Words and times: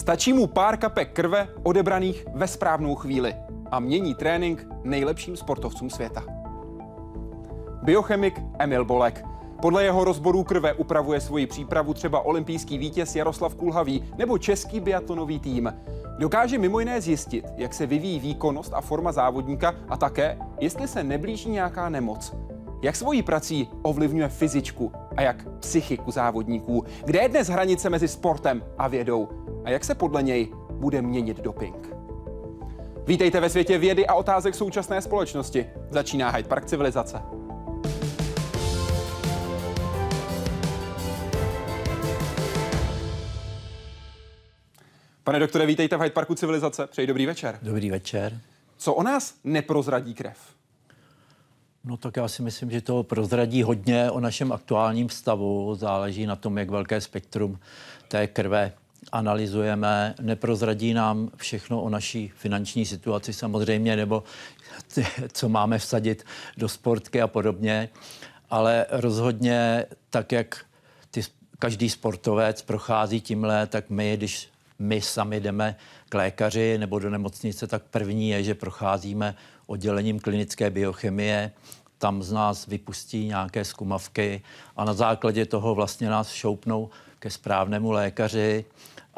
Stačí 0.00 0.32
mu 0.32 0.46
pár 0.46 0.76
kapek 0.76 1.12
krve 1.12 1.48
odebraných 1.62 2.24
ve 2.34 2.48
správnou 2.48 2.94
chvíli 2.94 3.34
a 3.70 3.80
mění 3.80 4.14
trénink 4.14 4.66
nejlepším 4.84 5.36
sportovcům 5.36 5.90
světa. 5.90 6.24
Biochemik 7.82 8.40
Emil 8.58 8.84
Bolek. 8.84 9.24
Podle 9.62 9.84
jeho 9.84 10.04
rozborů 10.04 10.44
krve 10.44 10.72
upravuje 10.72 11.20
svoji 11.20 11.46
přípravu 11.46 11.94
třeba 11.94 12.20
olympijský 12.20 12.78
vítěz 12.78 13.16
Jaroslav 13.16 13.54
Kulhavý 13.54 14.04
nebo 14.18 14.38
český 14.38 14.80
biatlonový 14.80 15.40
tým. 15.40 15.74
Dokáže 16.18 16.58
mimo 16.58 16.80
jiné 16.80 17.00
zjistit, 17.00 17.44
jak 17.56 17.74
se 17.74 17.86
vyvíjí 17.86 18.20
výkonnost 18.20 18.74
a 18.74 18.80
forma 18.80 19.12
závodníka 19.12 19.74
a 19.88 19.96
také, 19.96 20.38
jestli 20.60 20.88
se 20.88 21.04
neblíží 21.04 21.50
nějaká 21.50 21.88
nemoc. 21.88 22.34
Jak 22.82 22.96
svojí 22.96 23.22
prací 23.22 23.68
ovlivňuje 23.82 24.28
fyzičku 24.28 24.92
a 25.16 25.22
jak 25.22 25.48
psychiku 25.58 26.10
závodníků? 26.10 26.84
Kde 27.04 27.18
je 27.18 27.28
dnes 27.28 27.48
hranice 27.48 27.90
mezi 27.90 28.08
sportem 28.08 28.62
a 28.78 28.88
vědou? 28.88 29.28
A 29.64 29.70
jak 29.70 29.84
se 29.84 29.94
podle 29.94 30.22
něj 30.22 30.52
bude 30.70 31.02
měnit 31.02 31.40
doping? 31.40 31.94
Vítejte 33.06 33.40
ve 33.40 33.50
světě 33.50 33.78
vědy 33.78 34.06
a 34.06 34.14
otázek 34.14 34.54
současné 34.54 35.02
společnosti. 35.02 35.66
Začíná 35.90 36.30
Hyde 36.30 36.48
Park 36.48 36.64
civilizace. 36.64 37.22
Pane 45.24 45.38
doktore, 45.38 45.66
vítejte 45.66 45.96
v 45.96 46.00
Hyde 46.00 46.14
Parku 46.14 46.34
civilizace. 46.34 46.86
Přeji 46.86 47.06
dobrý 47.06 47.26
večer. 47.26 47.58
Dobrý 47.62 47.90
večer. 47.90 48.40
Co 48.76 48.94
o 48.94 49.02
nás 49.02 49.34
neprozradí 49.44 50.14
krev? 50.14 50.38
No 51.84 51.96
tak 51.96 52.16
já 52.16 52.28
si 52.28 52.42
myslím, 52.42 52.70
že 52.70 52.80
to 52.80 53.02
prozradí 53.02 53.62
hodně 53.62 54.10
o 54.10 54.20
našem 54.20 54.52
aktuálním 54.52 55.08
stavu. 55.08 55.74
Záleží 55.74 56.26
na 56.26 56.36
tom, 56.36 56.58
jak 56.58 56.70
velké 56.70 57.00
spektrum 57.00 57.58
té 58.08 58.26
krve 58.26 58.72
analyzujeme. 59.12 60.14
Neprozradí 60.20 60.94
nám 60.94 61.30
všechno 61.36 61.82
o 61.82 61.88
naší 61.88 62.32
finanční 62.36 62.86
situaci 62.86 63.32
samozřejmě, 63.32 63.96
nebo 63.96 64.22
co 65.32 65.48
máme 65.48 65.78
vsadit 65.78 66.24
do 66.56 66.68
sportky 66.68 67.22
a 67.22 67.26
podobně. 67.26 67.88
Ale 68.50 68.86
rozhodně 68.90 69.86
tak, 70.10 70.32
jak 70.32 70.64
ty, 71.10 71.20
každý 71.58 71.90
sportovec 71.90 72.62
prochází 72.62 73.20
tímhle, 73.20 73.66
tak 73.66 73.90
my, 73.90 74.16
když 74.16 74.48
my 74.78 75.00
sami 75.00 75.40
jdeme 75.40 75.76
k 76.08 76.14
lékaři 76.14 76.78
nebo 76.78 76.98
do 76.98 77.10
nemocnice, 77.10 77.66
tak 77.66 77.82
první 77.90 78.30
je, 78.30 78.42
že 78.42 78.54
procházíme 78.54 79.34
oddělením 79.66 80.20
klinické 80.20 80.70
biochemie, 80.70 81.52
tam 81.98 82.22
z 82.22 82.32
nás 82.32 82.66
vypustí 82.66 83.26
nějaké 83.26 83.64
zkumavky 83.64 84.42
a 84.76 84.84
na 84.84 84.94
základě 84.94 85.46
toho 85.46 85.74
vlastně 85.74 86.10
nás 86.10 86.30
šoupnou 86.32 86.90
ke 87.18 87.30
správnému 87.30 87.90
lékaři, 87.90 88.64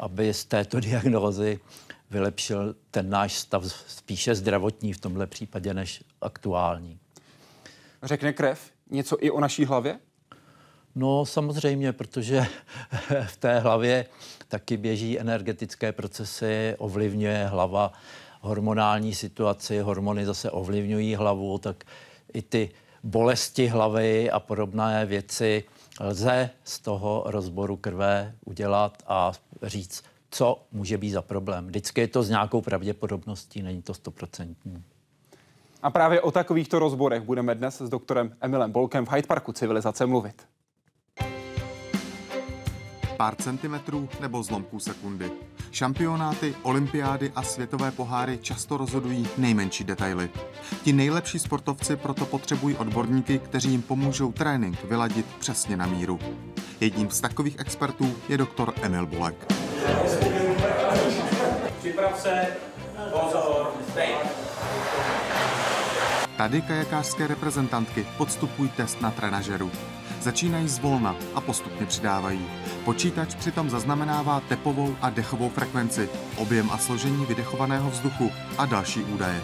aby 0.03 0.33
z 0.33 0.45
této 0.45 0.79
diagnózy 0.89 1.59
vylepšil 2.11 2.75
ten 2.91 3.09
náš 3.09 3.33
stav 3.33 3.63
spíše 3.87 4.35
zdravotní 4.35 4.93
v 4.93 4.99
tomhle 4.99 5.27
případě 5.27 5.73
než 5.73 6.03
aktuální. 6.21 6.99
Řekne 8.03 8.33
krev 8.33 8.71
něco 8.89 9.17
i 9.19 9.31
o 9.31 9.39
naší 9.39 9.65
hlavě? 9.65 9.99
No 10.95 11.25
samozřejmě, 11.25 11.93
protože 11.93 12.45
v 13.25 13.37
té 13.37 13.59
hlavě 13.59 14.05
taky 14.47 14.77
běží 14.77 15.19
energetické 15.19 15.91
procesy, 15.91 16.75
ovlivňuje 16.77 17.47
hlava 17.47 17.93
hormonální 18.41 19.15
situaci, 19.15 19.79
hormony 19.79 20.25
zase 20.25 20.51
ovlivňují 20.51 21.15
hlavu, 21.15 21.57
tak 21.57 21.83
i 22.33 22.41
ty 22.41 22.69
bolesti 23.03 23.67
hlavy 23.67 24.31
a 24.31 24.39
podobné 24.39 25.05
věci 25.05 25.63
lze 25.99 26.49
z 26.63 26.79
toho 26.79 27.23
rozboru 27.25 27.77
krve 27.77 28.35
udělat 28.45 29.03
a 29.07 29.31
říct, 29.63 30.03
co 30.31 30.63
může 30.71 30.97
být 30.97 31.11
za 31.11 31.21
problém. 31.21 31.67
Vždycky 31.67 32.01
je 32.01 32.07
to 32.07 32.23
s 32.23 32.29
nějakou 32.29 32.61
pravděpodobností, 32.61 33.61
není 33.61 33.81
to 33.81 33.93
stoprocentní. 33.93 34.83
A 35.83 35.89
právě 35.89 36.21
o 36.21 36.31
takovýchto 36.31 36.79
rozborech 36.79 37.21
budeme 37.23 37.55
dnes 37.55 37.81
s 37.81 37.89
doktorem 37.89 38.35
Emilem 38.41 38.71
Bolkem 38.71 39.05
v 39.05 39.11
Hyde 39.11 39.27
Parku 39.27 39.51
civilizace 39.51 40.05
mluvit 40.05 40.47
pár 43.17 43.35
centimetrů 43.35 44.09
nebo 44.21 44.43
zlomků 44.43 44.79
sekundy. 44.79 45.31
Šampionáty, 45.71 46.55
olympiády 46.61 47.31
a 47.35 47.43
světové 47.43 47.91
poháry 47.91 48.39
často 48.41 48.77
rozhodují 48.77 49.27
nejmenší 49.37 49.83
detaily. 49.83 50.29
Ti 50.83 50.93
nejlepší 50.93 51.39
sportovci 51.39 51.95
proto 51.95 52.25
potřebují 52.25 52.75
odborníky, 52.75 53.39
kteří 53.39 53.71
jim 53.71 53.81
pomůžou 53.81 54.31
trénink 54.31 54.83
vyladit 54.83 55.25
přesně 55.39 55.77
na 55.77 55.85
míru. 55.85 56.19
Jedním 56.79 57.09
z 57.09 57.21
takových 57.21 57.59
expertů 57.59 58.15
je 58.29 58.37
doktor 58.37 58.73
Emil 58.81 59.05
Bolek. 59.05 59.53
Připrav 61.79 62.19
se, 62.21 62.47
pozor, 63.11 63.73
Tady 66.37 66.61
kajakářské 66.61 67.27
reprezentantky 67.27 68.07
podstupují 68.17 68.69
test 68.69 69.01
na 69.01 69.11
trenažeru. 69.11 69.71
Začínají 70.21 70.67
zvolna 70.67 71.15
a 71.35 71.41
postupně 71.41 71.85
přidávají. 71.85 72.45
Počítač 72.85 73.35
přitom 73.35 73.69
zaznamenává 73.69 74.39
tepovou 74.39 74.95
a 75.01 75.09
dechovou 75.09 75.49
frekvenci, 75.49 76.09
objem 76.37 76.71
a 76.71 76.77
složení 76.77 77.25
vydechovaného 77.25 77.89
vzduchu 77.89 78.31
a 78.57 78.65
další 78.65 79.03
údaje. 79.03 79.41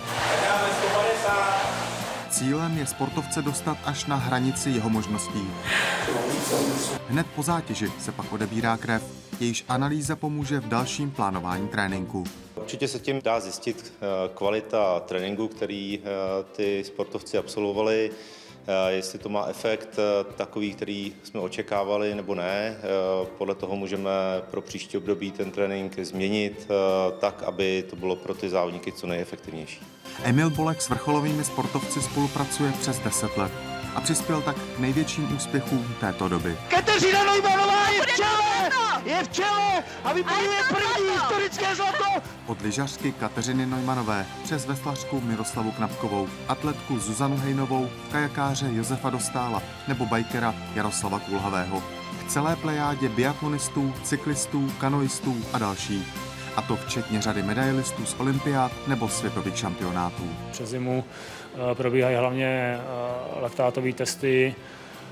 Cílem 2.29 2.77
je 2.77 2.87
sportovce 2.87 3.41
dostat 3.41 3.77
až 3.85 4.05
na 4.05 4.15
hranici 4.15 4.69
jeho 4.69 4.89
možností. 4.89 5.47
Hned 7.09 7.27
po 7.35 7.43
zátěži 7.43 7.91
se 7.99 8.11
pak 8.11 8.33
odebírá 8.33 8.77
krev, 8.77 9.03
jejíž 9.41 9.65
analýza 9.67 10.15
pomůže 10.15 10.59
v 10.59 10.67
dalším 10.67 11.11
plánování 11.11 11.67
tréninku. 11.67 12.23
Určitě 12.55 12.87
se 12.87 12.99
tím 12.99 13.21
dá 13.21 13.39
zjistit 13.39 13.93
eh, 13.95 14.29
kvalita 14.33 14.99
tréninku, 14.99 15.47
který 15.47 15.99
eh, 15.99 16.07
ty 16.55 16.83
sportovci 16.83 17.37
absolvovali, 17.37 18.11
eh, 18.67 18.91
jestli 18.91 19.19
to 19.19 19.29
má 19.29 19.45
efekt 19.47 19.99
takový, 20.35 20.73
který 20.73 21.13
jsme 21.23 21.39
očekávali 21.39 22.15
nebo 22.15 22.35
ne. 22.35 22.77
Podle 23.37 23.55
toho 23.55 23.75
můžeme 23.75 24.11
pro 24.51 24.61
příští 24.61 24.97
období 24.97 25.31
ten 25.31 25.51
trénink 25.51 25.99
změnit 25.99 26.67
tak, 27.19 27.43
aby 27.43 27.83
to 27.89 27.95
bylo 27.95 28.15
pro 28.15 28.33
ty 28.33 28.49
závodníky 28.49 28.91
co 28.91 29.07
nejefektivnější. 29.07 29.79
Emil 30.23 30.49
Bolek 30.49 30.81
s 30.81 30.89
vrcholovými 30.89 31.43
sportovci 31.43 32.01
spolupracuje 32.01 32.71
přes 32.71 32.99
10 32.99 33.37
let 33.37 33.68
a 33.95 34.01
přispěl 34.01 34.41
tak 34.41 34.55
k 34.55 34.79
největším 34.79 35.35
úspěchům 35.35 35.95
této 35.99 36.29
doby. 36.29 36.57
Kateřina 36.67 37.23
Nojmanová 37.23 37.89
je 37.89 38.01
v 38.01 38.15
čele! 38.15 38.69
Je 39.05 39.23
v 39.23 39.29
čele 39.29 39.83
a 40.03 40.13
vybojuje 40.13 40.63
první 40.69 41.09
historické 41.13 41.75
zlato! 41.75 42.05
Od 42.45 42.61
lyžařky 42.61 43.11
Kateřiny 43.11 43.65
Nojmanové 43.65 44.25
přes 44.43 44.65
veslařku 44.65 45.21
Miroslavu 45.21 45.71
Knapkovou, 45.71 46.27
atletku 46.47 46.99
Zuzanu 46.99 47.37
Hejnovou, 47.37 47.89
kajakáře 48.11 48.69
Josefa 48.73 49.09
Dostála 49.09 49.63
nebo 49.87 50.05
bajkera 50.05 50.55
Jaroslava 50.75 51.19
Kulhavého. 51.19 51.83
K 52.19 52.31
celé 52.31 52.55
plejádě 52.55 53.09
biatlonistů, 53.09 53.93
cyklistů, 54.03 54.71
kanoistů 54.79 55.37
a 55.53 55.57
dalších 55.57 56.07
a 56.55 56.61
to 56.61 56.75
včetně 56.75 57.21
řady 57.21 57.43
medailistů 57.43 58.05
z 58.05 58.15
olympiád 58.19 58.71
nebo 58.87 59.09
světových 59.09 59.57
šampionátů. 59.57 60.29
Přes 60.51 60.69
zimu 60.69 61.03
probíhají 61.73 62.15
hlavně 62.15 62.79
eh, 62.79 63.41
lektátové 63.41 63.93
testy, 63.93 64.55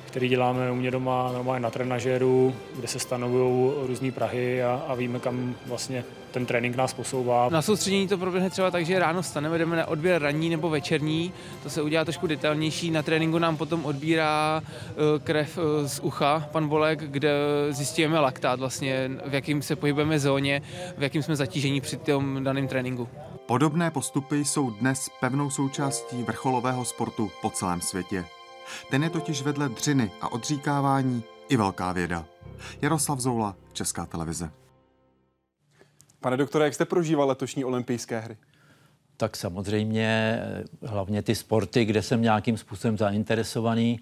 který 0.05 0.29
děláme 0.29 0.71
u 0.71 0.75
mě 0.75 0.91
doma 0.91 1.31
normálně 1.33 1.63
na 1.63 1.69
trenažéru, 1.69 2.55
kde 2.75 2.87
se 2.87 2.99
stanovují 2.99 3.73
různé 3.87 4.11
prahy 4.11 4.63
a, 4.63 4.81
a 4.87 4.95
víme, 4.95 5.19
kam 5.19 5.55
vlastně 5.65 6.03
ten 6.31 6.45
trénink 6.45 6.75
nás 6.75 6.93
posouvá. 6.93 7.49
Na 7.49 7.61
soustředění 7.61 8.07
to 8.07 8.17
proběhne 8.17 8.49
třeba 8.49 8.71
tak, 8.71 8.85
že 8.85 8.99
ráno 8.99 9.23
staneme, 9.23 9.57
jdeme 9.57 9.75
na 9.75 9.87
odběr 9.87 10.21
ranní 10.21 10.49
nebo 10.49 10.69
večerní, 10.69 11.33
to 11.63 11.69
se 11.69 11.81
udělá 11.81 12.05
trošku 12.05 12.27
detailnější. 12.27 12.91
Na 12.91 13.03
tréninku 13.03 13.39
nám 13.39 13.57
potom 13.57 13.85
odbírá 13.85 14.63
eh, 14.63 14.93
krev 15.23 15.57
eh, 15.57 15.87
z 15.87 15.99
ucha 15.99 16.49
pan 16.51 16.67
Bolek, 16.67 16.99
kde 16.99 17.31
zjistíme 17.69 18.19
laktát 18.19 18.59
vlastně, 18.59 19.11
v 19.25 19.33
jakým 19.33 19.61
se 19.61 19.75
pohybujeme 19.75 20.19
zóně, 20.19 20.61
v 20.97 21.03
jakým 21.03 21.23
jsme 21.23 21.35
zatížení 21.35 21.81
při 21.81 21.97
tom 21.97 22.43
daném 22.43 22.67
tréninku. 22.67 23.09
Podobné 23.47 23.91
postupy 23.91 24.45
jsou 24.45 24.69
dnes 24.69 25.09
pevnou 25.19 25.49
součástí 25.49 26.23
vrcholového 26.23 26.85
sportu 26.85 27.31
po 27.41 27.49
celém 27.49 27.81
světě. 27.81 28.25
Ten 28.91 29.03
je 29.03 29.09
totiž 29.09 29.41
vedle 29.41 29.69
dřiny 29.69 30.11
a 30.21 30.31
odříkávání 30.31 31.23
i 31.49 31.57
velká 31.57 31.91
věda. 31.91 32.25
Jaroslav 32.81 33.19
Zoula, 33.19 33.55
Česká 33.73 34.05
televize. 34.05 34.51
Pane 36.19 36.37
doktore, 36.37 36.65
jak 36.65 36.73
jste 36.73 36.85
prožíval 36.85 37.27
letošní 37.27 37.65
olympijské 37.65 38.19
hry? 38.19 38.37
Tak 39.17 39.37
samozřejmě 39.37 40.39
hlavně 40.83 41.21
ty 41.21 41.35
sporty, 41.35 41.85
kde 41.85 42.01
jsem 42.01 42.21
nějakým 42.21 42.57
způsobem 42.57 42.97
zainteresovaný, 42.97 43.99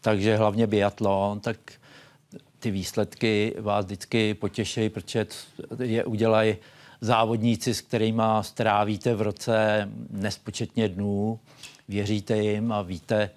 takže 0.00 0.36
hlavně 0.36 0.66
biatlon, 0.66 1.40
tak 1.40 1.56
ty 2.58 2.70
výsledky 2.70 3.54
vás 3.60 3.84
vždycky 3.84 4.34
potěšejí, 4.34 4.88
protože 4.90 5.26
je 5.78 6.04
udělají 6.04 6.56
závodníci, 7.02 7.74
s 7.74 7.80
kterými 7.80 8.22
strávíte 8.40 9.14
v 9.14 9.22
roce 9.22 9.88
nespočetně 10.10 10.88
dnů, 10.88 11.40
věříte 11.88 12.36
jim 12.36 12.72
a 12.72 12.82
víte, 12.82 13.30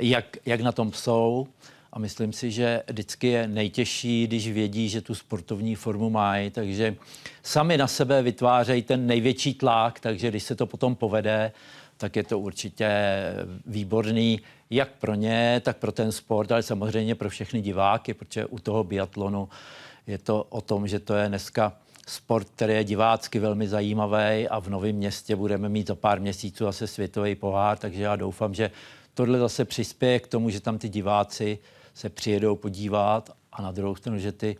jak, 0.00 0.36
jak 0.46 0.60
na 0.60 0.72
tom 0.72 0.92
jsou. 0.92 1.46
a 1.92 1.98
myslím 1.98 2.32
si, 2.32 2.50
že 2.50 2.82
vždycky 2.90 3.26
je 3.26 3.48
nejtěžší, 3.48 4.26
když 4.26 4.48
vědí, 4.48 4.88
že 4.88 5.00
tu 5.00 5.14
sportovní 5.14 5.74
formu 5.74 6.10
mají, 6.10 6.50
takže 6.50 6.96
sami 7.42 7.76
na 7.76 7.86
sebe 7.86 8.22
vytvářejí 8.22 8.82
ten 8.82 9.06
největší 9.06 9.54
tlak, 9.54 10.00
takže 10.00 10.28
když 10.28 10.42
se 10.42 10.54
to 10.54 10.66
potom 10.66 10.94
povede, 10.94 11.52
tak 11.96 12.16
je 12.16 12.22
to 12.24 12.38
určitě 12.38 12.88
výborný 13.66 14.40
jak 14.70 14.88
pro 14.88 15.14
ně, 15.14 15.60
tak 15.64 15.76
pro 15.76 15.92
ten 15.92 16.12
sport, 16.12 16.52
ale 16.52 16.62
samozřejmě 16.62 17.14
pro 17.14 17.28
všechny 17.28 17.60
diváky, 17.60 18.14
protože 18.14 18.46
u 18.46 18.58
toho 18.58 18.84
biatlonu 18.84 19.48
je 20.06 20.18
to 20.18 20.46
o 20.50 20.60
tom, 20.60 20.88
že 20.88 20.98
to 20.98 21.14
je 21.14 21.28
dneska 21.28 21.72
sport, 22.06 22.50
který 22.50 22.72
je 22.72 22.84
divácky 22.84 23.38
velmi 23.38 23.68
zajímavý 23.68 24.48
a 24.48 24.60
v 24.60 24.68
Novém 24.68 24.96
městě 24.96 25.36
budeme 25.36 25.68
mít 25.68 25.86
za 25.86 25.94
pár 25.94 26.20
měsíců 26.20 26.64
zase 26.64 26.86
světový 26.86 27.34
pohár, 27.34 27.78
takže 27.78 28.02
já 28.02 28.16
doufám, 28.16 28.54
že 28.54 28.70
tohle 29.14 29.38
zase 29.38 29.64
přispěje 29.64 30.20
k 30.20 30.28
tomu, 30.28 30.50
že 30.50 30.60
tam 30.60 30.78
ty 30.78 30.88
diváci 30.88 31.58
se 31.94 32.08
přijedou 32.08 32.56
podívat 32.56 33.30
a 33.52 33.62
na 33.62 33.72
druhou 33.72 33.94
stranu, 33.96 34.18
že 34.18 34.32
ty 34.32 34.56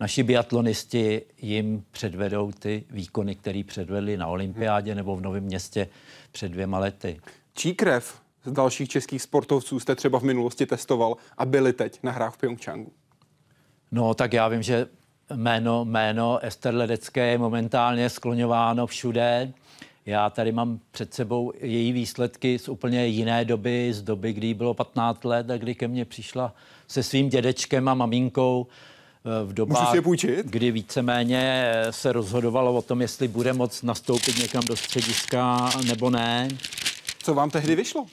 naši 0.00 0.22
biatlonisti 0.22 1.22
jim 1.42 1.84
předvedou 1.90 2.52
ty 2.52 2.84
výkony, 2.90 3.34
které 3.34 3.62
předvedli 3.66 4.16
na 4.16 4.26
olympiádě 4.26 4.94
nebo 4.94 5.16
v 5.16 5.20
Novém 5.20 5.44
městě 5.44 5.88
před 6.32 6.48
dvěma 6.48 6.78
lety. 6.78 7.20
Čí 7.54 7.74
krev 7.74 8.20
z 8.44 8.52
dalších 8.52 8.88
českých 8.88 9.22
sportovců 9.22 9.80
jste 9.80 9.94
třeba 9.94 10.18
v 10.18 10.22
minulosti 10.22 10.66
testoval 10.66 11.16
a 11.38 11.44
byli 11.46 11.72
teď 11.72 11.98
na 12.02 12.12
hrách 12.12 12.34
v 12.34 12.38
Pyeongchangu? 12.38 12.92
No, 13.92 14.14
tak 14.14 14.32
já 14.32 14.48
vím, 14.48 14.62
že 14.62 14.86
jméno, 15.34 15.84
jméno 15.84 16.38
Ester 16.42 16.74
Ledecké 16.74 17.26
je 17.26 17.38
momentálně 17.38 18.10
skloňováno 18.10 18.86
všude. 18.86 19.52
Já 20.06 20.30
tady 20.30 20.52
mám 20.52 20.78
před 20.90 21.14
sebou 21.14 21.52
její 21.60 21.92
výsledky 21.92 22.58
z 22.58 22.68
úplně 22.68 23.06
jiné 23.06 23.44
doby, 23.44 23.92
z 23.92 24.02
doby, 24.02 24.32
kdy 24.32 24.54
bylo 24.54 24.74
15 24.74 25.24
let 25.24 25.50
a 25.50 25.56
kdy 25.56 25.74
ke 25.74 25.88
mně 25.88 26.04
přišla 26.04 26.54
se 26.88 27.02
svým 27.02 27.28
dědečkem 27.28 27.88
a 27.88 27.94
maminkou 27.94 28.66
eh, 28.66 29.44
v 29.44 29.52
dobách, 29.52 29.94
kdy 30.44 30.70
víceméně 30.70 31.72
se 31.90 32.12
rozhodovalo 32.12 32.74
o 32.74 32.82
tom, 32.82 33.00
jestli 33.00 33.28
bude 33.28 33.52
moc 33.52 33.82
nastoupit 33.82 34.38
někam 34.38 34.62
do 34.64 34.76
střediska 34.76 35.70
nebo 35.86 36.10
ne. 36.10 36.48
Co 37.22 37.34
vám 37.34 37.50
tehdy 37.50 37.76
vyšlo? 37.76 38.06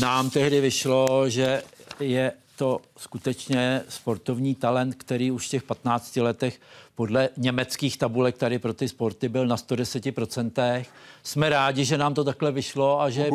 Nám 0.00 0.30
tehdy 0.30 0.60
vyšlo, 0.60 1.28
že 1.28 1.62
je 2.00 2.32
to 2.56 2.80
skutečně 2.96 3.82
sportovní 3.88 4.54
talent, 4.54 4.94
který 4.94 5.30
už 5.30 5.46
v 5.46 5.50
těch 5.50 5.62
15 5.62 6.16
letech 6.16 6.60
podle 6.94 7.28
německých 7.36 7.98
tabulek 7.98 8.36
tady 8.36 8.58
pro 8.58 8.74
ty 8.74 8.88
sporty 8.88 9.28
byl 9.28 9.46
na 9.46 9.56
110%. 9.56 10.84
Jsme 11.22 11.48
rádi, 11.48 11.84
že 11.84 11.98
nám 11.98 12.14
to 12.14 12.24
takhle 12.24 12.52
vyšlo 12.52 13.00
a 13.00 13.10
že, 13.10 13.30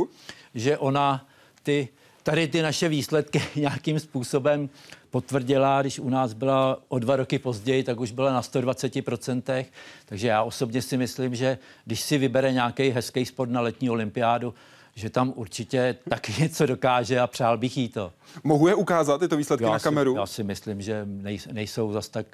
že 0.56 0.78
ona 0.78 1.28
ty, 1.64 1.88
tady 2.24 2.48
ty 2.48 2.62
naše 2.62 2.90
výsledky 2.90 3.42
nějakým 3.56 4.00
způsobem 4.00 4.69
potvrdila, 5.10 5.81
když 5.81 6.00
u 6.00 6.10
nás 6.10 6.34
byla 6.34 6.80
o 6.88 7.00
dva 7.00 7.16
roky 7.16 7.40
později, 7.40 7.84
tak 7.84 8.00
už 8.00 8.12
byla 8.12 8.34
na 8.34 8.42
120%. 8.42 9.66
Takže 10.06 10.28
já 10.28 10.44
osobně 10.44 10.81
si 10.81 10.98
myslím, 10.98 11.36
že 11.36 11.58
když 11.86 12.02
si 12.02 12.18
vybere 12.18 12.54
nějaký 12.54 12.90
hezký 12.90 13.25
sport 13.25 13.50
na 13.50 13.62
letní 13.62 13.90
olympiádu, 13.90 14.54
že 14.98 15.10
tam 15.10 15.34
určitě 15.36 15.96
taky 16.10 16.34
něco 16.42 16.66
dokáže 16.66 17.20
a 17.20 17.28
přál 17.28 17.58
bych 17.58 17.78
jí 17.78 17.90
to. 17.90 18.14
Mohu 18.44 18.68
je 18.68 18.76
ukázat, 18.76 19.18
tyto 19.18 19.38
výsledky 19.38 19.64
já 19.64 19.72
na 19.72 19.80
kameru? 19.80 20.14
Si, 20.14 20.18
já 20.20 20.26
si 20.26 20.44
myslím, 20.44 20.82
že 20.82 21.02
nej, 21.06 21.40
nejsou 21.52 21.94
zas 21.94 22.10
tak 22.10 22.26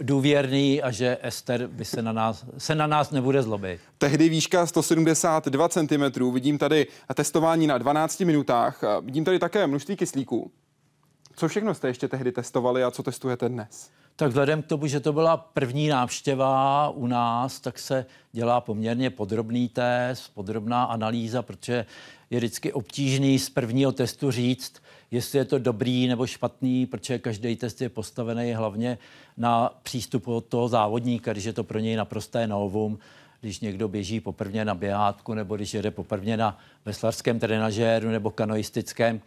důvěrný 0.00 0.82
a 0.82 0.90
že 0.90 1.18
Ester 1.22 1.66
by 1.66 1.84
se 1.84 2.02
na 2.02 2.12
nás, 2.12 2.44
se 2.58 2.74
na 2.74 2.86
nás 2.86 3.10
nebude 3.10 3.42
zlobit. 3.42 3.80
Tehdy 3.98 4.28
výška 4.28 4.66
172 4.66 5.68
cm, 5.68 6.32
vidím 6.32 6.58
tady 6.58 6.86
testování 7.14 7.66
na 7.66 7.78
12 7.78 8.20
minutách, 8.20 8.82
vidím 9.02 9.24
tady 9.24 9.38
také 9.38 9.66
množství 9.66 9.96
kyslíků. 9.96 10.50
Co 11.36 11.48
všechno 11.48 11.74
jste 11.74 11.88
ještě 11.88 12.08
tehdy 12.08 12.32
testovali 12.32 12.84
a 12.84 12.90
co 12.90 13.02
testujete 13.02 13.48
dnes? 13.48 13.90
Tak 14.18 14.28
vzhledem 14.28 14.62
k 14.62 14.66
tomu, 14.66 14.86
že 14.86 15.00
to 15.00 15.12
byla 15.12 15.36
první 15.36 15.88
návštěva 15.88 16.90
u 16.90 17.06
nás, 17.06 17.60
tak 17.60 17.78
se 17.78 18.06
dělá 18.32 18.60
poměrně 18.60 19.10
podrobný 19.10 19.68
test, 19.68 20.30
podrobná 20.34 20.84
analýza, 20.84 21.42
protože 21.42 21.86
je 22.30 22.38
vždycky 22.38 22.72
obtížný 22.72 23.38
z 23.38 23.50
prvního 23.50 23.92
testu 23.92 24.30
říct, 24.30 24.82
jestli 25.10 25.38
je 25.38 25.44
to 25.44 25.58
dobrý 25.58 26.08
nebo 26.08 26.26
špatný, 26.26 26.86
protože 26.86 27.18
každý 27.18 27.56
test 27.56 27.80
je 27.80 27.88
postavený 27.88 28.52
hlavně 28.52 28.98
na 29.36 29.70
přístupu 29.82 30.34
od 30.34 30.44
toho 30.44 30.68
závodníka, 30.68 31.32
když 31.32 31.44
je 31.44 31.52
to 31.52 31.64
pro 31.64 31.78
něj 31.78 31.96
naprosté 31.96 32.46
novum, 32.46 32.98
když 33.40 33.60
někdo 33.60 33.88
běží 33.88 34.20
poprvně 34.20 34.64
na 34.64 34.74
běhátku 34.74 35.34
nebo 35.34 35.56
když 35.56 35.74
jede 35.74 35.90
poprvně 35.90 36.36
na 36.36 36.58
veslarském 36.84 37.38
trenažéru 37.38 38.08
nebo 38.08 38.30
kanoistickém, 38.30 39.20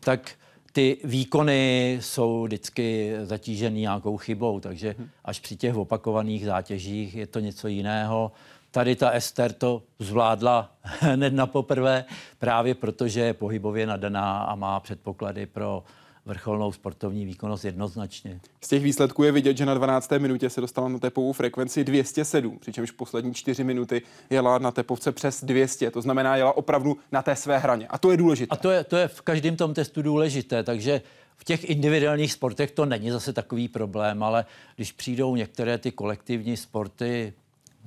tak 0.00 0.30
ty 0.72 0.98
výkony 1.04 1.98
jsou 2.00 2.42
vždycky 2.42 3.14
zatížený 3.22 3.80
nějakou 3.80 4.16
chybou, 4.16 4.60
takže 4.60 4.94
až 5.24 5.40
při 5.40 5.56
těch 5.56 5.76
opakovaných 5.76 6.44
zátěžích 6.44 7.14
je 7.14 7.26
to 7.26 7.40
něco 7.40 7.68
jiného. 7.68 8.32
Tady 8.70 8.96
ta 8.96 9.10
Ester 9.10 9.52
to 9.52 9.82
zvládla 9.98 10.70
hned 10.82 11.34
na 11.34 11.46
poprvé, 11.46 12.04
právě 12.38 12.74
protože 12.74 13.20
je 13.20 13.34
pohybově 13.34 13.86
nadaná 13.86 14.42
a 14.42 14.54
má 14.54 14.80
předpoklady 14.80 15.46
pro 15.46 15.84
vrcholnou 16.30 16.72
sportovní 16.72 17.24
výkonnost 17.24 17.64
jednoznačně. 17.64 18.40
Z 18.60 18.68
těch 18.68 18.82
výsledků 18.82 19.22
je 19.24 19.32
vidět, 19.32 19.56
že 19.56 19.66
na 19.66 19.74
12. 19.74 20.10
minutě 20.18 20.50
se 20.50 20.60
dostala 20.60 20.88
na 20.88 20.98
tepovou 20.98 21.32
frekvenci 21.32 21.84
207, 21.84 22.58
přičemž 22.58 22.90
poslední 22.90 23.34
4 23.34 23.64
minuty 23.64 24.02
jela 24.30 24.58
na 24.58 24.70
tepovce 24.70 25.12
přes 25.12 25.44
200, 25.44 25.90
to 25.90 26.02
znamená 26.02 26.36
jela 26.36 26.56
opravdu 26.56 26.96
na 27.12 27.22
té 27.22 27.36
své 27.36 27.58
hraně. 27.58 27.86
A 27.88 27.98
to 27.98 28.10
je 28.10 28.16
důležité. 28.16 28.50
A 28.50 28.56
to 28.56 28.70
je, 28.70 28.84
to 28.84 28.96
je 28.96 29.08
v 29.08 29.20
každém 29.22 29.56
tom 29.56 29.74
testu 29.74 30.02
důležité, 30.02 30.62
takže 30.62 31.02
v 31.36 31.44
těch 31.44 31.70
individuálních 31.70 32.32
sportech 32.32 32.70
to 32.70 32.86
není 32.86 33.10
zase 33.10 33.32
takový 33.32 33.68
problém, 33.68 34.22
ale 34.22 34.44
když 34.76 34.92
přijdou 34.92 35.36
některé 35.36 35.78
ty 35.78 35.90
kolektivní 35.90 36.56
sporty, 36.56 37.32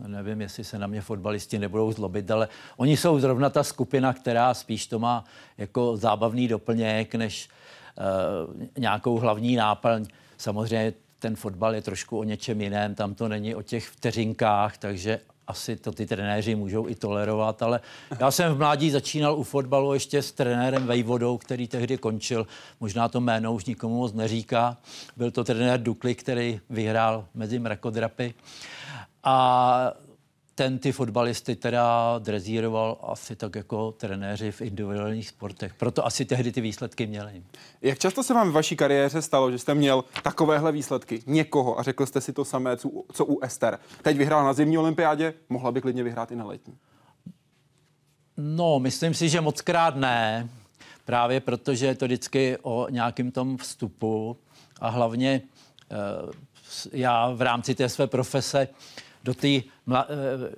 nevím, 0.07 0.41
jestli 0.41 0.63
se 0.63 0.79
na 0.79 0.87
mě 0.87 1.01
fotbalisti 1.01 1.59
nebudou 1.59 1.91
zlobit, 1.91 2.31
ale 2.31 2.47
oni 2.77 2.97
jsou 2.97 3.19
zrovna 3.19 3.49
ta 3.49 3.63
skupina, 3.63 4.13
která 4.13 4.53
spíš 4.53 4.87
to 4.87 4.99
má 4.99 5.23
jako 5.57 5.97
zábavný 5.97 6.47
doplněk, 6.47 7.15
než 7.15 7.49
uh, 7.97 8.63
nějakou 8.77 9.19
hlavní 9.19 9.55
náplň. 9.55 10.05
Samozřejmě 10.37 10.93
ten 11.19 11.35
fotbal 11.35 11.75
je 11.75 11.81
trošku 11.81 12.19
o 12.19 12.23
něčem 12.23 12.61
jiném, 12.61 12.95
tam 12.95 13.15
to 13.15 13.27
není 13.27 13.55
o 13.55 13.61
těch 13.61 13.87
vteřinkách, 13.87 14.77
takže 14.77 15.19
asi 15.47 15.75
to 15.75 15.91
ty 15.91 16.05
trenéři 16.05 16.55
můžou 16.55 16.89
i 16.89 16.95
tolerovat, 16.95 17.61
ale 17.61 17.79
já 18.19 18.31
jsem 18.31 18.53
v 18.53 18.57
mládí 18.57 18.91
začínal 18.91 19.35
u 19.35 19.43
fotbalu 19.43 19.93
ještě 19.93 20.21
s 20.21 20.31
trenérem 20.31 20.87
Vejvodou, 20.87 21.37
který 21.37 21.67
tehdy 21.67 21.97
končil, 21.97 22.47
možná 22.79 23.09
to 23.09 23.21
jméno 23.21 23.53
už 23.53 23.65
nikomu 23.65 23.97
moc 23.97 24.13
neříká. 24.13 24.77
Byl 25.17 25.31
to 25.31 25.43
trenér 25.43 25.83
Dukli, 25.83 26.15
který 26.15 26.59
vyhrál 26.69 27.25
mezi 27.33 27.59
mrakodrapy. 27.59 28.33
A 29.23 29.93
ten 30.55 30.79
ty 30.79 30.91
fotbalisty 30.91 31.55
teda 31.55 32.15
drezíroval 32.19 32.97
asi 33.03 33.35
tak 33.35 33.55
jako 33.55 33.91
trenéři 33.91 34.51
v 34.51 34.61
individuálních 34.61 35.27
sportech. 35.27 35.73
Proto 35.73 36.05
asi 36.05 36.25
tehdy 36.25 36.51
ty 36.51 36.61
výsledky 36.61 37.07
měli. 37.07 37.43
Jak 37.81 37.99
často 37.99 38.23
se 38.23 38.33
vám 38.33 38.49
v 38.49 38.53
vaší 38.53 38.75
kariéře 38.75 39.21
stalo, 39.21 39.51
že 39.51 39.57
jste 39.57 39.75
měl 39.75 40.03
takovéhle 40.23 40.71
výsledky 40.71 41.23
někoho 41.25 41.79
a 41.79 41.83
řekl 41.83 42.05
jste 42.05 42.21
si 42.21 42.33
to 42.33 42.45
samé, 42.45 42.77
co, 42.77 42.89
co 43.13 43.25
u 43.25 43.39
Ester? 43.39 43.79
Teď 44.01 44.17
vyhrál 44.17 44.43
na 44.43 44.53
zimní 44.53 44.77
olympiádě, 44.77 45.33
mohla 45.49 45.71
by 45.71 45.81
klidně 45.81 46.03
vyhrát 46.03 46.31
i 46.31 46.35
na 46.35 46.45
letní. 46.45 46.77
No, 48.37 48.79
myslím 48.79 49.13
si, 49.13 49.29
že 49.29 49.41
moc 49.41 49.61
krát 49.61 49.95
ne. 49.95 50.49
Právě 51.05 51.39
protože 51.39 51.85
je 51.85 51.95
to 51.95 52.05
vždycky 52.05 52.57
o 52.61 52.87
nějakém 52.89 53.31
tom 53.31 53.57
vstupu 53.57 54.37
a 54.81 54.89
hlavně 54.89 55.41
eh, 55.91 55.95
já 56.91 57.31
v 57.31 57.41
rámci 57.41 57.75
té 57.75 57.89
své 57.89 58.07
profese 58.07 58.67
do 59.23 59.33
té, 59.33 59.47
eh, 59.47 59.63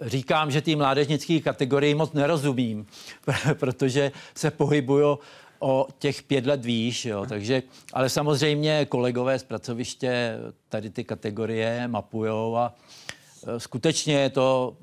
říkám, 0.01 0.51
že 0.51 0.61
té 0.61 0.75
mládežnické 0.75 1.39
kategorii 1.39 1.95
moc 1.95 2.13
nerozumím, 2.13 2.85
protože 3.53 4.11
se 4.35 4.51
pohybuju 4.51 5.19
o 5.59 5.87
těch 5.99 6.23
pět 6.23 6.45
let 6.45 6.65
výš, 6.65 7.05
jo, 7.05 7.25
takže, 7.29 7.63
ale 7.93 8.09
samozřejmě 8.09 8.85
kolegové 8.85 9.39
z 9.39 9.43
pracoviště 9.43 10.37
tady 10.69 10.89
ty 10.89 11.03
kategorie 11.03 11.87
mapujou 11.87 12.55
a 12.55 12.73
eh, 13.47 13.59
skutečně 13.59 14.13
je 14.13 14.29
to 14.29 14.77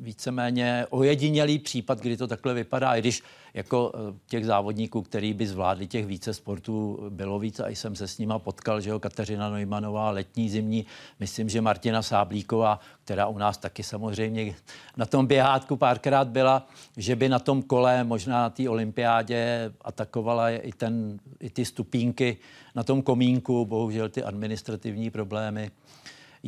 víceméně 0.00 0.86
ojedinělý 0.90 1.58
případ, 1.58 2.00
kdy 2.00 2.16
to 2.16 2.26
takhle 2.26 2.54
vypadá, 2.54 2.94
i 2.94 3.00
když 3.00 3.22
jako 3.54 3.92
eh, 3.94 4.14
těch 4.26 4.46
závodníků, 4.46 5.02
který 5.02 5.34
by 5.34 5.46
zvládli 5.46 5.86
těch 5.86 6.06
více 6.06 6.34
sportů, 6.34 6.98
bylo 7.08 7.38
víc 7.38 7.60
a 7.60 7.68
jsem 7.68 7.96
se 7.96 8.08
s 8.08 8.18
nima 8.18 8.38
potkal, 8.38 8.80
že 8.80 8.90
jo, 8.90 9.00
Kateřina 9.00 9.50
Neumannová, 9.50 10.10
letní, 10.10 10.50
zimní, 10.50 10.86
myslím, 11.20 11.48
že 11.48 11.60
Martina 11.60 12.02
Sáblíková, 12.02 12.80
která 13.04 13.26
u 13.26 13.38
nás 13.38 13.58
taky 13.58 13.82
samozřejmě 13.82 14.54
na 14.96 15.06
tom 15.06 15.26
běhátku 15.26 15.76
párkrát 15.76 16.28
byla, 16.28 16.66
že 16.96 17.16
by 17.16 17.28
na 17.28 17.38
tom 17.38 17.62
kole, 17.62 18.04
možná 18.04 18.42
na 18.42 18.50
té 18.50 18.68
olympiádě 18.68 19.72
atakovala 19.82 20.50
i, 20.50 20.72
ten, 20.72 21.18
i 21.40 21.50
ty 21.50 21.64
stupínky 21.64 22.36
na 22.74 22.82
tom 22.82 23.02
komínku, 23.02 23.66
bohužel 23.66 24.08
ty 24.08 24.22
administrativní 24.22 25.10
problémy 25.10 25.70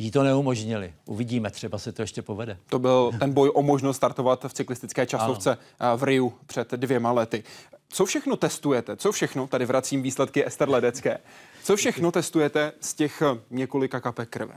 jí 0.01 0.11
to 0.11 0.23
neumožnili. 0.23 0.93
Uvidíme, 1.05 1.51
třeba 1.51 1.77
se 1.77 1.91
to 1.91 2.01
ještě 2.01 2.21
povede. 2.21 2.57
To 2.69 2.79
byl 2.79 3.11
ten 3.19 3.33
boj 3.33 3.51
o 3.53 3.61
možnost 3.61 3.97
startovat 3.97 4.45
v 4.47 4.53
cyklistické 4.53 5.05
časovce 5.05 5.57
ano. 5.79 5.97
v 5.97 6.03
Riu 6.03 6.33
před 6.45 6.71
dvěma 6.71 7.11
lety. 7.11 7.43
Co 7.89 8.05
všechno 8.05 8.37
testujete? 8.37 8.97
Co 8.97 9.11
všechno, 9.11 9.47
tady 9.47 9.65
vracím 9.65 10.01
výsledky 10.01 10.47
Ester 10.47 10.69
Ledecké, 10.69 11.17
co 11.63 11.75
všechno 11.75 12.11
testujete 12.11 12.71
z 12.81 12.93
těch 12.93 13.23
několika 13.49 13.99
kapek 13.99 14.29
krve? 14.29 14.55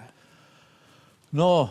No, 1.32 1.70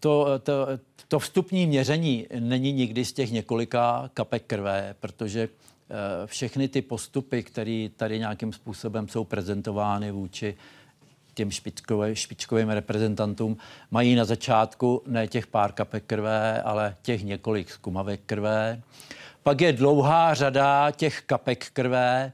to, 0.00 0.26
to, 0.42 0.66
to 1.08 1.18
vstupní 1.18 1.66
měření 1.66 2.26
není 2.38 2.72
nikdy 2.72 3.04
z 3.04 3.12
těch 3.12 3.30
několika 3.30 4.10
kapek 4.14 4.42
krve, 4.46 4.94
protože 5.00 5.48
všechny 6.26 6.68
ty 6.68 6.82
postupy, 6.82 7.42
které 7.42 7.88
tady 7.96 8.18
nějakým 8.18 8.52
způsobem 8.52 9.08
jsou 9.08 9.24
prezentovány 9.24 10.10
vůči 10.10 10.56
těm 11.38 11.50
špičkové, 11.50 12.16
špičkovým 12.16 12.70
reprezentantům 12.70 13.56
mají 13.90 14.14
na 14.14 14.24
začátku 14.24 15.02
ne 15.06 15.28
těch 15.28 15.46
pár 15.46 15.72
kapek 15.72 16.04
krve, 16.06 16.62
ale 16.62 16.96
těch 17.02 17.22
několik 17.22 17.70
zkumavek 17.70 18.20
krve. 18.26 18.82
Pak 19.42 19.60
je 19.60 19.72
dlouhá 19.72 20.34
řada 20.34 20.90
těch 20.90 21.22
kapek 21.22 21.70
krve, 21.70 22.32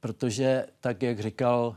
protože, 0.00 0.66
tak 0.80 1.02
jak 1.02 1.20
říkal 1.20 1.76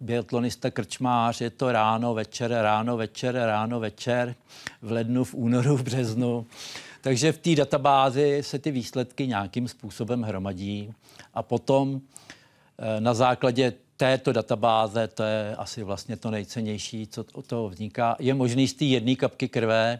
biatlonista 0.00 0.70
Krčmář, 0.70 1.40
je 1.40 1.50
to 1.50 1.72
ráno, 1.72 2.14
večer, 2.14 2.50
ráno, 2.50 2.96
večer, 2.96 3.34
ráno, 3.34 3.80
večer, 3.80 4.34
v 4.82 4.92
lednu, 4.92 5.24
v 5.24 5.34
únoru, 5.34 5.76
v 5.76 5.82
březnu. 5.82 6.46
Takže 7.00 7.32
v 7.32 7.38
té 7.38 7.54
databázi 7.54 8.42
se 8.42 8.58
ty 8.58 8.70
výsledky 8.70 9.26
nějakým 9.26 9.68
způsobem 9.68 10.22
hromadí 10.22 10.94
a 11.34 11.42
potom 11.42 12.00
eh, 12.78 13.00
na 13.00 13.14
základě 13.14 13.72
této 14.02 14.32
databáze, 14.32 15.08
to 15.08 15.22
je 15.22 15.56
asi 15.56 15.82
vlastně 15.82 16.16
to 16.16 16.30
nejcennější, 16.30 17.06
co 17.06 17.24
od 17.32 17.46
toho 17.46 17.68
vzniká, 17.68 18.16
je 18.18 18.34
možný 18.34 18.68
z 18.68 18.74
té 18.74 18.84
jedné 18.84 19.14
kapky 19.14 19.48
krve, 19.48 19.98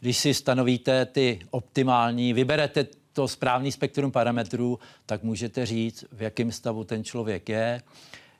když 0.00 0.18
si 0.18 0.34
stanovíte 0.34 1.06
ty 1.06 1.38
optimální, 1.50 2.32
vyberete 2.32 2.86
to 3.12 3.28
správný 3.28 3.72
spektrum 3.72 4.12
parametrů, 4.12 4.78
tak 5.06 5.22
můžete 5.22 5.66
říct, 5.66 6.04
v 6.12 6.22
jakém 6.22 6.52
stavu 6.52 6.84
ten 6.84 7.04
člověk 7.04 7.48
je, 7.48 7.82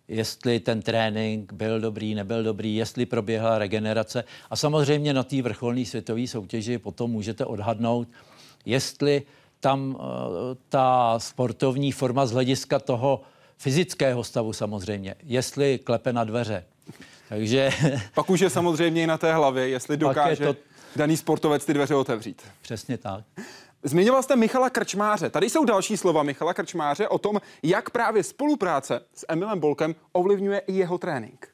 jestli 0.09 0.61
ten 0.61 0.83
trénink 0.83 1.53
byl 1.53 1.81
dobrý, 1.81 2.15
nebyl 2.15 2.43
dobrý, 2.43 2.77
jestli 2.77 3.07
proběhla 3.07 3.59
regenerace. 3.59 4.25
A 4.51 4.57
samozřejmě 4.57 5.15
na 5.15 5.23
té 5.23 5.43
vrcholné 5.43 5.85
světové 5.85 6.27
soutěži 6.27 6.79
potom 6.79 7.11
můžete 7.11 7.45
odhadnout, 7.45 8.09
jestli 8.65 9.23
tam 9.61 9.89
uh, 9.89 10.01
ta 10.69 11.19
sportovní 11.19 11.93
forma 11.93 12.27
z 12.27 12.33
hlediska 12.33 12.79
toho 12.79 13.21
fyzického 13.59 14.25
stavu 14.25 14.53
samozřejmě, 14.53 15.15
jestli 15.23 15.79
klepe 15.79 16.13
na 16.13 16.25
dveře. 16.25 16.65
Takže... 17.29 17.71
Pak 18.15 18.31
už 18.31 18.41
je 18.41 18.51
samozřejmě 18.51 19.03
i 19.03 19.07
na 19.07 19.19
té 19.19 19.35
hlavě, 19.35 19.69
jestli 19.69 19.97
dokáže 19.97 20.45
to... 20.47 20.57
daný 20.97 21.17
sportovec 21.17 21.65
ty 21.65 21.75
dveře 21.75 21.95
otevřít. 21.95 22.43
Přesně 22.63 22.99
tak. 22.99 23.25
Zmiňoval 23.83 24.23
jste 24.23 24.37
Michala 24.37 24.71
Krčmáře. 24.71 25.31
Tady 25.31 25.51
jsou 25.51 25.65
další 25.65 25.97
slova 25.97 26.23
Michala 26.23 26.55
Krčmáře 26.55 27.09
o 27.09 27.19
tom, 27.19 27.41
jak 27.63 27.91
právě 27.91 28.23
spolupráce 28.23 29.01
s 29.15 29.27
Emilem 29.29 29.61
Bolkem 29.61 29.95
ovlivňuje 30.13 30.59
i 30.59 30.73
jeho 30.73 30.99
trénink. 30.99 31.49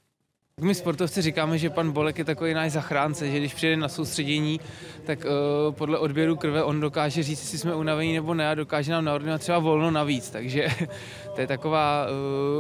My 0.63 0.75
sportovci 0.75 1.23
říkáme, 1.23 1.59
že 1.59 1.71
pan 1.71 1.93
Bolek 1.93 2.19
je 2.19 2.25
takový 2.25 2.55
náš 2.55 2.73
zachránce, 2.73 3.31
že 3.31 3.39
když 3.39 3.55
přijde 3.55 3.77
na 3.77 3.89
soustředění, 3.89 4.61
tak 5.05 5.25
uh, 5.25 5.75
podle 5.75 5.99
odběru 5.99 6.37
krve 6.37 6.63
on 6.63 6.81
dokáže 6.81 7.23
říct, 7.23 7.41
jestli 7.41 7.59
jsme 7.59 7.75
unavení 7.75 8.15
nebo 8.15 8.35
ne 8.35 8.51
a 8.51 8.55
dokáže 8.55 8.93
nám 8.93 9.05
naordinovat 9.05 9.41
třeba 9.41 9.59
volno 9.59 9.91
navíc. 9.91 10.31
Takže 10.31 10.69
to 11.35 11.41
je 11.41 11.47
taková 11.47 12.07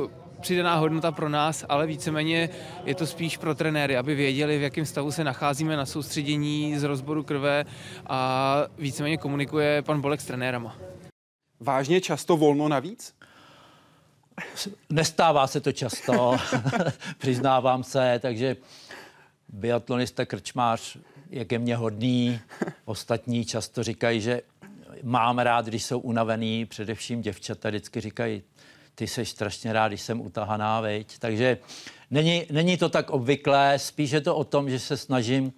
uh, 0.04 0.10
přidaná 0.40 0.76
hodnota 0.76 1.12
pro 1.12 1.28
nás, 1.28 1.64
ale 1.68 1.86
víceméně 1.86 2.48
je 2.84 2.94
to 2.94 3.06
spíš 3.06 3.36
pro 3.36 3.54
trenéry, 3.54 3.96
aby 3.96 4.14
věděli, 4.14 4.58
v 4.58 4.62
jakém 4.62 4.86
stavu 4.86 5.12
se 5.12 5.24
nacházíme 5.24 5.76
na 5.76 5.86
soustředění 5.86 6.78
z 6.78 6.82
rozboru 6.82 7.22
krve 7.22 7.64
a 8.06 8.62
víceméně 8.78 9.16
komunikuje 9.16 9.82
pan 9.82 10.00
Bolek 10.00 10.20
s 10.20 10.24
trenérama. 10.24 10.76
Vážně 11.60 12.00
často 12.00 12.36
volno 12.36 12.68
navíc? 12.68 13.14
Nestává 14.90 15.46
se 15.46 15.60
to 15.60 15.72
často, 15.72 16.36
přiznávám 17.18 17.84
se, 17.84 18.18
takže 18.22 18.56
biatlonista 19.48 20.26
Krčmář 20.26 20.96
je 21.30 21.44
ke 21.44 21.58
mně 21.58 21.76
hodný. 21.76 22.40
Ostatní 22.84 23.44
často 23.44 23.82
říkají, 23.82 24.20
že 24.20 24.42
mám 25.02 25.38
rád, 25.38 25.66
když 25.66 25.84
jsou 25.84 25.98
unavený, 25.98 26.66
především 26.66 27.22
děvčata 27.22 27.68
vždycky 27.68 28.00
říkají, 28.00 28.42
ty 28.94 29.06
seš 29.06 29.28
strašně 29.28 29.72
rád, 29.72 29.88
když 29.88 30.00
jsem 30.02 30.20
utahaná, 30.20 30.80
veď. 30.80 31.18
Takže 31.18 31.58
není, 32.10 32.46
není 32.50 32.76
to 32.76 32.88
tak 32.88 33.10
obvyklé, 33.10 33.78
spíš 33.78 34.10
je 34.10 34.20
to 34.20 34.36
o 34.36 34.44
tom, 34.44 34.70
že 34.70 34.78
se 34.78 34.96
snažím 34.96 35.44
uh, 35.44 35.52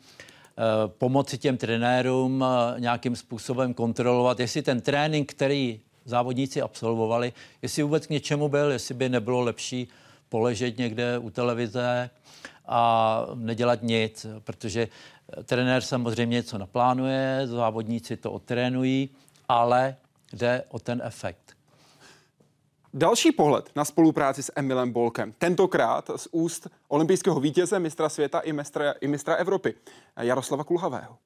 pomoci 0.88 1.38
těm 1.38 1.56
trenérům 1.56 2.40
uh, 2.40 2.80
nějakým 2.80 3.16
způsobem 3.16 3.74
kontrolovat, 3.74 4.40
jestli 4.40 4.62
ten 4.62 4.80
trénink, 4.80 5.30
který 5.30 5.80
závodníci 6.04 6.62
absolvovali, 6.62 7.32
jestli 7.62 7.82
vůbec 7.82 8.06
k 8.06 8.10
něčemu 8.10 8.48
byl, 8.48 8.72
jestli 8.72 8.94
by 8.94 9.08
nebylo 9.08 9.40
lepší 9.40 9.88
poležet 10.28 10.78
někde 10.78 11.18
u 11.18 11.30
televize 11.30 12.10
a 12.66 13.26
nedělat 13.34 13.82
nic, 13.82 14.26
protože 14.44 14.88
trenér 15.44 15.82
samozřejmě 15.82 16.34
něco 16.34 16.58
naplánuje, 16.58 17.40
závodníci 17.44 18.16
to 18.16 18.32
otrénují, 18.32 19.08
ale 19.48 19.96
jde 20.32 20.64
o 20.68 20.78
ten 20.78 21.02
efekt. 21.04 21.56
Další 22.94 23.32
pohled 23.32 23.70
na 23.76 23.84
spolupráci 23.84 24.42
s 24.42 24.52
Emilem 24.56 24.92
Bolkem, 24.92 25.32
tentokrát 25.38 26.10
z 26.16 26.28
úst 26.30 26.68
olympijského 26.88 27.40
vítěze, 27.40 27.78
mistra 27.78 28.08
světa 28.08 28.40
i 28.40 28.52
mistra, 28.52 28.94
i 29.00 29.08
mistra 29.08 29.34
Evropy, 29.34 29.74
Jaroslava 30.16 30.64
Kulhavého. 30.64 31.18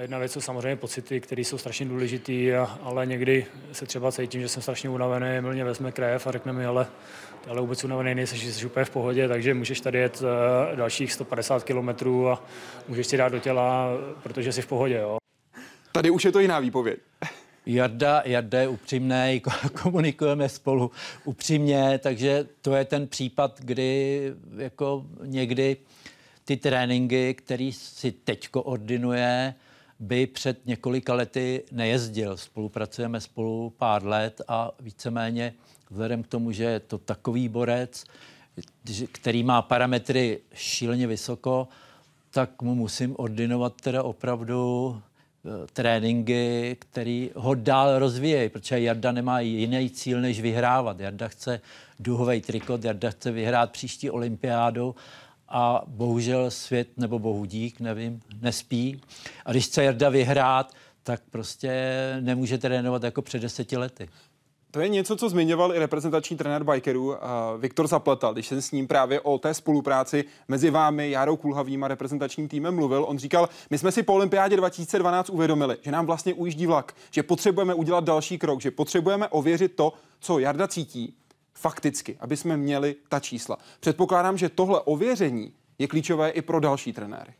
Jedna 0.00 0.18
věc 0.18 0.32
jsou 0.32 0.40
samozřejmě 0.40 0.76
pocity, 0.76 1.20
které 1.20 1.42
jsou 1.42 1.58
strašně 1.58 1.86
důležité, 1.86 2.56
ale 2.82 3.06
někdy 3.06 3.46
se 3.72 3.86
třeba 3.86 4.12
cítím, 4.12 4.40
že 4.40 4.48
jsem 4.48 4.62
strašně 4.62 4.90
unavený, 4.90 5.40
mě 5.40 5.64
vezme 5.64 5.92
krev 5.92 6.26
a 6.26 6.32
řekne 6.32 6.52
mi, 6.52 6.66
ale 6.66 6.86
ale 7.48 7.60
vůbec 7.60 7.84
unavený 7.84 8.14
nejsi, 8.14 8.36
že 8.36 8.52
jsi 8.52 8.66
úplně 8.66 8.84
v 8.84 8.90
pohodě, 8.90 9.28
takže 9.28 9.54
můžeš 9.54 9.80
tady 9.80 9.98
jet 9.98 10.22
eh, 10.22 10.76
dalších 10.76 11.12
150 11.12 11.64
kilometrů 11.64 12.28
a 12.28 12.44
můžeš 12.88 13.06
si 13.06 13.16
dát 13.16 13.28
do 13.28 13.38
těla, 13.38 13.88
protože 14.22 14.52
jsi 14.52 14.62
v 14.62 14.66
pohodě. 14.66 14.94
Jo. 14.94 15.18
Tady 15.92 16.10
už 16.10 16.24
je 16.24 16.32
to 16.32 16.40
jiná 16.40 16.60
výpověď. 16.60 16.98
Jarda, 17.66 18.22
Jarda 18.24 18.60
je 18.60 18.68
upřímný, 18.68 19.42
komunikujeme 19.82 20.48
spolu 20.48 20.90
upřímně, 21.24 21.98
takže 22.02 22.46
to 22.62 22.74
je 22.74 22.84
ten 22.84 23.08
případ, 23.08 23.60
kdy 23.60 24.32
jako 24.56 25.06
někdy 25.24 25.76
ty 26.44 26.56
tréninky, 26.56 27.34
který 27.34 27.72
si 27.72 28.12
teď 28.12 28.48
koordinuje, 28.48 29.54
by 30.00 30.26
před 30.26 30.66
několika 30.66 31.14
lety 31.14 31.64
nejezdil. 31.72 32.36
Spolupracujeme 32.36 33.20
spolu 33.20 33.70
pár 33.70 34.04
let 34.06 34.40
a 34.48 34.70
víceméně 34.80 35.54
vzhledem 35.90 36.22
k 36.22 36.26
tomu, 36.26 36.52
že 36.52 36.64
je 36.64 36.80
to 36.80 36.98
takový 36.98 37.48
borec, 37.48 38.04
který 39.12 39.42
má 39.42 39.62
parametry 39.62 40.40
šíleně 40.54 41.06
vysoko, 41.06 41.68
tak 42.30 42.62
mu 42.62 42.74
musím 42.74 43.14
ordinovat 43.18 43.80
teda 43.80 44.02
opravdu 44.02 45.00
eh, 45.44 45.66
tréninky, 45.72 46.76
který 46.78 47.30
ho 47.34 47.54
dál 47.54 47.98
rozvíjejí, 47.98 48.48
protože 48.48 48.80
Jarda 48.80 49.12
nemá 49.12 49.40
jiný 49.40 49.90
cíl, 49.90 50.20
než 50.20 50.40
vyhrávat. 50.40 51.00
Jarda 51.00 51.28
chce 51.28 51.60
duhový 52.00 52.40
trikot, 52.40 52.84
Jarda 52.84 53.10
chce 53.10 53.30
vyhrát 53.30 53.72
příští 53.72 54.10
olympiádu 54.10 54.94
a 55.52 55.82
bohužel 55.86 56.50
svět, 56.50 56.88
nebo 56.96 57.18
bohu 57.18 57.44
dík, 57.44 57.80
nevím, 57.80 58.20
nespí. 58.40 59.00
A 59.44 59.50
když 59.50 59.66
chce 59.66 59.84
Jarda 59.84 60.08
vyhrát, 60.08 60.72
tak 61.02 61.22
prostě 61.30 61.72
nemůže 62.20 62.58
trénovat 62.58 63.02
jako 63.02 63.22
před 63.22 63.42
deseti 63.42 63.76
lety. 63.76 64.08
To 64.70 64.80
je 64.80 64.88
něco, 64.88 65.16
co 65.16 65.28
zmiňoval 65.28 65.74
i 65.74 65.78
reprezentační 65.78 66.36
trenér 66.36 66.64
bikerů 66.64 67.06
uh, 67.06 67.16
Viktor 67.58 67.86
Zapleta, 67.86 68.32
když 68.32 68.46
jsem 68.46 68.62
s 68.62 68.70
ním 68.70 68.88
právě 68.88 69.20
o 69.20 69.38
té 69.38 69.54
spolupráci 69.54 70.24
mezi 70.48 70.70
vámi, 70.70 71.10
Járou 71.10 71.36
Kulhavým 71.36 71.84
a 71.84 71.88
reprezentačním 71.88 72.48
týmem 72.48 72.74
mluvil. 72.74 73.04
On 73.08 73.18
říkal, 73.18 73.48
my 73.70 73.78
jsme 73.78 73.92
si 73.92 74.02
po 74.02 74.14
olympiádě 74.14 74.56
2012 74.56 75.30
uvědomili, 75.30 75.76
že 75.82 75.90
nám 75.90 76.06
vlastně 76.06 76.34
ujíždí 76.34 76.66
vlak, 76.66 76.94
že 77.10 77.22
potřebujeme 77.22 77.74
udělat 77.74 78.04
další 78.04 78.38
krok, 78.38 78.60
že 78.60 78.70
potřebujeme 78.70 79.28
ověřit 79.28 79.76
to, 79.76 79.92
co 80.20 80.38
Jarda 80.38 80.68
cítí, 80.68 81.14
fakticky, 81.62 82.16
aby 82.20 82.36
jsme 82.36 82.56
měli 82.56 82.96
ta 83.08 83.20
čísla. 83.20 83.58
Předpokládám, 83.80 84.38
že 84.38 84.48
tohle 84.48 84.80
ověření 84.80 85.52
je 85.78 85.88
klíčové 85.88 86.30
i 86.30 86.42
pro 86.42 86.60
další 86.60 86.92
trenéry. 86.92 87.32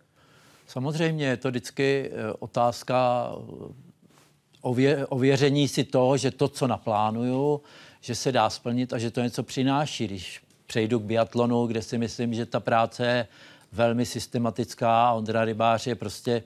Samozřejmě 0.67 1.27
je 1.27 1.37
to 1.37 1.51
vždycky 1.51 2.11
eh, 2.13 2.33
otázka 2.39 3.29
ově, 4.61 5.07
ověření 5.07 5.69
si 5.69 5.85
toho, 5.85 6.17
že 6.17 6.31
to, 6.31 6.49
co 6.49 6.67
naplánuju, 6.67 7.61
že 8.01 8.15
se 8.15 8.33
dá 8.33 8.51
splnit 8.51 8.93
a 8.93 8.99
že 8.99 9.11
to 9.11 9.23
něco 9.23 9.43
přináší. 9.43 10.07
Když 10.07 10.43
přejdu 10.67 10.99
k 10.99 11.05
biatlonu, 11.05 11.67
kde 11.67 11.83
si 11.83 11.99
myslím, 11.99 12.35
že 12.35 12.47
ta 12.47 12.61
práce 12.61 13.07
je 13.07 13.29
velmi 13.73 14.07
systematická. 14.07 15.13
Ondra 15.13 15.45
Rybář 15.45 15.87
je 15.87 15.95
prostě 15.95 16.43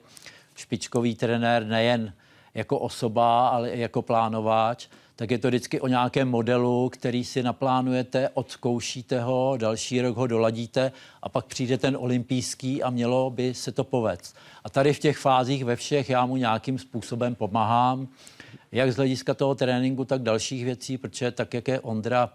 špičkový 0.55 1.15
trenér 1.15 1.65
nejen 1.65 2.13
jako 2.53 2.79
osoba, 2.79 3.49
ale 3.49 3.69
i 3.69 3.79
jako 3.79 4.01
plánováč, 4.01 4.87
tak 5.17 5.31
je 5.31 5.37
to 5.37 5.47
vždycky 5.47 5.81
o 5.81 5.87
nějakém 5.87 6.29
modelu, 6.29 6.89
který 6.89 7.23
si 7.23 7.43
naplánujete, 7.43 8.29
odzkoušíte 8.33 9.21
ho, 9.21 9.57
další 9.57 10.01
rok 10.01 10.17
ho 10.17 10.27
doladíte 10.27 10.91
a 11.21 11.29
pak 11.29 11.45
přijde 11.45 11.77
ten 11.77 11.97
olympijský 11.99 12.83
a 12.83 12.89
mělo 12.89 13.29
by 13.29 13.53
se 13.53 13.71
to 13.71 13.83
povést. 13.83 14.35
A 14.63 14.69
tady 14.69 14.93
v 14.93 14.99
těch 14.99 15.17
fázích 15.17 15.65
ve 15.65 15.75
všech 15.75 16.09
já 16.09 16.25
mu 16.25 16.37
nějakým 16.37 16.79
způsobem 16.79 17.35
pomáhám, 17.35 18.07
jak 18.71 18.91
z 18.91 18.95
hlediska 18.95 19.33
toho 19.33 19.55
tréninku, 19.55 20.05
tak 20.05 20.21
dalších 20.21 20.65
věcí, 20.65 20.97
protože 20.97 21.31
tak, 21.31 21.53
jak 21.53 21.67
je 21.67 21.79
Ondra 21.79 22.33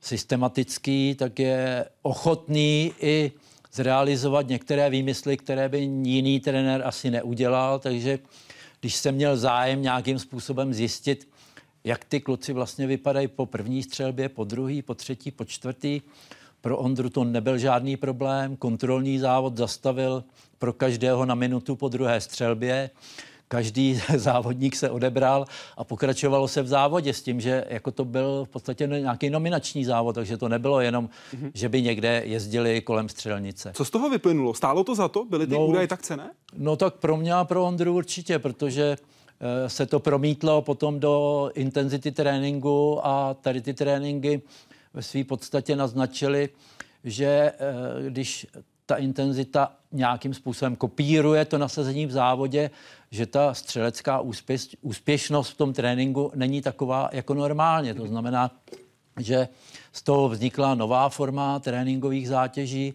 systematický, 0.00 1.14
tak 1.18 1.38
je 1.38 1.84
ochotný 2.02 2.92
i 3.00 3.32
zrealizovat 3.72 4.48
některé 4.48 4.90
výmysly, 4.90 5.36
které 5.36 5.68
by 5.68 5.78
jiný 6.02 6.40
trenér 6.40 6.82
asi 6.84 7.10
neudělal, 7.10 7.78
takže 7.78 8.18
když 8.80 8.94
jsem 8.94 9.14
měl 9.14 9.36
zájem 9.36 9.82
nějakým 9.82 10.18
způsobem 10.18 10.74
zjistit, 10.74 11.28
jak 11.84 12.04
ty 12.04 12.20
kluci 12.20 12.52
vlastně 12.52 12.86
vypadají 12.86 13.28
po 13.28 13.46
první 13.46 13.82
střelbě, 13.82 14.28
po 14.28 14.44
druhý, 14.44 14.82
po 14.82 14.94
třetí, 14.94 15.30
po 15.30 15.44
čtvrtý, 15.44 16.00
pro 16.60 16.78
Ondru 16.78 17.10
to 17.10 17.24
nebyl 17.24 17.58
žádný 17.58 17.96
problém, 17.96 18.56
kontrolní 18.56 19.18
závod 19.18 19.56
zastavil 19.56 20.24
pro 20.58 20.72
každého 20.72 21.26
na 21.26 21.34
minutu 21.34 21.76
po 21.76 21.88
druhé 21.88 22.20
střelbě 22.20 22.90
každý 23.48 24.00
závodník 24.16 24.76
se 24.76 24.90
odebral 24.90 25.44
a 25.76 25.84
pokračovalo 25.84 26.48
se 26.48 26.62
v 26.62 26.66
závodě 26.66 27.14
s 27.14 27.22
tím, 27.22 27.40
že 27.40 27.64
jako 27.68 27.90
to 27.90 28.04
byl 28.04 28.44
v 28.44 28.48
podstatě 28.48 28.86
nějaký 28.86 29.30
nominační 29.30 29.84
závod, 29.84 30.14
takže 30.14 30.36
to 30.36 30.48
nebylo 30.48 30.80
jenom, 30.80 31.08
mm-hmm. 31.08 31.50
že 31.54 31.68
by 31.68 31.82
někde 31.82 32.22
jezdili 32.24 32.80
kolem 32.80 33.08
střelnice. 33.08 33.72
Co 33.74 33.84
z 33.84 33.90
toho 33.90 34.10
vyplynulo? 34.10 34.54
Stálo 34.54 34.84
to 34.84 34.94
za 34.94 35.08
to? 35.08 35.24
Byly 35.24 35.46
ty 35.46 35.54
no, 35.54 35.66
údaje 35.66 35.86
tak 35.86 36.02
cené? 36.02 36.30
No 36.56 36.76
tak 36.76 36.94
pro 36.94 37.16
mě 37.16 37.34
a 37.34 37.44
pro 37.44 37.64
Ondru 37.64 37.94
určitě, 37.94 38.38
protože 38.38 38.96
se 39.66 39.86
to 39.86 40.00
promítlo 40.00 40.62
potom 40.62 41.00
do 41.00 41.50
intenzity 41.54 42.12
tréninku 42.12 43.06
a 43.06 43.34
tady 43.34 43.60
ty 43.60 43.74
tréninky 43.74 44.42
ve 44.94 45.02
své 45.02 45.24
podstatě 45.24 45.76
naznačily, 45.76 46.48
že 47.04 47.26
eh, 47.26 48.10
když 48.10 48.46
ta 48.86 48.96
intenzita 48.96 49.72
nějakým 49.92 50.34
způsobem 50.34 50.76
kopíruje 50.76 51.44
to 51.44 51.58
nasazení 51.58 52.06
v 52.06 52.10
závodě, 52.12 52.70
že 53.10 53.26
ta 53.26 53.54
střelecká 53.54 54.20
úspěš, 54.20 54.76
úspěšnost 54.82 55.50
v 55.50 55.56
tom 55.56 55.72
tréninku 55.72 56.32
není 56.34 56.62
taková 56.62 57.08
jako 57.12 57.34
normálně. 57.34 57.94
To 57.94 58.06
znamená, 58.06 58.50
že 59.18 59.48
z 59.92 60.02
toho 60.02 60.28
vznikla 60.28 60.74
nová 60.74 61.08
forma 61.08 61.58
tréninkových 61.58 62.28
zátěží. 62.28 62.94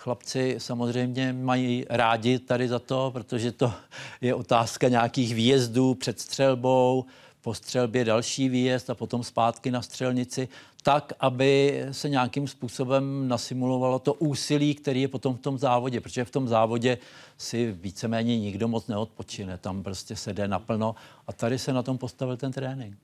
Chlapci 0.00 0.54
samozřejmě 0.58 1.32
mají 1.32 1.86
rádi 1.90 2.38
tady 2.38 2.68
za 2.68 2.78
to, 2.78 3.10
protože 3.12 3.52
to 3.52 3.72
je 4.20 4.34
otázka 4.34 4.88
nějakých 4.88 5.34
výjezdů 5.34 5.94
před 5.94 6.20
střelbou, 6.20 7.04
po 7.40 7.54
střelbě 7.54 8.04
další 8.04 8.48
výjezd 8.48 8.90
a 8.90 8.94
potom 8.94 9.24
zpátky 9.24 9.70
na 9.70 9.82
střelnici, 9.82 10.48
tak, 10.82 11.12
aby 11.20 11.82
se 11.90 12.08
nějakým 12.08 12.48
způsobem 12.48 13.28
nasimulovalo 13.28 13.98
to 13.98 14.14
úsilí, 14.14 14.74
který 14.74 15.00
je 15.00 15.08
potom 15.08 15.36
v 15.36 15.40
tom 15.40 15.58
závodě, 15.58 16.00
protože 16.00 16.24
v 16.24 16.30
tom 16.30 16.48
závodě 16.48 16.98
si 17.38 17.72
víceméně 17.72 18.38
nikdo 18.38 18.68
moc 18.68 18.86
neodpočine, 18.86 19.58
tam 19.58 19.82
prostě 19.82 20.16
se 20.16 20.32
jde 20.32 20.48
naplno 20.48 20.94
a 21.26 21.32
tady 21.32 21.58
se 21.58 21.72
na 21.72 21.82
tom 21.82 21.98
postavil 21.98 22.36
ten 22.36 22.52
trénink. 22.52 22.96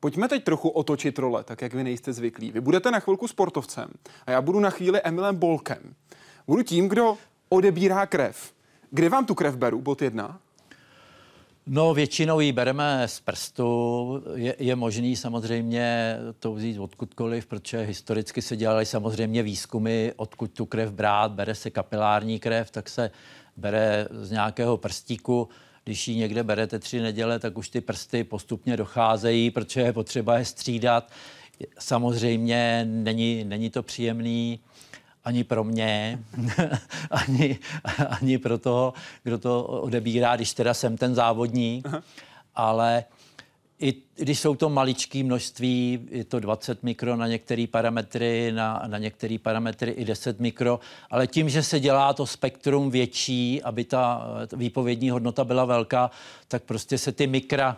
Pojďme 0.00 0.28
teď 0.28 0.44
trochu 0.44 0.68
otočit 0.68 1.18
role, 1.18 1.44
tak 1.44 1.62
jak 1.62 1.74
vy 1.74 1.84
nejste 1.84 2.12
zvyklí. 2.12 2.52
Vy 2.52 2.60
budete 2.60 2.90
na 2.90 3.00
chvilku 3.00 3.28
sportovcem 3.28 3.88
a 4.26 4.30
já 4.30 4.42
budu 4.42 4.60
na 4.60 4.70
chvíli 4.70 5.00
Emilem 5.02 5.36
Bolkem. 5.36 5.94
Budu 6.46 6.62
tím, 6.62 6.88
kdo 6.88 7.16
odebírá 7.48 8.06
krev. 8.06 8.52
Kde 8.90 9.08
vám 9.08 9.26
tu 9.26 9.34
krev 9.34 9.56
beru, 9.56 9.80
bod 9.80 10.02
jedna? 10.02 10.40
No, 11.66 11.94
většinou 11.94 12.40
ji 12.40 12.52
bereme 12.52 13.08
z 13.08 13.20
prstu. 13.20 14.22
Je, 14.34 14.56
je 14.58 14.76
možný 14.76 15.16
samozřejmě 15.16 16.16
to 16.38 16.52
vzít 16.52 16.78
odkudkoliv, 16.78 17.46
protože 17.46 17.80
historicky 17.80 18.42
se 18.42 18.56
dělaly 18.56 18.86
samozřejmě 18.86 19.42
výzkumy, 19.42 20.10
odkud 20.16 20.50
tu 20.50 20.66
krev 20.66 20.92
brát. 20.92 21.32
Bere 21.32 21.54
se 21.54 21.70
kapilární 21.70 22.38
krev, 22.38 22.70
tak 22.70 22.88
se 22.88 23.10
bere 23.56 24.08
z 24.10 24.30
nějakého 24.30 24.76
prstíku. 24.76 25.48
Když 25.84 26.08
ji 26.08 26.16
někde 26.16 26.44
berete 26.44 26.78
tři 26.78 27.00
neděle, 27.00 27.38
tak 27.38 27.58
už 27.58 27.68
ty 27.68 27.80
prsty 27.80 28.24
postupně 28.24 28.76
docházejí, 28.76 29.50
protože 29.50 29.80
je 29.80 29.92
potřeba 29.92 30.38
je 30.38 30.44
střídat. 30.44 31.12
Samozřejmě 31.78 32.84
není, 32.88 33.44
není 33.44 33.70
to 33.70 33.82
příjemný 33.82 34.60
ani 35.24 35.44
pro 35.44 35.64
mě, 35.64 36.18
ani, 37.10 37.58
ani 38.20 38.38
pro 38.38 38.58
toho, 38.58 38.94
kdo 39.22 39.38
to 39.38 39.64
odebírá, 39.64 40.36
když 40.36 40.54
teda 40.54 40.74
jsem 40.74 40.96
ten 40.96 41.14
závodník, 41.14 41.86
Aha. 41.86 42.02
ale 42.54 43.04
i 43.82 43.94
když 44.16 44.40
jsou 44.40 44.54
to 44.54 44.68
maličké 44.68 45.24
množství, 45.24 46.08
je 46.10 46.24
to 46.24 46.40
20 46.40 46.82
mikro 46.82 47.16
na 47.16 47.26
některé 47.26 47.66
parametry, 47.70 48.52
na, 48.52 48.82
na 48.86 48.98
některé 48.98 49.36
parametry 49.42 49.90
i 49.90 50.04
10 50.04 50.40
mikro, 50.40 50.80
ale 51.10 51.26
tím, 51.26 51.48
že 51.48 51.62
se 51.62 51.80
dělá 51.80 52.12
to 52.12 52.26
spektrum 52.26 52.90
větší, 52.90 53.62
aby 53.62 53.84
ta 53.84 54.26
výpovědní 54.52 55.10
hodnota 55.10 55.44
byla 55.44 55.64
velká, 55.64 56.10
tak 56.48 56.62
prostě 56.62 56.98
se 56.98 57.12
ty 57.12 57.26
mikra 57.26 57.76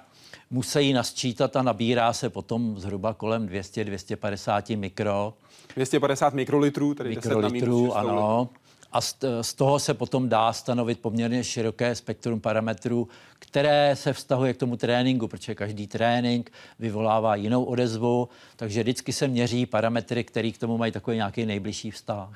musí 0.50 0.92
nasčítat 0.92 1.56
a 1.56 1.62
nabírá 1.62 2.12
se 2.12 2.30
potom 2.30 2.78
zhruba 2.78 3.14
kolem 3.14 3.48
200-250 3.48 4.78
mikro. 4.78 5.34
250 5.74 6.34
mikrolitrů, 6.34 6.94
tedy 6.94 7.10
mikrolitrů, 7.10 7.82
10 7.86 7.94
na 7.94 8.00
ano. 8.00 8.48
A 8.92 9.00
z, 9.00 9.16
z 9.42 9.54
toho 9.54 9.78
se 9.78 9.94
potom 9.94 10.28
dá 10.28 10.52
stanovit 10.52 11.00
poměrně 11.00 11.44
široké 11.44 11.94
spektrum 11.94 12.40
parametrů, 12.40 13.08
které 13.38 13.96
se 13.96 14.12
vztahuje 14.12 14.54
k 14.54 14.56
tomu 14.56 14.76
tréninku, 14.76 15.28
protože 15.28 15.54
každý 15.54 15.86
trénink 15.86 16.52
vyvolává 16.78 17.34
jinou 17.34 17.64
odezvu, 17.64 18.28
takže 18.56 18.82
vždycky 18.82 19.12
se 19.12 19.28
měří 19.28 19.66
parametry, 19.66 20.24
které 20.24 20.50
k 20.50 20.58
tomu 20.58 20.78
mají 20.78 20.92
takový 20.92 21.16
nějaký 21.16 21.46
nejbližší 21.46 21.90
vztah 21.90 22.30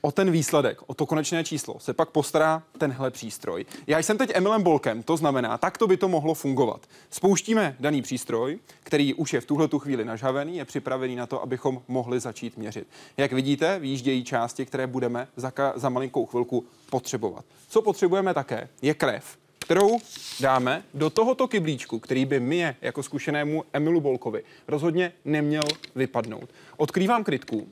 o 0.00 0.12
ten 0.12 0.30
výsledek, 0.30 0.78
o 0.86 0.94
to 0.94 1.06
konečné 1.06 1.44
číslo 1.44 1.80
se 1.80 1.92
pak 1.92 2.10
postará 2.10 2.62
tenhle 2.78 3.10
přístroj. 3.10 3.66
Já 3.86 3.98
jsem 3.98 4.18
teď 4.18 4.30
Emilem 4.34 4.62
Bolkem, 4.62 5.02
to 5.02 5.16
znamená, 5.16 5.58
tak 5.58 5.78
to 5.78 5.86
by 5.86 5.96
to 5.96 6.08
mohlo 6.08 6.34
fungovat. 6.34 6.80
Spouštíme 7.10 7.76
daný 7.80 8.02
přístroj, 8.02 8.58
který 8.82 9.14
už 9.14 9.32
je 9.32 9.40
v 9.40 9.46
tuhle 9.46 9.68
tu 9.68 9.78
chvíli 9.78 10.04
nažavený, 10.04 10.56
je 10.56 10.64
připravený 10.64 11.16
na 11.16 11.26
to, 11.26 11.42
abychom 11.42 11.82
mohli 11.88 12.20
začít 12.20 12.56
měřit. 12.56 12.86
Jak 13.16 13.32
vidíte, 13.32 13.78
výjíždějí 13.78 14.24
části, 14.24 14.66
které 14.66 14.86
budeme 14.86 15.28
za, 15.36 15.52
za 15.74 15.88
malinkou 15.88 16.26
chvilku 16.26 16.64
potřebovat. 16.90 17.44
Co 17.68 17.82
potřebujeme 17.82 18.34
také, 18.34 18.68
je 18.82 18.94
krev 18.94 19.38
kterou 19.68 19.98
dáme 20.40 20.82
do 20.94 21.10
tohoto 21.10 21.48
kyblíčku, 21.48 21.98
který 21.98 22.24
by 22.24 22.40
mě 22.40 22.76
jako 22.80 23.02
zkušenému 23.02 23.64
Emilu 23.72 24.00
Bolkovi 24.00 24.42
rozhodně 24.68 25.12
neměl 25.24 25.62
vypadnout. 25.94 26.48
Odkrývám 26.76 27.24
krytku, 27.24 27.68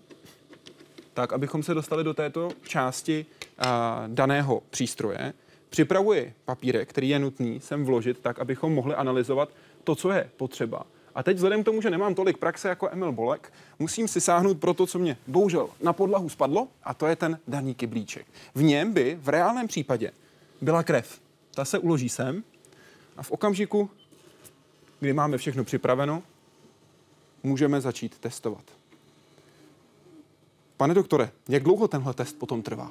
tak 1.17 1.33
abychom 1.33 1.63
se 1.63 1.75
dostali 1.75 2.05
do 2.05 2.15
této 2.15 2.49
části 2.63 3.27
a, 3.59 4.05
daného 4.07 4.63
přístroje, 4.71 5.33
připravuji 5.69 6.33
papírek, 6.45 6.89
který 6.89 7.09
je 7.09 7.19
nutný 7.19 7.61
sem 7.61 7.85
vložit 7.85 8.19
tak, 8.19 8.39
abychom 8.39 8.75
mohli 8.75 8.95
analyzovat 8.95 9.49
to, 9.85 9.95
co 9.95 10.11
je 10.11 10.31
potřeba. 10.37 10.87
A 11.15 11.23
teď 11.23 11.37
vzhledem 11.37 11.63
k 11.63 11.65
tomu, 11.65 11.83
že 11.83 11.91
nemám 11.91 12.15
tolik 12.15 12.37
praxe 12.37 12.69
jako 12.69 12.89
Emil 12.93 13.13
Bolek, 13.13 13.53
musím 13.79 14.09
si 14.09 14.21
sáhnout 14.21 14.59
pro 14.59 14.75
to, 14.75 14.87
co 14.87 14.99
mě 14.99 15.17
bohužel 15.27 15.69
na 15.83 15.93
podlahu 15.93 16.29
spadlo, 16.29 16.69
a 16.85 16.95
to 16.95 17.07
je 17.07 17.17
ten 17.17 17.39
daný 17.49 17.75
kyblíček. 17.75 18.27
V 18.55 18.63
něm 18.63 18.93
by 18.93 19.19
v 19.21 19.29
reálném 19.29 19.69
případě 19.69 20.11
byla 20.61 20.83
krev. 20.83 21.21
Ta 21.55 21.65
se 21.65 21.79
uloží 21.79 22.09
sem 22.09 22.45
a 23.17 23.23
v 23.23 23.31
okamžiku, 23.31 23.91
kdy 25.01 25.13
máme 25.13 25.39
všechno 25.39 25.65
připraveno, 25.65 26.23
můžeme 27.43 27.81
začít 27.81 28.19
testovat. 28.19 28.65
Pane 30.77 30.95
doktore, 30.95 31.31
jak 31.49 31.63
dlouho 31.63 31.89
tenhle 31.89 32.15
test 32.15 32.39
potom 32.39 32.63
trvá? 32.63 32.91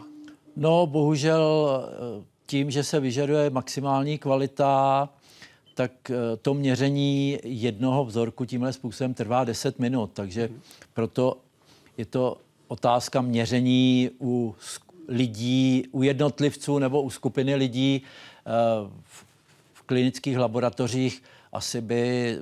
No, 0.56 0.88
bohužel 0.88 1.69
eh, 2.19 2.24
tím, 2.45 2.71
že 2.71 2.84
se 2.84 3.00
vyžaduje 3.00 3.50
maximální 3.50 4.17
kvalita, 4.17 5.10
tak 5.76 5.91
eh, 6.10 6.15
to 6.41 6.54
měření 6.54 7.39
jednoho 7.43 8.06
vzorku 8.06 8.45
tímhle 8.45 8.74
způsobem 8.74 9.13
trvá 9.13 9.43
10 9.43 9.80
minut, 9.80 10.12
takže 10.13 10.50
proto 10.93 11.38
je 11.98 12.06
to 12.06 12.38
otázka 12.67 13.21
měření 13.21 14.10
u 14.21 14.56
lidí, 15.08 15.84
u 15.91 16.04
jednotlivců 16.04 16.80
nebo 16.80 17.02
u 17.02 17.10
skupiny 17.10 17.56
lidí 17.56 18.02
eh, 18.02 18.52
v 19.74 19.82
klinických 19.86 20.38
laboratořích 20.38 21.24
asi 21.52 21.82
by 21.82 22.38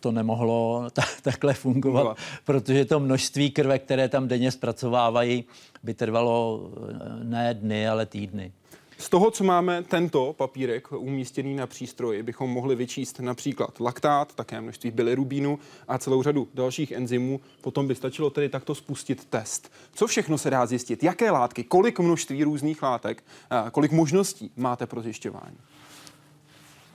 to 0.00 0.12
nemohlo 0.12 0.86
ta, 0.92 1.02
takhle 1.22 1.54
fungovat, 1.54 2.04
no. 2.04 2.14
protože 2.44 2.84
to 2.84 3.00
množství 3.00 3.50
krve, 3.50 3.78
které 3.78 4.08
tam 4.08 4.28
denně 4.28 4.50
zpracovávají, 4.50 5.44
by 5.82 5.94
trvalo 5.94 6.70
eh, 6.76 7.24
ne 7.24 7.54
dny, 7.54 7.88
ale 7.88 8.06
týdny. 8.06 8.52
Z 9.00 9.08
toho, 9.08 9.30
co 9.30 9.44
máme 9.44 9.82
tento 9.82 10.32
papírek 10.32 10.92
umístěný 10.92 11.54
na 11.54 11.66
přístroji, 11.66 12.22
bychom 12.22 12.50
mohli 12.50 12.76
vyčíst 12.76 13.20
například 13.20 13.80
laktát, 13.80 14.34
také 14.34 14.60
množství 14.60 14.90
bilirubínu 14.90 15.58
a 15.88 15.98
celou 15.98 16.22
řadu 16.22 16.48
dalších 16.54 16.92
enzymů. 16.92 17.40
Potom 17.60 17.88
by 17.88 17.94
stačilo 17.94 18.30
tedy 18.30 18.48
takto 18.48 18.74
spustit 18.74 19.24
test. 19.24 19.72
Co 19.94 20.06
všechno 20.06 20.38
se 20.38 20.50
dá 20.50 20.66
zjistit? 20.66 21.02
Jaké 21.02 21.30
látky? 21.30 21.64
Kolik 21.64 21.98
množství 21.98 22.44
různých 22.44 22.82
látek? 22.82 23.24
Kolik 23.72 23.92
možností 23.92 24.50
máte 24.56 24.86
pro 24.86 25.02
zjišťování? 25.02 25.56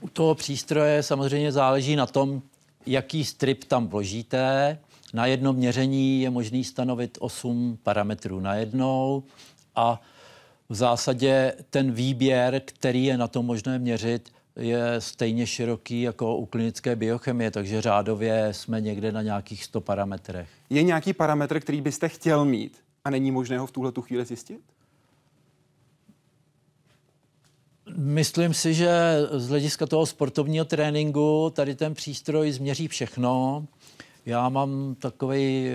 U 0.01 0.09
toho 0.09 0.35
přístroje 0.35 1.03
samozřejmě 1.03 1.51
záleží 1.51 1.95
na 1.95 2.05
tom, 2.05 2.41
jaký 2.85 3.25
strip 3.25 3.63
tam 3.63 3.87
vložíte. 3.87 4.77
Na 5.13 5.25
jednom 5.25 5.55
měření 5.55 6.21
je 6.21 6.29
možný 6.29 6.63
stanovit 6.63 7.17
8 7.21 7.77
parametrů 7.83 8.39
najednou 8.39 9.23
a 9.75 10.01
v 10.69 10.75
zásadě 10.75 11.53
ten 11.69 11.91
výběr, 11.91 12.61
který 12.65 13.05
je 13.05 13.17
na 13.17 13.27
to 13.27 13.43
možné 13.43 13.79
měřit, 13.79 14.29
je 14.55 14.95
stejně 14.99 15.47
široký 15.47 16.01
jako 16.01 16.37
u 16.37 16.45
klinické 16.45 16.95
biochemie, 16.95 17.51
takže 17.51 17.81
řádově 17.81 18.53
jsme 18.53 18.81
někde 18.81 19.11
na 19.11 19.21
nějakých 19.21 19.63
100 19.63 19.81
parametrech. 19.81 20.49
Je 20.69 20.83
nějaký 20.83 21.13
parametr, 21.13 21.59
který 21.59 21.81
byste 21.81 22.09
chtěl 22.09 22.45
mít 22.45 22.77
a 23.03 23.09
není 23.09 23.31
možné 23.31 23.59
ho 23.59 23.67
v 23.67 23.71
tuhle 23.71 23.91
chvíli 24.01 24.25
zjistit? 24.25 24.61
Myslím 27.97 28.53
si, 28.53 28.73
že 28.73 29.19
z 29.31 29.49
hlediska 29.49 29.85
toho 29.85 30.05
sportovního 30.05 30.65
tréninku 30.65 31.51
tady 31.55 31.75
ten 31.75 31.93
přístroj 31.93 32.51
změří 32.51 32.87
všechno. 32.87 33.65
Já 34.25 34.49
mám 34.49 34.95
takový 34.99 35.69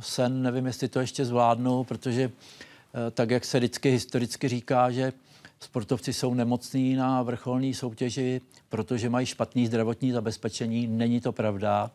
sen, 0.00 0.42
nevím, 0.42 0.66
jestli 0.66 0.88
to 0.88 1.00
ještě 1.00 1.24
zvládnu, 1.24 1.84
protože 1.84 2.22
eh, 2.22 3.10
tak, 3.10 3.30
jak 3.30 3.44
se 3.44 3.58
vždycky 3.58 3.90
historicky 3.90 4.48
říká, 4.48 4.90
že 4.90 5.12
sportovci 5.60 6.12
jsou 6.12 6.34
nemocní 6.34 6.94
na 6.94 7.22
vrcholné 7.22 7.74
soutěži, 7.74 8.40
protože 8.68 9.10
mají 9.10 9.26
špatný 9.26 9.66
zdravotní 9.66 10.12
zabezpečení. 10.12 10.86
Není 10.86 11.20
to 11.20 11.32
pravda, 11.32 11.90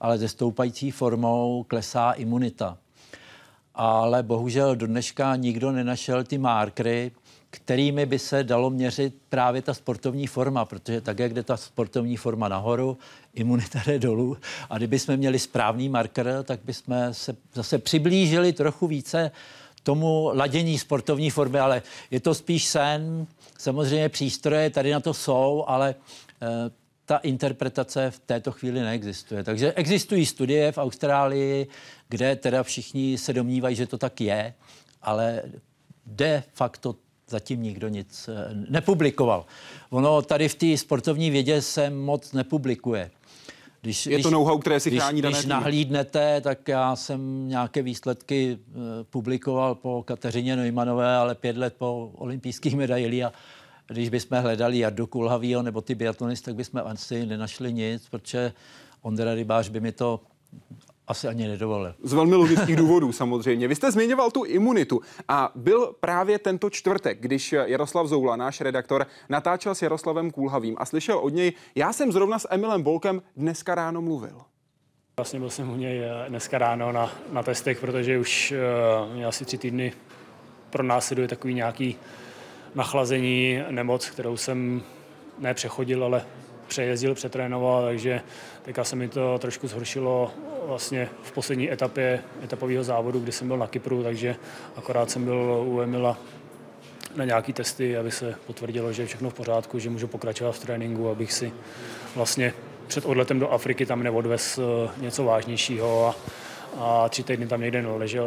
ale 0.00 0.18
ze 0.18 0.28
stoupající 0.28 0.90
formou 0.90 1.64
klesá 1.68 2.12
imunita. 2.12 2.78
Ale 3.74 4.22
bohužel 4.22 4.76
do 4.76 4.86
dneška 4.86 5.36
nikdo 5.36 5.72
nenašel 5.72 6.24
ty 6.24 6.38
markry, 6.38 7.12
kterými 7.54 8.06
by 8.06 8.18
se 8.18 8.44
dalo 8.44 8.70
měřit 8.70 9.14
právě 9.28 9.62
ta 9.62 9.74
sportovní 9.74 10.26
forma, 10.26 10.64
protože 10.64 11.00
tak, 11.00 11.18
jak 11.18 11.34
jde 11.34 11.42
ta 11.42 11.56
sportovní 11.56 12.16
forma 12.16 12.48
nahoru, 12.48 12.98
imunita 13.34 13.82
jde 13.86 13.98
dolů. 13.98 14.36
A 14.70 14.78
kdyby 14.78 14.98
jsme 14.98 15.16
měli 15.16 15.38
správný 15.38 15.88
marker, 15.88 16.26
tak 16.44 16.60
bychom 16.64 16.96
se 17.12 17.36
zase 17.54 17.78
přiblížili 17.78 18.52
trochu 18.52 18.86
více 18.86 19.30
tomu 19.82 20.30
ladění 20.34 20.78
sportovní 20.78 21.30
formy, 21.30 21.58
ale 21.58 21.82
je 22.10 22.20
to 22.20 22.34
spíš 22.34 22.64
sen. 22.64 23.26
Samozřejmě 23.58 24.08
přístroje 24.08 24.70
tady 24.70 24.92
na 24.92 25.00
to 25.00 25.14
jsou, 25.14 25.64
ale 25.66 25.90
e, 25.90 25.94
ta 27.04 27.16
interpretace 27.16 28.10
v 28.10 28.18
této 28.18 28.52
chvíli 28.52 28.80
neexistuje. 28.80 29.44
Takže 29.44 29.72
existují 29.72 30.26
studie 30.26 30.72
v 30.72 30.78
Austrálii, 30.78 31.66
kde 32.08 32.36
teda 32.36 32.62
všichni 32.62 33.18
se 33.18 33.32
domnívají, 33.32 33.76
že 33.76 33.86
to 33.86 33.98
tak 33.98 34.20
je, 34.20 34.54
ale 35.02 35.42
de 36.06 36.42
facto 36.52 37.03
zatím 37.34 37.62
nikdo 37.62 37.88
nic 37.88 38.28
eh, 38.28 38.54
nepublikoval. 38.70 39.46
Ono 39.90 40.22
tady 40.22 40.48
v 40.48 40.54
té 40.54 40.76
sportovní 40.76 41.30
vědě 41.30 41.62
se 41.62 41.90
moc 41.90 42.32
nepublikuje. 42.32 43.10
Když, 43.82 44.06
je 44.06 44.18
to 44.18 44.30
know-how, 44.30 44.58
které 44.58 44.80
si 44.80 44.90
chrání 44.90 45.20
Když, 45.20 45.32
když 45.32 45.46
nahlídnete, 45.46 46.40
tak 46.40 46.68
já 46.68 46.96
jsem 46.96 47.48
nějaké 47.48 47.82
výsledky 47.82 48.58
uh, 48.58 48.82
publikoval 49.10 49.74
po 49.74 50.02
Kateřině 50.02 50.56
Neumanové, 50.56 51.16
ale 51.16 51.34
pět 51.34 51.56
let 51.56 51.74
po 51.78 52.10
olympijských 52.14 52.76
medailích 52.76 53.24
a 53.24 53.32
když 53.86 54.08
bychom 54.08 54.38
hledali 54.38 54.78
Jardu 54.78 55.06
Kulhavýho 55.06 55.62
nebo 55.62 55.80
ty 55.80 55.94
biatlonisty, 55.94 56.44
tak 56.44 56.54
bychom 56.54 56.82
asi 56.86 57.26
nenašli 57.26 57.72
nic, 57.72 58.08
protože 58.08 58.52
Ondra 59.02 59.34
Rybář 59.34 59.68
by 59.68 59.80
mi 59.80 59.92
to 59.92 60.20
asi 61.08 61.28
ani 61.28 61.48
nedovolil. 61.48 61.94
Z 62.02 62.12
velmi 62.12 62.34
logických 62.34 62.76
důvodů 62.76 63.12
samozřejmě. 63.12 63.68
Vy 63.68 63.74
jste 63.74 63.92
zmiňoval 63.92 64.30
tu 64.30 64.44
imunitu 64.44 65.00
a 65.28 65.52
byl 65.54 65.94
právě 66.00 66.38
tento 66.38 66.70
čtvrtek, 66.70 67.20
když 67.20 67.52
Jaroslav 67.52 68.06
Zoula, 68.06 68.36
náš 68.36 68.60
redaktor, 68.60 69.06
natáčel 69.28 69.74
s 69.74 69.82
Jaroslavem 69.82 70.30
Kůlhavým 70.30 70.76
a 70.78 70.84
slyšel 70.84 71.18
od 71.18 71.34
něj, 71.34 71.52
já 71.74 71.92
jsem 71.92 72.12
zrovna 72.12 72.38
s 72.38 72.48
Emilem 72.50 72.82
Bolkem 72.82 73.22
dneska 73.36 73.74
ráno 73.74 74.02
mluvil. 74.02 74.40
Vlastně 75.16 75.38
byl 75.40 75.50
jsem 75.50 75.70
u 75.70 75.76
něj 75.76 76.04
eh, 76.04 76.28
dneska 76.28 76.58
ráno 76.58 76.92
na, 76.92 77.12
na 77.32 77.42
testech, 77.42 77.80
protože 77.80 78.18
už 78.18 78.54
uh, 79.06 79.14
mě 79.14 79.26
asi 79.26 79.44
tři 79.44 79.58
týdny 79.58 79.92
pro 80.70 80.82
následuje 80.82 81.28
takový 81.28 81.54
nějaký 81.54 81.96
nachlazení, 82.74 83.62
nemoc, 83.70 84.10
kterou 84.10 84.36
jsem 84.36 84.82
nepřechodil, 85.38 86.04
ale 86.04 86.26
přejezdil, 86.66 87.14
přetrénoval, 87.14 87.82
takže 87.82 88.20
teďka 88.62 88.84
se 88.84 88.96
mi 88.96 89.08
to 89.08 89.38
trošku 89.38 89.68
zhoršilo 89.68 90.32
vlastně 90.66 91.08
v 91.22 91.32
poslední 91.32 91.72
etapě 91.72 92.22
etapového 92.44 92.84
závodu, 92.84 93.20
kdy 93.20 93.32
jsem 93.32 93.48
byl 93.48 93.58
na 93.58 93.66
Kypru, 93.66 94.02
takže 94.02 94.36
akorát 94.76 95.10
jsem 95.10 95.24
byl 95.24 95.64
u 95.66 95.80
Emila 95.80 96.18
na 97.16 97.24
nějaký 97.24 97.52
testy, 97.52 97.96
aby 97.96 98.10
se 98.10 98.34
potvrdilo, 98.46 98.92
že 98.92 99.02
je 99.02 99.06
všechno 99.06 99.30
v 99.30 99.34
pořádku, 99.34 99.78
že 99.78 99.90
můžu 99.90 100.06
pokračovat 100.06 100.52
v 100.52 100.58
tréninku, 100.58 101.08
abych 101.08 101.32
si 101.32 101.52
vlastně 102.16 102.52
před 102.86 103.04
odletem 103.04 103.38
do 103.38 103.50
Afriky 103.50 103.86
tam 103.86 104.02
neodvez 104.02 104.58
eh, 104.58 104.90
něco 105.00 105.24
vážnějšího 105.24 106.06
a, 106.06 106.14
a 106.78 107.08
tři 107.08 107.22
týdny 107.22 107.46
tam 107.46 107.60
někde 107.60 107.82
neležel. 107.82 108.24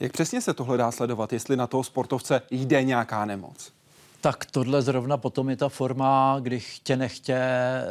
Jak 0.00 0.12
přesně 0.12 0.40
se 0.40 0.54
tohle 0.54 0.76
dá 0.76 0.90
sledovat, 0.90 1.32
jestli 1.32 1.56
na 1.56 1.66
toho 1.66 1.84
sportovce 1.84 2.42
jde 2.50 2.82
nějaká 2.82 3.24
nemoc? 3.24 3.72
Tak 4.20 4.44
tohle 4.44 4.82
zrovna 4.82 5.16
potom 5.16 5.50
je 5.50 5.56
ta 5.56 5.68
forma, 5.68 6.36
kdy 6.40 6.60
chtě 6.60 6.96
nechtě 6.96 7.40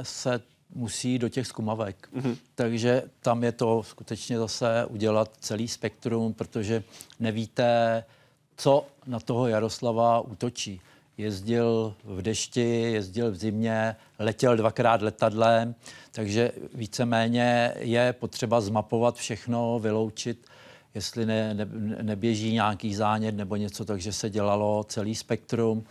se 0.02 0.42
musí 0.76 1.20
do 1.20 1.30
těch 1.30 1.48
zkumavek. 1.48 2.10
Mm-hmm. 2.16 2.38
Takže 2.56 3.04
tam 3.20 3.44
je 3.44 3.52
to 3.52 3.84
skutečně 3.84 4.38
zase 4.38 4.86
udělat 4.86 5.32
celý 5.40 5.68
spektrum, 5.68 6.34
protože 6.34 6.84
nevíte, 7.20 8.04
co 8.58 8.86
na 9.08 9.20
toho 9.20 9.48
Jaroslava 9.48 10.20
útočí. 10.20 10.82
Jezdil 11.18 11.96
v 12.04 12.22
dešti, 12.22 12.92
jezdil 12.92 13.32
v 13.32 13.36
zimě, 13.36 13.96
letěl 14.20 14.58
dvakrát 14.58 15.02
letadlem, 15.02 15.76
takže 16.12 16.52
víceméně 16.74 17.74
je 17.80 18.14
potřeba 18.14 18.62
zmapovat 18.62 19.16
všechno, 19.16 19.80
vyloučit, 19.80 20.46
jestli 20.96 21.26
ne, 21.26 21.54
ne, 21.54 21.68
neběží 22.02 22.54
nějaký 22.54 22.96
zánět 22.96 23.36
nebo 23.36 23.56
něco, 23.56 23.86
takže 23.86 24.14
se 24.14 24.30
dělalo 24.30 24.84
celý 24.84 25.16
spektrum. 25.16 25.84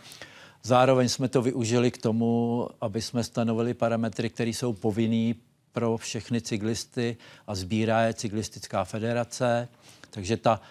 Zároveň 0.63 1.09
jsme 1.09 1.27
to 1.27 1.41
využili 1.41 1.91
k 1.91 1.97
tomu, 1.97 2.67
aby 2.81 3.01
jsme 3.01 3.23
stanovili 3.23 3.73
parametry, 3.73 4.29
které 4.29 4.49
jsou 4.49 4.73
povinný 4.73 5.35
pro 5.71 5.97
všechny 5.97 6.41
cyklisty 6.41 7.17
a 7.47 7.55
sbírá 7.55 8.01
je 8.01 8.13
cyklistická 8.13 8.83
federace. 8.83 9.67
Takže 10.09 10.37
ta, 10.37 10.61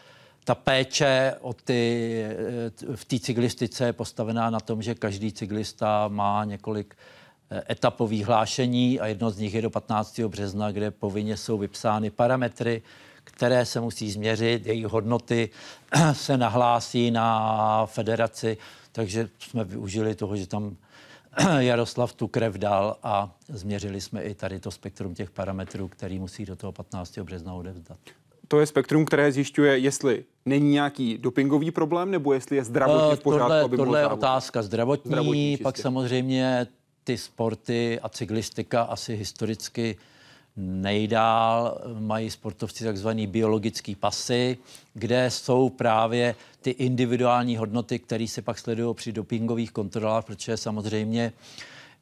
ta 0.45 0.55
péče 0.55 1.35
o 1.41 1.53
ty, 1.53 2.25
v 2.95 3.05
té 3.05 3.19
cyklistice 3.19 3.87
je 3.87 3.93
postavená 3.93 4.51
na 4.51 4.61
tom, 4.61 4.83
že 4.83 4.95
každý 4.95 5.33
cyklista 5.33 6.09
má 6.09 6.45
několik 6.45 6.97
eh, 7.51 7.63
etapových 7.71 8.27
hlášení 8.27 9.01
a 9.01 9.07
jedno 9.07 9.31
z 9.31 9.39
nich 9.39 9.55
je 9.55 9.63
do 9.63 9.71
15. 9.71 10.21
března, 10.21 10.73
kde 10.73 10.91
povinně 10.91 11.37
jsou 11.37 11.59
vypsány 11.59 12.11
parametry, 12.11 12.83
které 13.25 13.67
se 13.67 13.81
musí 13.81 14.11
změřit, 14.11 14.67
jejich 14.67 14.87
hodnoty 14.87 15.51
se 16.13 16.37
nahlásí 16.37 17.11
na 17.11 17.87
federaci 17.87 18.57
takže 18.93 19.29
jsme 19.39 19.65
využili 19.65 20.15
toho, 20.15 20.37
že 20.37 20.47
tam 20.47 20.77
Jaroslav 21.59 22.13
tu 22.13 22.29
krev 22.29 22.55
dal 22.55 22.97
a 23.03 23.37
změřili 23.49 24.01
jsme 24.01 24.23
i 24.23 24.35
tady 24.35 24.61
to 24.61 24.71
spektrum 24.71 25.15
těch 25.15 25.31
parametrů, 25.31 25.89
který 25.89 26.19
musí 26.19 26.45
do 26.45 26.57
toho 26.57 26.73
15. 26.73 27.19
března 27.19 27.55
odevzdat. 27.55 27.99
To 28.49 28.61
je 28.61 28.67
spektrum, 28.67 29.05
které 29.05 29.33
zjišťuje, 29.33 29.79
jestli 29.79 30.25
není 30.47 30.73
nějaký 30.73 31.19
dopingový 31.19 31.71
problém, 31.71 32.11
nebo 32.11 32.33
jestli 32.33 32.57
je 32.57 32.65
zdravotně 32.65 33.17
v 33.17 33.21
pořádku, 33.21 33.49
tohle, 33.49 33.61
aby 33.61 33.77
tohle 33.77 34.01
je 34.01 34.07
otázka 34.07 34.63
zdravotní, 34.63 35.09
zdravotní 35.09 35.57
pak 35.57 35.79
samozřejmě 35.79 36.67
ty 37.05 37.19
sporty 37.19 38.01
a 38.03 38.09
cyklistika 38.09 38.83
asi 38.83 39.17
historicky 39.17 39.97
nejdál 40.59 41.81
mají 41.99 42.31
sportovci 42.31 42.85
takzvaný 42.85 43.27
biologický 43.27 43.95
pasy, 43.95 44.59
kde 44.95 45.31
jsou 45.31 45.69
právě 45.69 46.35
ty 46.61 46.71
individuální 46.71 47.57
hodnoty, 47.57 47.99
které 47.99 48.29
se 48.29 48.43
pak 48.43 48.59
sledují 48.59 48.95
při 48.95 49.13
dopingových 49.13 49.71
kontrolách, 49.71 50.25
protože 50.25 50.57
samozřejmě 50.57 51.33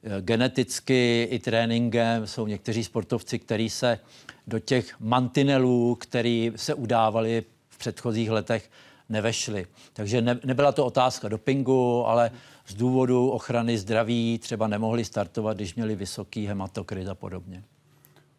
eh, 0.03 0.23
geneticky 0.23 1.29
i 1.31 1.38
tréninkem 1.38 2.27
jsou 2.27 2.47
někteří 2.47 2.85
sportovci, 2.85 3.38
kteří 3.38 3.71
se 3.71 3.99
do 4.47 4.59
těch 4.59 5.01
mantinelů, 5.01 5.95
které 5.95 6.51
se 6.57 6.75
udávali 6.75 7.45
v 7.69 7.79
předchozích 7.79 8.31
letech, 8.31 8.71
nevešli. 9.09 9.66
Takže 9.92 10.23
ne, 10.23 10.38
nebyla 10.45 10.73
to 10.73 10.87
otázka 10.87 11.29
dopingu, 11.29 12.07
ale 12.07 12.31
z 12.66 12.75
důvodu 12.75 13.31
ochrany 13.31 13.79
zdraví 13.79 14.38
třeba 14.38 14.69
nemohli 14.69 15.05
startovat, 15.05 15.57
když 15.57 15.75
měli 15.75 15.95
vysoký 15.95 16.47
hematokrit 16.47 17.09
a 17.09 17.14
podobně 17.14 17.62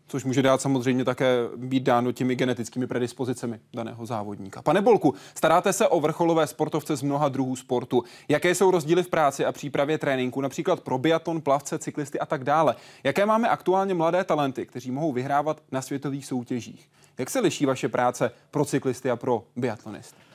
což 0.08 0.24
může 0.24 0.42
dát 0.42 0.62
samozřejmě 0.62 1.06
také 1.06 1.36
být 1.56 1.84
dáno 1.84 2.12
těmi 2.12 2.36
genetickými 2.36 2.88
predispozicemi 2.88 3.60
daného 3.74 4.06
závodníka. 4.06 4.62
Pane 4.62 4.82
Bolku, 4.82 5.14
staráte 5.36 5.74
se 5.74 5.88
o 5.88 6.00
vrcholové 6.00 6.48
sportovce 6.48 6.96
z 6.96 7.02
mnoha 7.02 7.30
druhů 7.30 7.56
sportu. 7.56 8.04
Jaké 8.30 8.56
jsou 8.56 8.72
rozdíly 8.72 9.04
v 9.04 9.10
práci 9.10 9.46
a 9.46 9.52
přípravě 9.52 9.98
tréninku, 9.98 10.42
například 10.42 10.80
pro 10.80 10.98
biaton, 10.98 11.42
plavce, 11.42 11.80
cyklisty 11.80 12.20
a 12.20 12.26
tak 12.26 12.44
dále? 12.44 12.76
Jaké 13.04 13.26
máme 13.26 13.50
aktuálně 13.50 13.94
mladé 13.94 14.24
talenty, 14.24 14.66
kteří 14.66 14.92
mohou 14.92 15.12
vyhrávat 15.12 15.62
na 15.72 15.82
světových 15.82 16.26
soutěžích? 16.26 16.90
Jak 17.18 17.30
se 17.30 17.40
liší 17.40 17.66
vaše 17.66 17.90
práce 17.90 18.32
pro 18.52 18.66
cyklisty 18.66 19.10
a 19.12 19.16
pro 19.16 19.44
biatlonisty? 19.56 20.27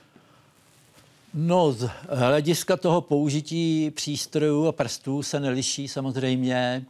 No, 1.34 1.72
z 1.72 1.90
hlediska 2.08 2.76
toho 2.76 3.00
použití 3.00 3.90
přístrojů 3.90 4.66
a 4.66 4.72
prstů 4.72 5.22
se 5.22 5.40
neliší 5.40 5.88
samozřejmě, 5.88 6.84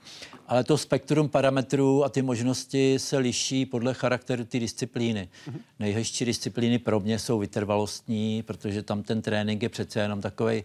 ale 0.48 0.64
to 0.64 0.78
spektrum 0.78 1.28
parametrů 1.28 2.04
a 2.04 2.08
ty 2.08 2.22
možnosti 2.22 2.98
se 2.98 3.18
liší 3.18 3.66
podle 3.66 3.94
charakteru 3.94 4.44
ty 4.44 4.60
disciplíny. 4.60 5.28
Mm-hmm. 5.48 5.60
Nejhezčí 5.78 6.24
disciplíny 6.24 6.78
pro 6.78 7.00
mě 7.00 7.18
jsou 7.18 7.38
vytrvalostní, 7.38 8.42
protože 8.42 8.82
tam 8.82 9.02
ten 9.02 9.22
trénink 9.22 9.62
je 9.62 9.68
přece 9.68 10.00
jenom 10.00 10.20
takový 10.20 10.64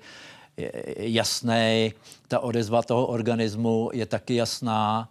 jasný, 0.97 1.93
ta 2.27 2.39
odezva 2.39 2.83
toho 2.83 3.07
organismu 3.07 3.89
je 3.93 4.05
taky 4.05 4.35
jasná. 4.35 5.09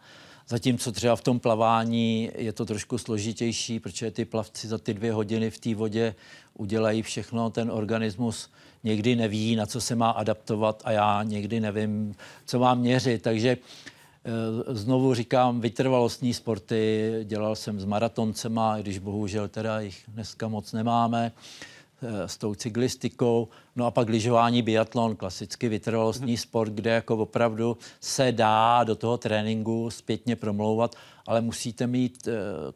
Zatímco 0.48 0.92
třeba 0.92 1.16
v 1.16 1.22
tom 1.22 1.40
plavání 1.40 2.30
je 2.35 2.52
to 2.52 2.66
trošku 2.66 2.98
složitější, 2.98 3.80
protože 3.80 4.11
ty 4.11 4.24
plavci 4.24 4.68
za 4.68 4.78
ty 4.78 4.94
dvě 4.94 5.12
hodiny 5.12 5.50
v 5.50 5.59
té 5.59 5.74
vodě 5.74 6.14
udělají 6.54 7.02
všechno, 7.02 7.50
ten 7.50 7.70
organismus 7.70 8.50
někdy 8.85 9.16
neví, 9.16 9.56
na 9.56 9.66
co 9.66 9.80
se 9.80 9.94
má 9.94 10.11
adaptovat 10.11 10.82
a 10.85 10.92
já 10.92 11.22
někdy 11.22 11.61
nevím, 11.61 12.14
co 12.46 12.59
mám 12.59 12.78
měřit. 12.78 13.22
Takže 13.22 13.56
eh, 13.59 14.74
znovu 14.74 15.14
říkám, 15.14 15.61
vytrvalostní 15.61 16.35
sporty, 16.35 17.12
dělal 17.24 17.56
jsem 17.56 17.80
s 17.80 17.85
maratoncema, 17.85 18.78
když 18.78 18.98
bohužel 18.98 19.48
teda 19.48 19.80
jich 19.80 20.04
dneska 20.09 20.48
moc 20.48 20.72
nemáme. 20.72 21.32
Eh, 22.02 22.28
s 22.28 22.37
tou 22.37 22.54
cyklistikou. 22.54 23.48
No 23.76 23.87
a 23.87 23.90
pak 23.90 24.09
lyžování, 24.09 24.62
biatlon, 24.62 25.16
klasicky 25.16 25.68
vytrvalostní 25.68 26.32
mm. 26.32 26.37
sport, 26.37 26.72
kde 26.72 26.90
jako 26.90 27.16
opravdu 27.16 27.76
se 28.00 28.32
dá 28.32 28.85
do 28.85 28.96
toho 28.96 29.18
tréninku 29.18 29.90
zpětně 29.90 30.37
promlouvat, 30.37 30.96
ale 31.26 31.40
musíte 31.40 31.87
mít 31.87 32.26
uh, 32.26 32.32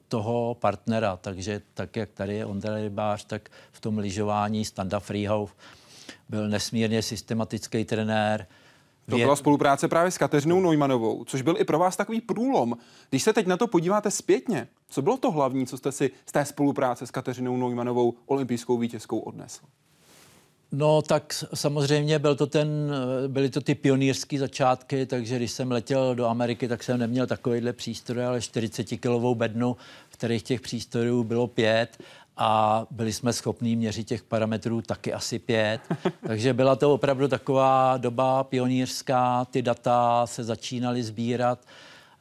toho 0.09 0.57
partnera. 0.61 1.17
Takže 1.17 1.63
tak, 1.75 1.97
jak 1.97 2.11
tady 2.11 2.35
je 2.35 2.47
Ondra 2.47 2.77
Rybář, 2.77 3.25
tak 3.25 3.51
v 3.73 3.81
tom 3.81 3.99
lyžování 3.99 4.65
Standa 4.65 5.01
Freehouse 5.01 5.55
byl 6.29 6.49
nesmírně 6.49 7.03
systematický 7.03 7.85
trenér, 7.85 8.47
to 9.11 9.17
byla 9.17 9.37
spolupráce 9.37 9.89
právě 9.89 10.11
s 10.11 10.19
Kateřinou 10.19 10.61
Neumannovou, 10.61 11.25
což 11.25 11.43
byl 11.43 11.55
i 11.59 11.65
pro 11.65 11.79
vás 11.79 11.97
takový 11.97 12.21
průlom. 12.21 12.77
Když 13.11 13.23
se 13.23 13.33
teď 13.33 13.47
na 13.47 13.57
to 13.57 13.67
podíváte 13.67 14.11
zpětně, 14.11 14.69
co 14.89 15.03
bylo 15.03 15.17
to 15.17 15.31
hlavní, 15.31 15.67
co 15.67 15.79
jste 15.79 15.93
si 15.93 16.11
z 16.27 16.33
té 16.33 16.45
spolupráce 16.45 17.07
s 17.07 17.11
Kateřinou 17.11 17.57
Neumannovou 17.57 18.15
olympijskou 18.27 18.79
vítězkou 18.79 19.19
odnesl? 19.19 19.61
No 20.73 21.03
tak 21.03 21.45
samozřejmě 21.55 22.19
byl 22.19 22.37
to 22.37 22.47
ten, 22.47 22.69
byly 23.27 23.51
to 23.51 23.61
ty 23.61 23.75
pionýrské 23.75 24.39
začátky, 24.39 25.07
takže 25.07 25.37
když 25.37 25.51
jsem 25.51 25.73
letěl 25.73 26.15
do 26.15 26.27
Ameriky, 26.27 26.69
tak 26.69 26.83
jsem 26.83 26.99
neměl 26.99 27.27
takovýhle 27.27 27.73
přístroj, 27.73 28.25
ale 28.25 28.39
40-kilovou 28.39 29.35
bednu, 29.35 29.77
v 30.09 30.13
kterých 30.13 30.43
těch 30.43 30.61
přístrojů 30.61 31.25
bylo 31.25 31.47
pět 31.47 31.99
a 32.43 32.87
byli 32.91 33.13
jsme 33.13 33.33
schopní 33.33 33.77
měřit 33.77 34.05
těch 34.05 34.23
parametrů 34.23 34.83
taky 34.83 35.13
asi 35.13 35.39
pět. 35.39 35.81
Takže 36.27 36.55
byla 36.55 36.77
to 36.77 36.95
opravdu 36.95 37.29
taková 37.29 37.97
doba 37.97 38.45
pionýrská, 38.45 39.45
ty 39.45 39.63
data 39.63 40.27
se 40.27 40.45
začínaly 40.45 41.03
sbírat. 41.03 41.59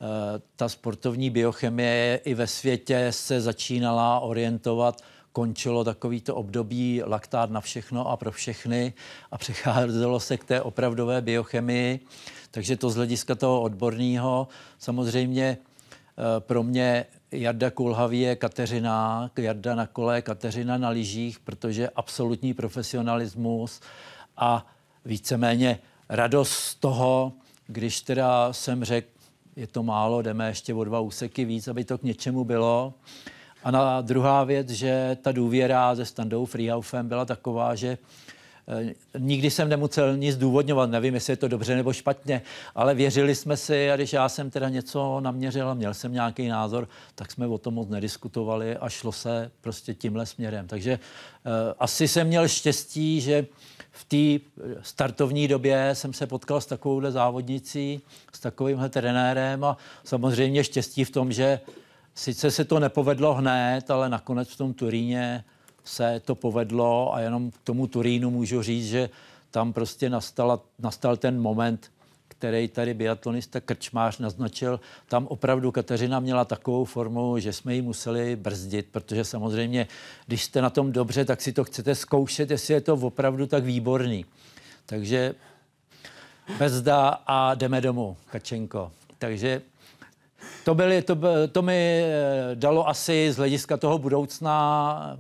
Eh, 0.02 0.42
ta 0.56 0.70
sportovní 0.70 1.30
biochemie 1.30 2.20
i 2.26 2.34
ve 2.34 2.48
světě 2.48 3.08
se 3.10 3.42
začínala 3.42 4.20
orientovat 4.20 5.02
končilo 5.32 5.84
takovýto 5.84 6.36
období 6.36 7.02
laktát 7.06 7.50
na 7.50 7.62
všechno 7.62 8.08
a 8.08 8.18
pro 8.18 8.32
všechny 8.32 8.94
a 9.32 9.38
přecházelo 9.38 10.20
se 10.20 10.38
k 10.38 10.44
té 10.44 10.62
opravdové 10.62 11.22
biochemii. 11.22 12.00
Takže 12.52 12.78
to 12.78 12.90
z 12.90 12.96
hlediska 12.96 13.36
toho 13.36 13.62
odborného 13.62 14.48
samozřejmě 14.78 15.58
eh, 15.58 16.40
pro 16.40 16.64
mě 16.64 17.06
Jarda 17.32 17.72
Kulhavý 17.72 18.20
je 18.22 18.36
Kateřina, 18.36 19.32
Jarda 19.38 19.76
na 19.76 19.88
kole, 19.88 20.22
Kateřina 20.22 20.78
na 20.78 20.90
lyžích, 20.90 21.40
protože 21.40 21.90
absolutní 21.90 22.54
profesionalismus 22.54 23.82
a 24.38 24.66
víceméně 25.06 25.80
radost 26.10 26.52
z 26.52 26.76
toho, 26.76 27.34
když 27.68 28.02
teda 28.02 28.54
jsem 28.54 28.84
řekl, 28.84 29.08
je 29.56 29.68
to 29.68 29.84
málo, 29.84 30.22
jdeme 30.22 30.48
ještě 30.48 30.74
o 30.74 30.84
dva 30.84 31.00
úseky 31.00 31.46
víc, 31.46 31.68
aby 31.68 31.84
to 31.84 31.98
k 31.98 32.04
něčemu 32.04 32.44
bylo. 32.44 32.94
A 33.64 33.72
na 33.72 34.02
druhá 34.02 34.44
věc, 34.44 34.70
že 34.70 35.18
ta 35.22 35.32
důvěra 35.32 35.96
se 35.96 36.06
Standou 36.06 36.46
Freehaufem 36.46 37.08
byla 37.08 37.26
taková, 37.26 37.76
že 37.76 37.98
Eh, 37.98 38.39
nikdy 39.18 39.52
jsem 39.52 39.70
nemusel 39.70 40.18
nic 40.18 40.38
důvodňovat, 40.38 40.90
nevím, 40.90 41.14
jestli 41.14 41.34
je 41.34 41.38
to 41.38 41.48
dobře 41.48 41.76
nebo 41.76 41.94
špatně, 41.94 42.42
ale 42.76 42.96
věřili 42.96 43.36
jsme 43.36 43.58
si 43.58 43.92
a 43.92 43.96
když 43.96 44.14
já 44.14 44.30
jsem 44.30 44.50
teda 44.50 44.70
něco 44.70 45.20
naměřil 45.20 45.70
a 45.70 45.74
měl 45.74 45.94
jsem 45.94 46.14
nějaký 46.14 46.48
názor, 46.48 46.88
tak 47.16 47.32
jsme 47.32 47.48
o 47.48 47.58
tom 47.58 47.74
moc 47.74 47.90
nediskutovali 47.90 48.78
a 48.78 48.90
šlo 48.90 49.12
se 49.12 49.52
prostě 49.62 49.94
tímhle 49.94 50.26
směrem. 50.26 50.68
Takže 50.68 51.00
uh, 51.46 51.52
asi 51.80 52.08
jsem 52.08 52.28
měl 52.28 52.48
štěstí, 52.48 53.22
že 53.22 53.46
v 53.92 54.06
té 54.06 54.46
startovní 54.82 55.48
době 55.48 55.90
jsem 55.94 56.14
se 56.14 56.28
potkal 56.28 56.62
s 56.62 56.66
takovouhle 56.66 57.12
závodnicí, 57.12 58.02
s 58.34 58.40
takovýmhle 58.40 58.90
trenérem 58.90 59.64
a 59.64 59.78
samozřejmě 60.04 60.64
štěstí 60.64 61.04
v 61.04 61.12
tom, 61.12 61.32
že 61.32 61.60
sice 62.16 62.52
se 62.52 62.66
to 62.66 62.80
nepovedlo 62.80 63.34
hned, 63.34 63.92
ale 63.92 64.10
nakonec 64.10 64.50
v 64.50 64.58
tom 64.58 64.74
Turíně 64.74 65.44
se 65.90 66.22
to 66.26 66.36
povedlo 66.36 67.16
a 67.16 67.20
jenom 67.20 67.52
k 67.52 67.58
tomu 67.64 67.88
Turínu 67.88 68.30
můžu 68.30 68.62
říct, 68.62 68.88
že 68.88 69.10
tam 69.52 69.74
prostě 69.74 70.10
nastala, 70.10 70.60
nastal 70.80 71.18
ten 71.18 71.42
moment, 71.42 71.92
který 72.28 72.68
tady 72.68 72.94
biatlonista 72.94 73.60
Krčmář 73.60 74.18
naznačil. 74.18 74.80
Tam 75.08 75.28
opravdu 75.28 75.72
Kateřina 75.72 76.20
měla 76.20 76.46
takovou 76.46 76.86
formu, 76.86 77.40
že 77.40 77.54
jsme 77.54 77.76
ji 77.76 77.82
museli 77.82 78.36
brzdit, 78.36 78.86
protože 78.92 79.24
samozřejmě, 79.24 79.88
když 80.28 80.44
jste 80.44 80.62
na 80.62 80.70
tom 80.70 80.92
dobře, 80.92 81.26
tak 81.26 81.42
si 81.42 81.54
to 81.54 81.64
chcete 81.64 81.96
zkoušet, 81.96 82.52
jestli 82.52 82.74
je 82.74 82.82
to 82.82 82.94
opravdu 82.94 83.48
tak 83.48 83.64
výborný. 83.64 84.26
Takže 84.86 85.36
bezda 86.58 87.08
a 87.28 87.56
jdeme 87.56 87.82
domů, 87.82 88.18
Kačenko. 88.32 88.92
Takže 89.20 89.62
to, 90.66 90.76
byly, 90.76 91.02
to, 91.02 91.18
to 91.52 91.62
mi 91.62 92.04
eh, 92.04 92.56
dalo 92.56 92.90
asi 92.90 93.32
z 93.32 93.38
hlediska 93.38 93.78
toho 93.78 93.98
budoucna 93.98 95.20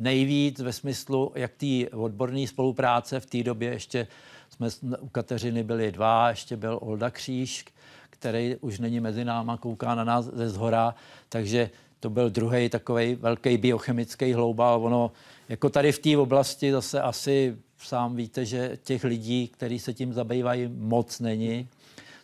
nejvíc 0.00 0.60
ve 0.60 0.72
smyslu, 0.72 1.32
jak 1.34 1.52
té 1.54 1.96
odborné 1.96 2.46
spolupráce 2.46 3.20
v 3.20 3.26
té 3.26 3.42
době 3.42 3.70
ještě 3.70 4.06
jsme 4.50 4.68
u 5.00 5.08
Kateřiny 5.08 5.62
byli 5.62 5.92
dva, 5.92 6.28
ještě 6.30 6.56
byl 6.56 6.78
Olda 6.82 7.10
Kříž, 7.10 7.64
který 8.10 8.56
už 8.60 8.78
není 8.78 9.00
mezi 9.00 9.24
náma, 9.24 9.56
kouká 9.56 9.94
na 9.94 10.04
nás 10.04 10.24
ze 10.24 10.48
zhora, 10.48 10.94
takže 11.28 11.70
to 12.00 12.10
byl 12.10 12.30
druhý 12.30 12.68
takový 12.68 13.14
velký 13.14 13.56
biochemický 13.56 14.32
hloubal. 14.32 14.84
Ono, 14.84 15.12
jako 15.48 15.68
tady 15.68 15.92
v 15.92 15.98
té 15.98 16.18
oblasti 16.18 16.72
zase 16.72 17.00
asi 17.00 17.56
sám 17.78 18.16
víte, 18.16 18.44
že 18.44 18.78
těch 18.84 19.04
lidí, 19.04 19.48
kteří 19.48 19.78
se 19.78 19.94
tím 19.94 20.12
zabývají, 20.12 20.68
moc 20.68 21.20
není. 21.20 21.68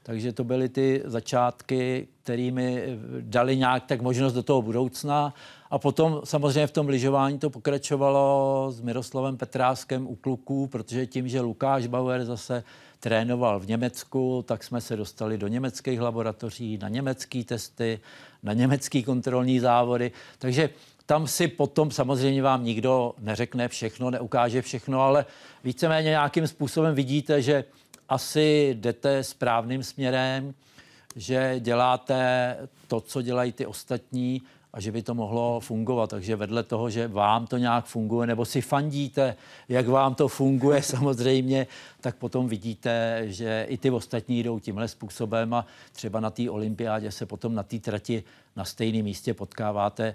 Takže 0.02 0.32
to 0.32 0.44
byly 0.44 0.68
ty 0.68 1.02
začátky, 1.04 2.08
kterými 2.22 2.98
dali 3.20 3.56
nějak 3.56 3.86
tak 3.86 4.00
možnost 4.00 4.32
do 4.32 4.42
toho 4.42 4.62
budoucna. 4.62 5.34
A 5.70 5.78
potom 5.78 6.20
samozřejmě 6.24 6.66
v 6.66 6.72
tom 6.72 6.88
lyžování 6.88 7.38
to 7.38 7.50
pokračovalo 7.50 8.66
s 8.70 8.80
Miroslavem 8.80 9.36
Petráskem 9.36 10.06
u 10.06 10.16
kluků, 10.16 10.66
protože 10.66 11.06
tím, 11.06 11.28
že 11.28 11.40
Lukáš 11.40 11.86
Bauer 11.86 12.24
zase 12.24 12.64
trénoval 13.00 13.60
v 13.60 13.66
Německu, 13.66 14.44
tak 14.48 14.64
jsme 14.64 14.80
se 14.80 14.96
dostali 14.96 15.38
do 15.38 15.48
německých 15.48 16.00
laboratoří, 16.00 16.78
na 16.78 16.88
německé 16.88 17.44
testy, 17.44 18.00
na 18.42 18.52
německé 18.52 19.02
kontrolní 19.02 19.60
závody. 19.60 20.12
Takže 20.38 20.70
tam 21.06 21.26
si 21.26 21.48
potom 21.48 21.90
samozřejmě 21.90 22.42
vám 22.42 22.64
nikdo 22.64 23.14
neřekne 23.18 23.68
všechno, 23.68 24.10
neukáže 24.10 24.62
všechno, 24.62 25.00
ale 25.00 25.26
víceméně 25.64 26.08
nějakým 26.08 26.46
způsobem 26.46 26.94
vidíte, 26.94 27.42
že 27.42 27.64
asi 28.08 28.76
jdete 28.80 29.24
správným 29.24 29.82
směrem, 29.82 30.54
že 31.16 31.56
děláte 31.60 32.56
to, 32.88 33.00
co 33.00 33.22
dělají 33.22 33.52
ty 33.52 33.66
ostatní 33.66 34.42
a 34.76 34.80
že 34.80 34.92
by 34.92 35.02
to 35.02 35.14
mohlo 35.14 35.60
fungovat. 35.60 36.10
Takže 36.10 36.36
vedle 36.36 36.62
toho, 36.62 36.90
že 36.90 37.08
vám 37.08 37.46
to 37.46 37.56
nějak 37.56 37.84
funguje, 37.84 38.26
nebo 38.26 38.44
si 38.44 38.60
fandíte, 38.60 39.36
jak 39.68 39.88
vám 39.88 40.14
to 40.14 40.28
funguje 40.28 40.82
samozřejmě, 40.92 41.66
tak 42.00 42.16
potom 42.16 42.48
vidíte, 42.48 43.22
že 43.26 43.66
i 43.68 43.78
ty 43.78 43.90
ostatní 43.90 44.42
jdou 44.42 44.58
tímhle 44.58 44.88
způsobem 44.88 45.54
a 45.54 45.66
třeba 45.92 46.20
na 46.20 46.30
té 46.30 46.50
olympiádě 46.50 47.10
se 47.10 47.26
potom 47.26 47.54
na 47.54 47.62
té 47.62 47.78
trati 47.78 48.24
na 48.56 48.64
stejném 48.64 49.04
místě 49.04 49.34
potkáváte 49.34 50.14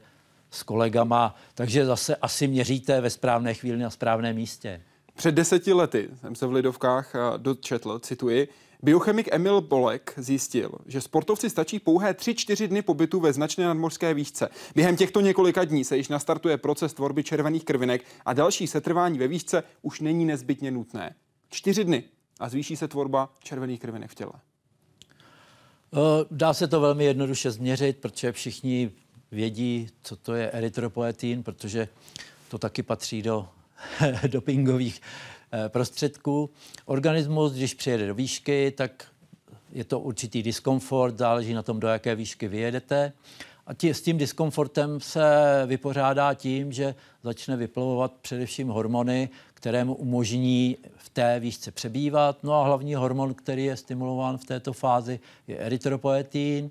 s 0.51 0.63
kolegama, 0.63 1.35
takže 1.55 1.85
zase 1.85 2.15
asi 2.15 2.47
měříte 2.47 3.01
ve 3.01 3.09
správné 3.09 3.53
chvíli 3.53 3.77
na 3.77 3.89
správném 3.89 4.35
místě. 4.35 4.81
Před 5.15 5.35
deseti 5.35 5.73
lety 5.73 6.09
jsem 6.21 6.35
se 6.35 6.47
v 6.47 6.51
Lidovkách 6.51 7.13
dočetl, 7.37 7.99
cituji, 7.99 8.47
Biochemik 8.83 9.27
Emil 9.31 9.61
Bolek 9.61 10.13
zjistil, 10.17 10.71
že 10.85 11.01
sportovci 11.01 11.49
stačí 11.49 11.79
pouhé 11.79 12.13
3-4 12.13 12.67
dny 12.67 12.81
pobytu 12.81 13.19
ve 13.19 13.33
značné 13.33 13.65
nadmořské 13.65 14.13
výšce. 14.13 14.49
Během 14.75 14.97
těchto 14.97 15.21
několika 15.21 15.65
dní 15.65 15.83
se 15.83 15.97
již 15.97 16.07
nastartuje 16.07 16.57
proces 16.57 16.93
tvorby 16.93 17.23
červených 17.23 17.65
krvinek 17.65 18.05
a 18.25 18.33
další 18.33 18.67
setrvání 18.67 19.19
ve 19.19 19.27
výšce 19.27 19.63
už 19.81 19.99
není 19.99 20.25
nezbytně 20.25 20.71
nutné. 20.71 21.15
Čtyři 21.49 21.83
dny 21.83 22.03
a 22.39 22.49
zvýší 22.49 22.75
se 22.75 22.87
tvorba 22.87 23.33
červených 23.43 23.79
krvinek 23.79 24.11
v 24.11 24.15
těle. 24.15 24.33
Dá 26.31 26.53
se 26.53 26.67
to 26.67 26.81
velmi 26.81 27.05
jednoduše 27.05 27.51
změřit, 27.51 27.97
protože 27.97 28.31
všichni 28.31 28.91
vědí, 29.31 29.87
co 30.01 30.15
to 30.15 30.33
je 30.33 30.51
erytropoetin, 30.51 31.43
protože 31.43 31.87
to 32.49 32.57
taky 32.57 32.83
patří 32.83 33.21
do 33.21 33.47
dopingových 34.27 35.01
eh, 35.01 35.31
prostředků. 35.67 36.49
Organismus, 36.85 37.53
když 37.53 37.73
přijede 37.73 38.07
do 38.07 38.15
výšky, 38.15 38.73
tak 38.77 39.05
je 39.71 39.83
to 39.83 39.99
určitý 39.99 40.43
diskomfort, 40.43 41.17
záleží 41.17 41.53
na 41.53 41.63
tom, 41.63 41.79
do 41.79 41.87
jaké 41.87 42.15
výšky 42.15 42.47
vyjedete. 42.47 43.13
A 43.67 43.73
tí, 43.73 43.89
s 43.89 44.01
tím 44.01 44.17
diskomfortem 44.17 44.99
se 44.99 45.23
vypořádá 45.65 46.33
tím, 46.33 46.71
že 46.71 46.95
začne 47.23 47.57
vyplavovat 47.57 48.13
především 48.21 48.67
hormony, 48.67 49.29
které 49.53 49.83
mu 49.83 49.95
umožní 49.95 50.77
v 50.97 51.09
té 51.09 51.39
výšce 51.39 51.71
přebývat. 51.71 52.43
No 52.43 52.53
a 52.53 52.63
hlavní 52.63 52.95
hormon, 52.95 53.33
který 53.33 53.65
je 53.65 53.77
stimulován 53.77 54.37
v 54.37 54.45
této 54.45 54.73
fázi, 54.73 55.19
je 55.47 55.57
erytropoetin. 55.57 56.69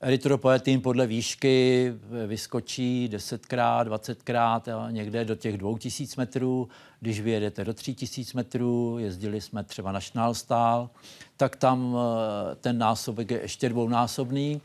Erytropoetin 0.00 0.80
podle 0.80 1.06
výšky 1.06 1.94
vyskočí 2.26 3.08
10krát, 3.12 3.84
20krát, 3.84 4.90
někde 4.90 5.24
do 5.24 5.34
těch 5.34 5.58
2000 5.58 6.20
metrů. 6.20 6.68
Když 7.00 7.20
vyjedete 7.20 7.64
do 7.64 7.74
3000 7.74 8.36
metrů, 8.36 8.96
jezdili 8.98 9.40
jsme 9.40 9.64
třeba 9.64 9.92
na 9.92 10.00
Šnálstál, 10.00 10.90
tak 11.36 11.56
tam 11.56 11.96
eh, 11.96 12.54
ten 12.54 12.78
násobek 12.78 13.30
je 13.30 13.40
ještě 13.42 13.68
dvounásobný. 13.68 14.60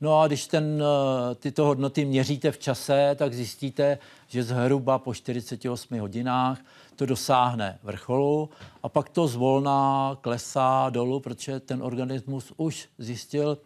No 0.00 0.20
a 0.20 0.26
když 0.26 0.46
ten, 0.46 0.82
eh, 0.82 1.34
tyto 1.34 1.64
hodnoty 1.64 2.04
měříte 2.04 2.52
v 2.52 2.58
čase, 2.58 3.14
tak 3.18 3.34
zjistíte, 3.34 3.98
že 4.28 4.42
zhruba 4.42 4.98
po 4.98 5.14
48 5.14 6.00
hodinách 6.00 6.60
to 6.96 7.06
dosáhne 7.06 7.78
vrcholu 7.82 8.50
a 8.82 8.88
pak 8.88 9.08
to 9.08 9.28
zvolná 9.28 10.16
klesá 10.20 10.90
dolů, 10.90 11.20
protože 11.20 11.60
ten 11.60 11.82
organismus 11.82 12.52
už 12.56 12.88
zjistil, 12.98 13.58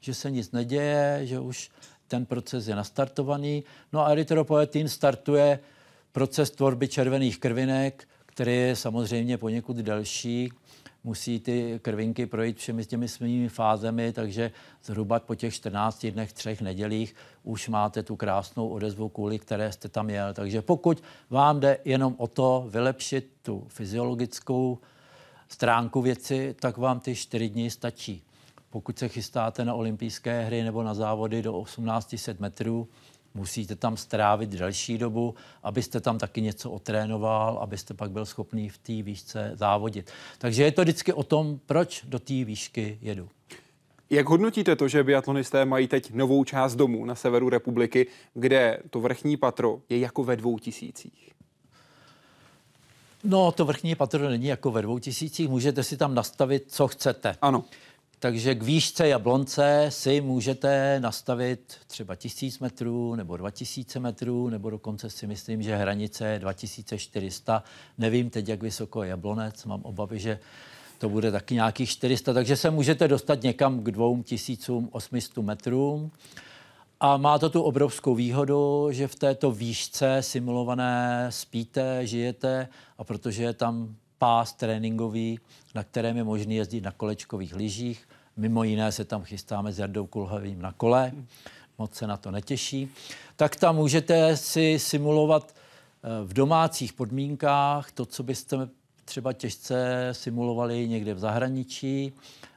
že 0.00 0.14
se 0.14 0.30
nic 0.30 0.52
neděje, 0.52 1.20
že 1.22 1.40
už 1.40 1.70
ten 2.08 2.26
proces 2.26 2.68
je 2.68 2.76
nastartovaný. 2.76 3.64
No 3.92 4.06
a 4.06 4.08
erytropoetin 4.08 4.88
startuje 4.88 5.58
proces 6.12 6.50
tvorby 6.50 6.88
červených 6.88 7.38
krvinek, 7.38 8.08
který 8.26 8.56
je 8.56 8.76
samozřejmě 8.76 9.38
poněkud 9.38 9.76
delší. 9.76 10.52
Musí 11.04 11.40
ty 11.40 11.80
krvinky 11.82 12.26
projít 12.26 12.58
všemi 12.58 12.84
těmi 12.84 13.08
svými 13.08 13.48
fázemi, 13.48 14.12
takže 14.12 14.50
zhruba 14.84 15.20
po 15.20 15.34
těch 15.34 15.54
14 15.54 16.06
dnech, 16.06 16.32
třech 16.32 16.60
nedělích 16.60 17.14
už 17.42 17.68
máte 17.68 18.02
tu 18.02 18.16
krásnou 18.16 18.68
odezvu, 18.68 19.08
kvůli 19.08 19.38
které 19.38 19.72
jste 19.72 19.88
tam 19.88 20.10
jel. 20.10 20.34
Takže 20.34 20.62
pokud 20.62 21.02
vám 21.30 21.60
jde 21.60 21.78
jenom 21.84 22.14
o 22.18 22.26
to 22.26 22.66
vylepšit 22.68 23.30
tu 23.42 23.66
fyziologickou 23.68 24.78
stránku 25.48 26.02
věci, 26.02 26.54
tak 26.60 26.76
vám 26.76 27.00
ty 27.00 27.14
čtyři 27.14 27.48
dny 27.48 27.70
stačí 27.70 28.22
pokud 28.70 28.98
se 28.98 29.08
chystáte 29.08 29.64
na 29.64 29.74
olympijské 29.74 30.44
hry 30.44 30.62
nebo 30.62 30.82
na 30.82 30.94
závody 30.94 31.42
do 31.42 31.62
1800 31.64 32.40
metrů, 32.40 32.88
musíte 33.34 33.76
tam 33.76 33.96
strávit 33.96 34.50
delší 34.50 34.98
dobu, 34.98 35.34
abyste 35.62 36.00
tam 36.00 36.18
taky 36.18 36.42
něco 36.42 36.70
otrénoval, 36.70 37.58
abyste 37.58 37.94
pak 37.94 38.10
byl 38.10 38.26
schopný 38.26 38.68
v 38.68 38.78
té 38.78 39.02
výšce 39.02 39.52
závodit. 39.54 40.10
Takže 40.38 40.62
je 40.62 40.72
to 40.72 40.82
vždycky 40.82 41.12
o 41.12 41.22
tom, 41.22 41.60
proč 41.66 42.04
do 42.04 42.18
té 42.18 42.44
výšky 42.44 42.98
jedu. 43.02 43.28
Jak 44.10 44.28
hodnotíte 44.28 44.76
to, 44.76 44.88
že 44.88 45.04
biatlonisté 45.04 45.64
mají 45.64 45.88
teď 45.88 46.14
novou 46.14 46.44
část 46.44 46.74
domů 46.74 47.04
na 47.04 47.14
severu 47.14 47.48
republiky, 47.48 48.06
kde 48.34 48.78
to 48.90 49.00
vrchní 49.00 49.36
patro 49.36 49.80
je 49.88 49.98
jako 49.98 50.24
ve 50.24 50.36
dvou 50.36 50.58
tisících? 50.58 51.32
No, 53.24 53.52
to 53.52 53.64
vrchní 53.64 53.94
patro 53.94 54.28
není 54.28 54.46
jako 54.46 54.70
ve 54.70 54.82
dvou 54.82 54.98
tisících. 54.98 55.48
Můžete 55.48 55.82
si 55.82 55.96
tam 55.96 56.14
nastavit, 56.14 56.64
co 56.68 56.88
chcete. 56.88 57.36
Ano. 57.42 57.64
Takže 58.20 58.54
k 58.54 58.62
výšce 58.62 59.08
Jablonce 59.08 59.86
si 59.88 60.20
můžete 60.20 61.00
nastavit 61.00 61.76
třeba 61.86 62.16
1000 62.16 62.58
metrů 62.58 63.14
nebo 63.14 63.36
2000 63.36 64.00
metrů, 64.00 64.48
nebo 64.48 64.70
dokonce 64.70 65.10
si 65.10 65.26
myslím, 65.26 65.62
že 65.62 65.76
hranice 65.76 66.28
je 66.28 66.38
2400. 66.38 67.62
Nevím 67.98 68.30
teď, 68.30 68.48
jak 68.48 68.62
vysoko 68.62 69.02
je 69.02 69.10
Jablonec, 69.10 69.64
mám 69.64 69.82
obavy, 69.82 70.18
že 70.18 70.38
to 70.98 71.08
bude 71.08 71.32
taky 71.32 71.54
nějakých 71.54 71.90
400, 71.90 72.32
takže 72.32 72.56
se 72.56 72.70
můžete 72.70 73.08
dostat 73.08 73.42
někam 73.42 73.82
k 73.82 73.90
2800 73.90 75.36
metrům. 75.36 76.10
A 77.00 77.16
má 77.16 77.38
to 77.38 77.50
tu 77.50 77.62
obrovskou 77.62 78.14
výhodu, 78.14 78.88
že 78.90 79.08
v 79.08 79.14
této 79.14 79.50
výšce 79.50 80.22
simulované 80.22 81.26
spíte, 81.30 82.06
žijete 82.06 82.68
a 82.98 83.04
protože 83.04 83.42
je 83.42 83.52
tam 83.52 83.96
pás 84.18 84.52
tréninkový, 84.52 85.38
na 85.74 85.84
kterém 85.84 86.16
je 86.16 86.24
možné 86.24 86.54
jezdit 86.54 86.80
na 86.80 86.92
kolečkových 86.92 87.54
lyžích. 87.54 88.08
Mimo 88.36 88.64
jiné 88.64 88.92
se 88.92 89.04
tam 89.04 89.22
chystáme 89.22 89.72
s 89.72 89.78
Jardou 89.78 90.06
Kulhavým 90.06 90.62
na 90.62 90.72
kole, 90.72 91.12
moc 91.78 91.94
se 91.94 92.06
na 92.06 92.16
to 92.16 92.30
netěší. 92.30 92.88
Tak 93.36 93.56
tam 93.56 93.76
můžete 93.76 94.36
si 94.36 94.78
simulovat 94.78 95.54
eh, 95.54 96.24
v 96.24 96.32
domácích 96.32 96.92
podmínkách 96.92 97.92
to, 97.92 98.06
co 98.06 98.22
byste 98.22 98.68
třeba 99.04 99.32
těžce 99.32 100.08
simulovali 100.12 100.88
někde 100.88 101.14
v 101.14 101.18
zahraničí 101.18 102.12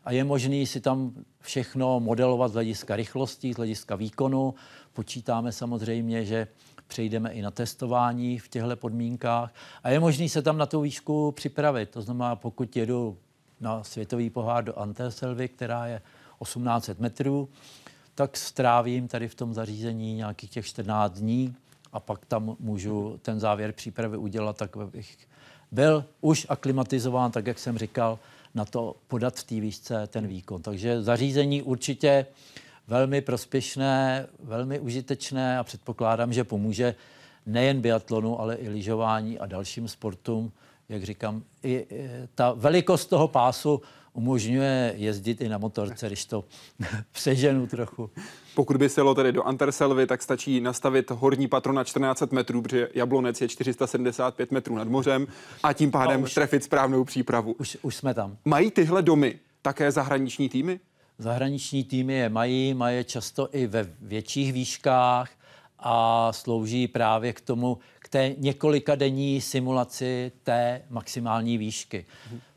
a 0.06 0.12
je 0.12 0.24
možné 0.24 0.66
si 0.66 0.82
tam 0.82 1.14
všechno 1.42 2.00
modelovat 2.00 2.52
z 2.52 2.54
hlediska 2.54 2.96
rychlosti, 2.96 3.54
z 3.54 3.58
hlediska 3.58 3.96
výkonu. 3.96 4.54
Počítáme 4.94 5.52
samozřejmě, 5.52 6.26
že 6.26 6.48
přejdeme 6.92 7.32
i 7.32 7.42
na 7.42 7.52
testování 7.52 8.40
v 8.40 8.48
těchto 8.48 8.76
podmínkách 8.76 9.54
a 9.84 9.90
je 9.90 10.00
možné 10.00 10.30
se 10.30 10.42
tam 10.42 10.58
na 10.58 10.66
tu 10.66 10.82
výšku 10.82 11.32
připravit. 11.32 11.90
To 11.90 12.02
znamená, 12.02 12.36
pokud 12.36 12.76
jedu 12.76 13.18
na 13.60 13.84
světový 13.84 14.30
pohár 14.30 14.64
do 14.64 14.80
Anterselvy, 14.80 15.48
která 15.48 15.88
je 15.88 16.02
1800 16.44 17.00
metrů, 17.00 17.50
tak 18.16 18.38
strávím 18.38 19.08
tady 19.08 19.28
v 19.28 19.36
tom 19.36 19.54
zařízení 19.54 20.16
nějakých 20.16 20.50
těch 20.50 20.66
14 20.66 21.12
dní 21.12 21.56
a 21.94 22.00
pak 22.00 22.26
tam 22.26 22.56
můžu 22.60 23.20
ten 23.22 23.40
závěr 23.40 23.72
přípravy 23.72 24.18
udělat, 24.18 24.58
tak 24.58 24.78
bych 24.92 25.18
byl 25.72 26.06
už 26.22 26.46
aklimatizován, 26.50 27.32
tak 27.32 27.48
jak 27.48 27.60
jsem 27.60 27.78
říkal, 27.78 28.20
na 28.56 28.66
to 28.66 28.96
podat 29.08 29.36
v 29.36 29.44
té 29.44 29.60
výšce 29.60 30.08
ten 30.08 30.28
výkon. 30.28 30.62
Takže 30.62 31.02
zařízení 31.02 31.62
určitě 31.62 32.26
velmi 32.88 33.22
prospěšné, 33.22 34.28
velmi 34.44 34.80
užitečné 34.80 35.60
a 35.60 35.64
předpokládám, 35.64 36.34
že 36.34 36.44
pomůže 36.44 36.96
nejen 37.46 37.82
biatlonu, 37.82 38.42
ale 38.42 38.56
i 38.56 38.70
lyžování 38.70 39.40
a 39.40 39.46
dalším 39.46 39.88
sportům. 39.88 40.52
Jak 40.90 41.04
říkám, 41.04 41.44
i 41.64 41.86
ta 42.36 42.52
velikost 42.52 43.06
toho 43.06 43.28
pásu 43.28 43.82
umožňuje 44.14 44.94
jezdit 44.98 45.42
i 45.42 45.50
na 45.50 45.58
motorce, 45.58 46.08
když 46.08 46.26
to 46.26 46.44
přeženu 47.12 47.68
trochu. 47.68 48.10
Pokud 48.56 48.78
by 48.78 48.90
se 48.90 49.02
tedy 49.16 49.32
do 49.32 49.44
Anterselvy, 49.44 50.08
tak 50.08 50.22
stačí 50.22 50.62
nastavit 50.62 51.12
horní 51.12 51.48
patro 51.48 51.74
na 51.74 51.84
1400 51.84 52.28
metrů, 52.32 52.62
protože 52.62 52.90
Jablonec 52.94 53.42
je 53.42 53.48
475 53.48 54.52
metrů 54.52 54.76
nad 54.76 54.88
mořem 54.88 55.28
a 55.64 55.74
tím 55.74 55.92
pádem 55.92 56.22
no, 56.22 56.26
už, 56.26 56.34
trefit 56.34 56.64
správnou 56.64 57.04
přípravu. 57.04 57.56
Už, 57.60 57.78
už 57.82 57.96
jsme 57.96 58.14
tam. 58.14 58.38
Mají 58.46 58.72
tyhle 58.72 59.02
domy 59.02 59.40
také 59.62 59.92
zahraniční 59.92 60.50
týmy? 60.50 60.80
Zahraniční 61.22 61.84
týmy 61.84 62.14
je 62.14 62.30
mají, 62.30 62.74
mají 62.74 63.04
často 63.04 63.50
i 63.52 63.68
ve 63.68 63.84
větších 64.02 64.54
výškách 64.54 65.32
a 65.80 66.34
slouží 66.34 66.88
právě 66.88 67.34
k 67.34 67.42
tomu, 67.42 67.78
k 68.00 68.10
té 68.10 68.36
několika 68.38 68.96
denní 68.96 69.42
simulaci 69.42 70.32
té 70.44 70.82
maximální 70.90 71.58
výšky. 71.58 72.06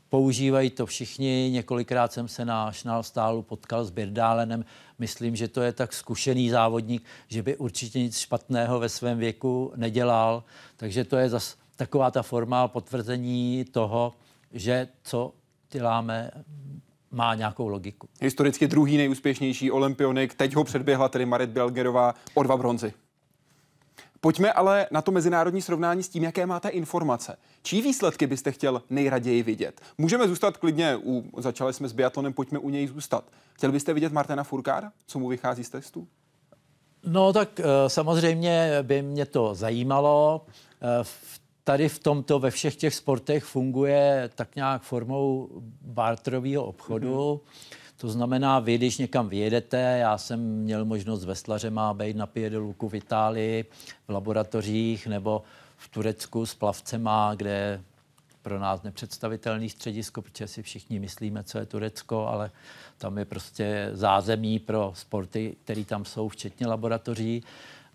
Používají 0.09 0.69
to 0.69 0.85
všichni, 0.85 1.49
několikrát 1.53 2.13
jsem 2.13 2.27
se 2.27 2.45
na 2.45 2.71
Šnalstálu 2.71 3.41
potkal 3.41 3.85
s 3.85 3.89
Birdálenem. 3.89 4.65
Myslím, 4.99 5.35
že 5.35 5.47
to 5.47 5.61
je 5.61 5.73
tak 5.73 5.93
zkušený 5.93 6.49
závodník, 6.49 7.05
že 7.27 7.43
by 7.43 7.57
určitě 7.57 7.99
nic 7.99 8.17
špatného 8.17 8.79
ve 8.79 8.89
svém 8.89 9.17
věku 9.17 9.73
nedělal. 9.75 10.43
Takže 10.77 11.03
to 11.03 11.17
je 11.17 11.29
zase 11.29 11.55
taková 11.75 12.11
ta 12.11 12.21
forma 12.21 12.67
potvrzení 12.67 13.65
toho, 13.71 14.13
že 14.51 14.87
co 15.03 15.33
děláme, 15.71 16.31
má 17.15 17.35
nějakou 17.35 17.67
logiku. 17.67 18.07
Historicky 18.21 18.67
druhý 18.67 18.97
nejúspěšnější 18.97 19.71
olympionik, 19.71 20.33
teď 20.33 20.55
ho 20.55 20.63
předběhla 20.63 21.09
tedy 21.09 21.25
Marit 21.25 21.49
Belgerová 21.49 22.15
o 22.33 22.43
dva 22.43 22.57
bronzy. 22.57 22.93
Pojďme 24.21 24.53
ale 24.53 24.87
na 24.91 25.01
to 25.01 25.11
mezinárodní 25.11 25.61
srovnání 25.61 26.03
s 26.03 26.09
tím, 26.09 26.23
jaké 26.23 26.45
máte 26.45 26.69
informace. 26.69 27.37
Čí 27.63 27.81
výsledky 27.81 28.27
byste 28.27 28.51
chtěl 28.51 28.81
nejraději 28.89 29.43
vidět? 29.43 29.81
Můžeme 29.97 30.27
zůstat 30.27 30.57
klidně, 30.57 30.97
u, 31.03 31.23
začali 31.37 31.73
jsme 31.73 31.87
s 31.87 31.93
biatlonem, 31.93 32.33
pojďme 32.33 32.59
u 32.59 32.69
něj 32.69 32.87
zůstat. 32.87 33.23
Chtěl 33.53 33.71
byste 33.71 33.93
vidět 33.93 34.13
Martina 34.13 34.43
Furkára? 34.43 34.91
Co 35.07 35.19
mu 35.19 35.27
vychází 35.27 35.63
z 35.63 35.69
testu? 35.69 36.07
No 37.05 37.33
tak 37.33 37.59
eh, 37.59 37.63
samozřejmě 37.87 38.69
by 38.81 39.01
mě 39.01 39.25
to 39.25 39.55
zajímalo. 39.55 40.45
Eh, 40.81 41.03
v 41.03 41.39
tady 41.65 41.89
v 41.89 41.99
tomto, 41.99 42.39
ve 42.39 42.51
všech 42.51 42.75
těch 42.75 42.95
sportech 42.95 43.43
funguje 43.43 44.29
tak 44.35 44.55
nějak 44.55 44.81
formou 44.81 45.49
barterového 45.81 46.65
obchodu. 46.65 47.41
Mm-hmm. 47.43 47.75
To 47.97 48.09
znamená, 48.09 48.59
vy, 48.59 48.77
když 48.77 48.97
někam 48.97 49.29
vyjedete, 49.29 49.77
já 49.77 50.17
jsem 50.17 50.39
měl 50.39 50.85
možnost 50.85 51.25
veslařema 51.25 51.93
být 51.93 52.15
na 52.15 52.27
Piedeluku 52.27 52.89
v 52.89 52.95
Itálii, 52.95 53.65
v 54.07 54.11
laboratořích 54.11 55.07
nebo 55.07 55.43
v 55.77 55.87
Turecku 55.87 56.45
s 56.45 56.55
plavcema, 56.55 57.35
kde 57.35 57.81
pro 58.41 58.59
nás 58.59 58.83
nepředstavitelný 58.83 59.69
středisko, 59.69 60.21
protože 60.21 60.47
si 60.47 60.63
všichni 60.63 60.99
myslíme, 60.99 61.43
co 61.43 61.57
je 61.57 61.65
Turecko, 61.65 62.27
ale 62.27 62.51
tam 62.97 63.17
je 63.17 63.25
prostě 63.25 63.89
zázemí 63.93 64.59
pro 64.59 64.91
sporty, 64.95 65.55
které 65.63 65.85
tam 65.85 66.05
jsou, 66.05 66.29
včetně 66.29 66.67
laboratoří. 66.67 67.43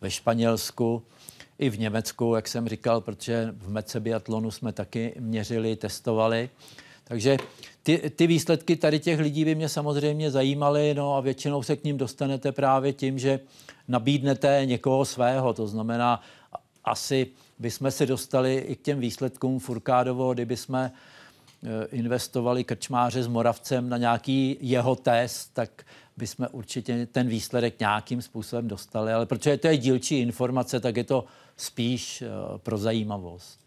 Ve 0.01 0.11
Španělsku 0.11 1.03
i 1.61 1.71
v 1.71 1.79
Německu, 1.79 2.35
jak 2.35 2.49
jsem 2.49 2.69
říkal, 2.69 3.01
protože 3.01 3.55
v 3.57 3.69
Mece 3.69 4.01
biatlonu 4.01 4.51
jsme 4.51 4.73
taky 4.73 5.15
měřili, 5.19 5.77
testovali. 5.77 6.51
Takže 7.05 7.37
ty, 7.83 8.11
ty 8.17 8.27
výsledky 8.27 8.77
tady 8.77 9.01
těch 9.01 9.21
lidí 9.21 9.45
by 9.45 9.55
mě 9.55 9.69
samozřejmě 9.69 10.31
zajímaly, 10.31 10.95
no 10.95 11.17
a 11.17 11.21
většinou 11.21 11.63
se 11.63 11.77
k 11.77 11.85
ním 11.85 11.99
dostanete 11.99 12.53
právě 12.53 12.93
tím, 12.93 13.19
že 13.19 13.41
nabídnete 13.89 14.63
někoho 14.65 15.05
svého, 15.05 15.53
to 15.53 15.67
znamená 15.67 16.23
asi 16.85 17.27
bychom 17.59 17.91
se 17.91 18.07
dostali 18.07 18.59
i 18.59 18.77
k 18.77 18.83
těm 18.83 19.01
výsledkům 19.01 19.59
Furkádovo, 19.59 20.35
kdyby 20.35 20.57
jsme 20.57 20.93
eh, 20.93 21.87
investovali 21.93 22.65
krčmáře 22.65 23.23
s 23.23 23.27
Moravcem 23.27 23.89
na 23.89 23.97
nějaký 23.97 24.57
jeho 24.61 24.97
test, 24.97 25.51
tak 25.55 25.85
bychom 26.21 26.49
určitě 26.53 27.07
ten 27.07 27.29
výsledek 27.29 27.81
nějakým 27.81 28.23
způsobem 28.23 28.69
dostali. 28.69 29.13
Ale 29.13 29.27
protože 29.27 29.57
to 29.57 29.69
je 29.69 29.77
dílčí 29.77 30.19
informace, 30.19 30.81
tak 30.81 30.97
je 30.97 31.05
to 31.05 31.25
spíš 31.57 32.23
uh, 32.23 32.59
pro 32.59 32.79
zajímavost. 32.79 33.61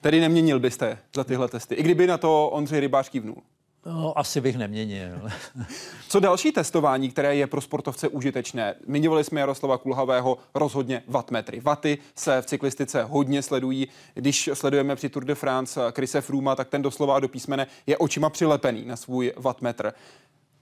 Tedy 0.00 0.20
neměnil 0.20 0.60
byste 0.60 0.98
za 1.14 1.24
tyhle 1.24 1.48
testy, 1.48 1.74
i 1.74 1.82
kdyby 1.82 2.06
na 2.06 2.18
to 2.18 2.48
Ondřej 2.48 2.80
Rybář 2.80 3.08
kývnul? 3.08 3.42
No, 3.86 4.18
asi 4.18 4.40
bych 4.40 4.56
neměnil. 4.56 5.30
Co 6.08 6.20
další 6.20 6.52
testování, 6.52 7.10
které 7.10 7.36
je 7.36 7.46
pro 7.46 7.60
sportovce 7.60 8.08
užitečné? 8.08 8.74
Zmiňovali 8.86 9.24
jsme 9.24 9.40
Jaroslava 9.40 9.78
Kulhavého 9.78 10.38
rozhodně 10.54 11.02
wattmetry. 11.06 11.60
Vaty 11.60 11.98
se 12.14 12.42
v 12.42 12.46
cyklistice 12.46 13.04
hodně 13.04 13.42
sledují. 13.42 13.88
Když 14.14 14.50
sledujeme 14.54 14.96
při 14.96 15.08
Tour 15.08 15.24
de 15.24 15.34
France 15.34 15.80
Krise 15.92 16.20
Frooma, 16.20 16.56
tak 16.56 16.68
ten 16.68 16.82
doslova 16.82 17.20
do 17.20 17.28
písmene 17.28 17.66
je 17.86 17.98
očima 17.98 18.30
přilepený 18.30 18.84
na 18.84 18.96
svůj 18.96 19.32
wattmetr. 19.36 19.92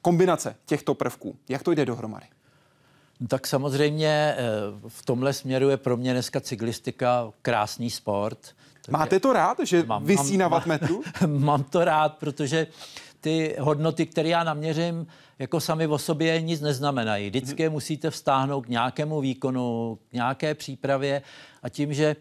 Kombinace 0.04 0.56
těchto 0.66 0.94
prvků, 0.94 1.36
jak 1.48 1.62
to 1.62 1.72
jde 1.72 1.86
dohromady? 1.86 2.26
Tak 3.28 3.46
samozřejmě 3.46 4.08
eh, 4.08 4.38
v 4.88 5.04
tomhle 5.04 5.32
směru 5.32 5.68
je 5.68 5.76
pro 5.76 5.96
mě 5.96 6.12
dneska 6.12 6.40
cyklistika 6.40 7.32
krásný 7.42 7.90
sport. 7.90 8.38
Máte 8.90 9.20
to 9.20 9.32
rád, 9.32 9.58
že 9.62 9.82
mám, 9.82 10.04
vysí 10.04 10.32
mám, 10.38 10.38
na 10.38 10.48
wattmetru? 10.48 11.02
Mám 11.26 11.64
to 11.64 11.84
rád, 11.84 12.16
protože 12.18 12.66
ty 13.20 13.56
hodnoty, 13.60 14.06
které 14.06 14.28
já 14.28 14.44
naměřím, 14.44 15.06
jako 15.38 15.60
sami 15.60 15.86
o 15.86 15.98
sobě 15.98 16.40
nic 16.40 16.60
neznamenají. 16.60 17.26
Vždycky 17.30 17.62
je 17.62 17.70
musíte 17.70 18.10
vztáhnout 18.10 18.66
k 18.66 18.68
nějakému 18.68 19.20
výkonu, 19.20 19.98
k 20.10 20.12
nějaké 20.12 20.54
přípravě 20.54 21.22
a 21.62 21.68
tím, 21.68 21.94
že 21.94 22.16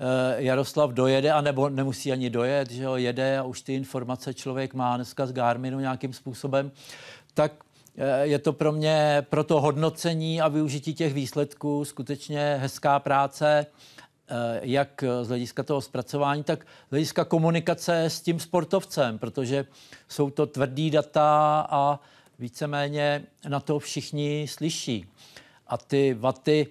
eh, 0.00 0.42
Jaroslav 0.42 0.90
dojede, 0.90 1.32
anebo 1.32 1.68
nemusí 1.68 2.12
ani 2.12 2.30
dojet, 2.30 2.70
že 2.70 2.86
ho 2.86 2.96
jede 2.96 3.38
a 3.38 3.42
už 3.42 3.60
ty 3.60 3.74
informace 3.74 4.34
člověk 4.34 4.74
má 4.74 4.96
dneska 4.96 5.26
z 5.26 5.32
Garminu 5.32 5.80
nějakým 5.80 6.12
způsobem, 6.12 6.72
tak 7.34 7.52
eh, 7.96 8.26
je 8.26 8.38
to 8.38 8.52
pro 8.52 8.72
mě, 8.72 9.26
pro 9.30 9.44
to 9.44 9.60
hodnocení 9.60 10.40
a 10.40 10.48
využití 10.48 10.94
těch 10.94 11.14
výsledků 11.14 11.84
skutečně 11.84 12.58
hezká 12.60 12.98
práce. 12.98 13.66
Eh, 14.28 14.60
jak 14.62 15.04
z 15.22 15.28
hlediska 15.28 15.62
toho 15.62 15.80
zpracování, 15.80 16.44
tak 16.44 16.64
z 16.64 16.90
hlediska 16.90 17.24
komunikace 17.24 18.04
s 18.04 18.20
tím 18.20 18.40
sportovcem, 18.40 19.18
protože 19.18 19.66
jsou 20.08 20.30
to 20.30 20.46
tvrdý 20.46 20.90
data 20.90 21.60
a 21.70 22.00
víceméně 22.38 23.22
na 23.48 23.60
to 23.60 23.78
všichni 23.78 24.46
slyší. 24.48 25.06
A 25.66 25.76
ty 25.76 26.14
vaty 26.14 26.66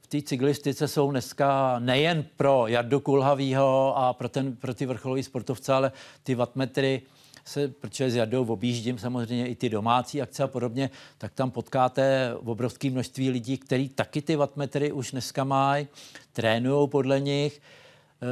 v 0.00 0.06
té 0.06 0.22
cyklistice 0.22 0.88
jsou 0.88 1.10
dneska 1.10 1.78
nejen 1.78 2.24
pro 2.36 2.66
Jardu 2.66 3.00
Kulhavýho 3.00 3.98
a 3.98 4.12
pro, 4.12 4.28
ten, 4.28 4.56
pro 4.56 4.74
ty 4.74 4.86
vrcholové 4.86 5.22
sportovce, 5.22 5.72
ale 5.72 5.92
ty 6.22 6.34
wattmetry 6.34 7.02
se, 7.44 7.68
protože 7.68 8.10
s 8.10 8.16
Jardou 8.16 8.44
objíždím 8.44 8.98
samozřejmě 8.98 9.46
i 9.46 9.54
ty 9.54 9.68
domácí 9.68 10.22
akce 10.22 10.42
a 10.42 10.46
podobně, 10.46 10.90
tak 11.18 11.32
tam 11.32 11.50
potkáte 11.50 12.34
obrovské 12.44 12.90
množství 12.90 13.30
lidí, 13.30 13.58
kteří 13.58 13.88
taky 13.88 14.22
ty 14.22 14.36
wattmetry 14.36 14.92
už 14.92 15.10
dneska 15.10 15.44
mají, 15.44 15.88
trénují 16.32 16.88
podle 16.88 17.20
nich. 17.20 17.60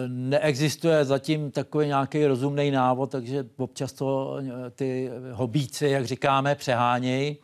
Neexistuje 0.06 1.04
zatím 1.04 1.50
takový 1.50 1.86
nějaký 1.86 2.26
rozumný 2.26 2.70
návod, 2.70 3.10
takže 3.10 3.46
občas 3.56 3.92
to 3.92 4.36
eh, 4.38 4.70
ty 4.70 5.10
hobíci, 5.32 5.86
jak 5.86 6.06
říkáme, 6.06 6.54
přehánějí. 6.54 7.36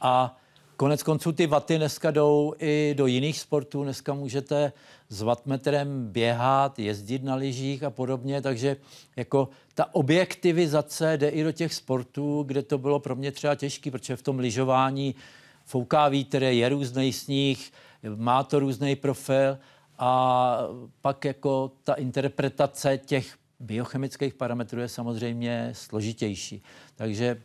A 0.00 0.36
konec 0.76 1.02
konců 1.02 1.32
ty 1.32 1.46
vaty 1.46 1.76
dneska 1.76 2.10
jdou 2.10 2.54
i 2.58 2.94
do 2.96 3.06
jiných 3.06 3.40
sportů. 3.40 3.82
Dneska 3.82 4.14
můžete 4.14 4.72
s 5.08 5.22
vatmetrem 5.22 6.08
běhat, 6.12 6.78
jezdit 6.78 7.22
na 7.22 7.34
lyžích 7.34 7.82
a 7.82 7.90
podobně, 7.90 8.42
takže 8.42 8.76
jako 9.16 9.48
ta 9.74 9.94
objektivizace 9.94 11.16
jde 11.16 11.28
i 11.28 11.42
do 11.42 11.52
těch 11.52 11.74
sportů, 11.74 12.42
kde 12.42 12.62
to 12.62 12.78
bylo 12.78 13.00
pro 13.00 13.16
mě 13.16 13.32
třeba 13.32 13.54
těžké, 13.54 13.90
protože 13.90 14.16
v 14.16 14.22
tom 14.22 14.38
lyžování 14.38 15.14
fouká 15.64 16.08
vítr, 16.08 16.42
je 16.42 16.68
různý 16.68 17.12
sníh, 17.12 17.72
má 18.16 18.42
to 18.42 18.58
různý 18.58 18.96
profil 18.96 19.58
a 19.98 20.58
pak 21.00 21.24
jako 21.24 21.72
ta 21.84 21.94
interpretace 21.94 22.98
těch 22.98 23.36
biochemických 23.60 24.34
parametrů 24.34 24.80
je 24.80 24.88
samozřejmě 24.88 25.70
složitější. 25.72 26.62
Takže 26.96 27.42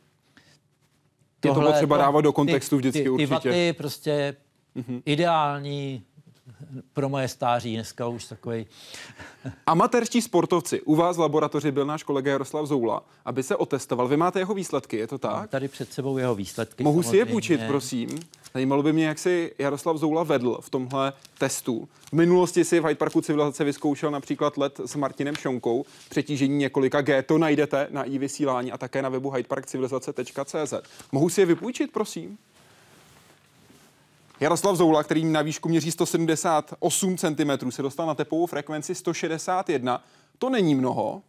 tohle, 1.39 1.63
je 1.63 1.65
to 1.65 1.71
potřeba 1.71 1.97
dávat 1.97 2.21
do 2.21 2.33
kontextu 2.33 2.77
vždycky 2.77 2.99
ty, 2.99 3.03
ty, 3.03 3.09
určitě. 3.09 3.27
Ty 3.27 3.33
vaty 3.33 3.73
prostě 3.73 4.35
mm-hmm. 4.75 5.01
ideální 5.05 6.03
pro 6.93 7.09
moje 7.09 7.27
stáří, 7.27 7.73
dneska 7.73 8.07
už 8.07 8.25
takový. 8.25 8.65
Amatérští 9.65 10.21
sportovci, 10.21 10.81
u 10.81 10.95
vás 10.95 11.17
v 11.17 11.19
laboratoři 11.19 11.71
byl 11.71 11.85
náš 11.85 12.03
kolega 12.03 12.31
Jaroslav 12.31 12.65
Zoula, 12.65 13.03
aby 13.25 13.43
se 13.43 13.55
otestoval. 13.55 14.07
Vy 14.07 14.17
máte 14.17 14.39
jeho 14.39 14.53
výsledky, 14.53 14.97
je 14.97 15.07
to 15.07 15.17
tak? 15.17 15.31
Mám 15.31 15.47
tady 15.47 15.67
před 15.67 15.93
sebou 15.93 16.17
jeho 16.17 16.35
výsledky. 16.35 16.83
Mohu 16.83 17.03
samozřejmě. 17.03 17.11
si 17.11 17.17
je 17.17 17.25
půjčit, 17.33 17.61
prosím? 17.67 18.09
Zajímalo 18.53 18.83
by 18.83 18.93
mě, 18.93 19.05
jak 19.05 19.19
si 19.19 19.51
Jaroslav 19.59 19.97
Zoula 19.97 20.23
vedl 20.23 20.57
v 20.61 20.69
tomhle 20.69 21.13
testu. 21.37 21.87
V 22.09 22.13
minulosti 22.13 22.63
si 22.63 22.79
v 22.79 22.85
Hyde 22.85 22.95
Parku 22.95 23.21
civilizace 23.21 23.63
vyzkoušel 23.63 24.11
například 24.11 24.57
let 24.57 24.79
s 24.85 24.95
Martinem 24.95 25.35
Šonkou, 25.35 25.85
přetížení 26.09 26.57
několika 26.57 27.01
G, 27.01 27.23
to 27.23 27.37
najdete 27.37 27.87
na 27.91 28.03
i 28.03 28.17
vysílání 28.17 28.71
a 28.71 28.77
také 28.77 29.01
na 29.01 29.09
webu 29.09 29.31
hydeparkcivilizace.cz. 29.31 30.73
Mohu 31.11 31.29
si 31.29 31.41
je 31.41 31.45
vypůjčit, 31.45 31.91
prosím? 31.91 32.37
Jaroslav 34.43 34.75
Zoula, 34.75 35.03
který 35.03 35.25
na 35.25 35.41
výšku 35.41 35.69
měří 35.69 35.91
178 35.91 37.17
cm, 37.17 37.71
se 37.71 37.81
dostal 37.81 38.07
na 38.07 38.15
tepovou 38.15 38.45
frekvenci 38.45 38.95
161. 38.95 40.03
To 40.37 40.49
není 40.49 40.75
mnoho, 40.75 41.21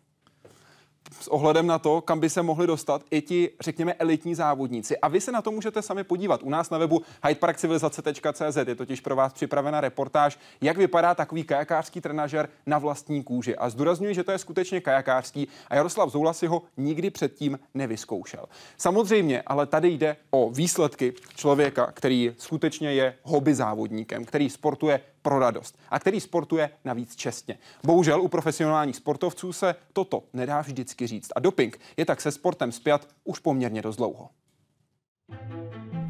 s 1.21 1.29
ohledem 1.29 1.67
na 1.67 1.79
to, 1.79 2.01
kam 2.01 2.21
by 2.21 2.31
se 2.31 2.43
mohli 2.43 2.67
dostat 2.67 3.03
i 3.11 3.21
ti, 3.21 3.51
řekněme, 3.61 3.95
elitní 3.95 4.35
závodníci. 4.35 4.99
A 4.99 5.09
vy 5.09 5.21
se 5.21 5.33
na 5.33 5.43
to 5.43 5.51
můžete 5.51 5.83
sami 5.83 6.05
podívat. 6.05 6.43
U 6.43 6.51
nás 6.51 6.71
na 6.71 6.79
webu 6.79 7.03
hydeparkcivilizace.cz 7.27 8.57
je 8.67 8.75
totiž 8.75 9.01
pro 9.01 9.17
vás 9.17 9.33
připravena 9.33 9.81
reportáž, 9.81 10.39
jak 10.61 10.77
vypadá 10.77 11.15
takový 11.15 11.45
kajakářský 11.45 12.01
trenažer 12.01 12.49
na 12.67 12.79
vlastní 12.79 13.23
kůži. 13.23 13.57
A 13.57 13.71
zdůrazňuji, 13.71 14.15
že 14.15 14.25
to 14.25 14.33
je 14.33 14.39
skutečně 14.39 14.81
kajakářský 14.81 15.49
a 15.69 15.75
Jaroslav 15.75 16.11
Zoula 16.11 16.33
si 16.33 16.47
ho 16.47 16.63
nikdy 16.77 17.11
předtím 17.11 17.59
nevyzkoušel. 17.75 18.45
Samozřejmě, 18.77 19.43
ale 19.47 19.67
tady 19.67 19.89
jde 19.89 20.17
o 20.31 20.51
výsledky 20.51 21.15
člověka, 21.37 21.93
který 21.93 22.35
skutečně 22.39 22.93
je 22.93 23.15
hobby 23.23 23.55
závodníkem, 23.55 24.25
který 24.25 24.51
sportuje 24.51 25.01
pro 25.25 25.39
radost 25.39 25.79
a 25.91 25.99
který 25.99 26.21
sportuje 26.21 26.71
navíc 26.85 27.17
čestně. 27.17 27.59
Bohužel 27.85 28.21
u 28.21 28.29
profesionálních 28.29 28.97
sportovců 28.97 29.53
se 29.53 29.75
toto 29.93 30.23
nedá 30.33 30.61
vždycky 30.61 31.07
říct 31.07 31.29
a 31.37 31.41
doping 31.41 31.81
je 31.97 32.05
tak 32.05 32.21
se 32.21 32.31
sportem 32.31 32.73
zpět 32.73 33.09
už 33.25 33.39
poměrně 33.39 33.83
dost 33.83 33.97
dlouho. 33.97 34.29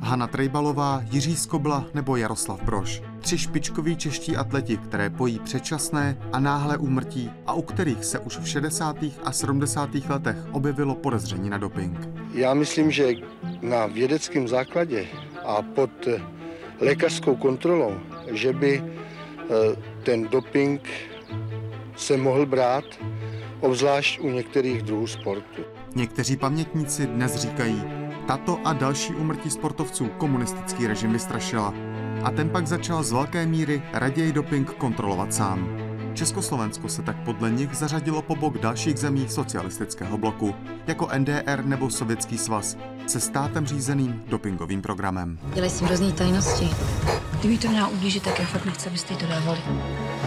Hana 0.01 0.27
Trejbalová, 0.27 1.03
Jiří 1.11 1.37
Skobla 1.37 1.87
nebo 1.95 2.17
Jaroslav 2.17 2.63
Brož. 2.63 3.03
Tři 3.21 3.39
špičkoví 3.39 3.97
čeští 3.97 4.37
atleti, 4.37 4.77
které 4.77 5.11
pojí 5.11 5.39
předčasné 5.39 6.19
a 6.33 6.41
náhle 6.41 6.79
úmrtí 6.79 7.31
a 7.47 7.53
u 7.53 7.63
kterých 7.63 8.05
se 8.05 8.19
už 8.19 8.39
v 8.39 8.49
60. 8.49 8.97
a 9.25 9.33
70. 9.33 9.95
letech 9.95 10.37
objevilo 10.53 10.95
podezření 10.95 11.51
na 11.51 11.59
doping. 11.59 11.99
Já 12.33 12.55
myslím, 12.55 12.91
že 12.91 13.15
na 13.63 13.87
vědeckém 13.87 14.49
základě 14.49 15.07
a 15.45 15.63
pod 15.63 15.91
lékařskou 16.81 17.37
kontrolou, 17.37 18.01
že 18.33 18.53
by 18.53 18.83
ten 20.03 20.29
doping 20.29 20.89
se 21.97 22.17
mohl 22.17 22.47
brát, 22.47 22.85
obzvlášť 23.61 24.21
u 24.21 24.31
některých 24.31 24.83
druhů 24.83 25.07
sportu. 25.07 25.63
Někteří 25.95 26.37
pamětníci 26.37 27.07
dnes 27.07 27.37
říkají, 27.37 27.83
tato 28.27 28.59
a 28.65 28.73
další 28.73 29.15
umrtí 29.15 29.51
sportovců 29.51 30.07
komunistický 30.07 30.87
režim 30.87 31.13
vystrašila 31.13 31.75
a 32.25 32.31
ten 32.31 32.51
pak 32.51 32.67
začal 32.67 33.03
z 33.03 33.13
velké 33.13 33.47
míry 33.47 33.83
raději 33.93 34.33
doping 34.33 34.71
kontrolovat 34.71 35.35
sám. 35.35 35.79
Československo 36.15 36.89
se 36.89 37.03
tak 37.03 37.17
podle 37.25 37.51
nich 37.51 37.75
zařadilo 37.75 38.23
po 38.23 38.37
bok 38.37 38.59
dalších 38.59 38.99
zemí 38.99 39.29
socialistického 39.29 40.19
bloku, 40.19 40.55
jako 40.87 41.09
NDR 41.19 41.65
nebo 41.65 41.91
Sovětský 41.91 42.39
svaz, 42.39 42.77
se 43.07 43.21
státem 43.21 43.67
řízeným 43.67 44.23
dopingovým 44.29 44.83
programem. 44.83 45.39
Dělej 45.55 45.71
si 45.71 45.85
hrozný 45.85 46.13
tajnosti. 46.13 46.71
Kdyby 47.45 47.59
to 47.59 47.69
měla 47.69 47.89
ublížit, 47.89 48.23
tak 48.23 48.39
já 48.39 48.47
fakt 48.47 48.65
nechci, 48.65 48.89
abyste 48.89 49.13
jí 49.13 49.19
to 49.19 49.27
dávali. 49.27 49.59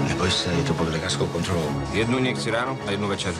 Neboj 0.07 0.31
se, 0.31 0.53
je 0.53 0.63
to 0.63 0.73
pod 0.73 0.89
lékařskou 0.89 1.25
kontrolou. 1.25 1.81
Jednu 1.91 2.19
někci 2.19 2.51
ráno 2.51 2.77
a 2.87 2.91
jednu 2.91 3.07
večer. 3.07 3.33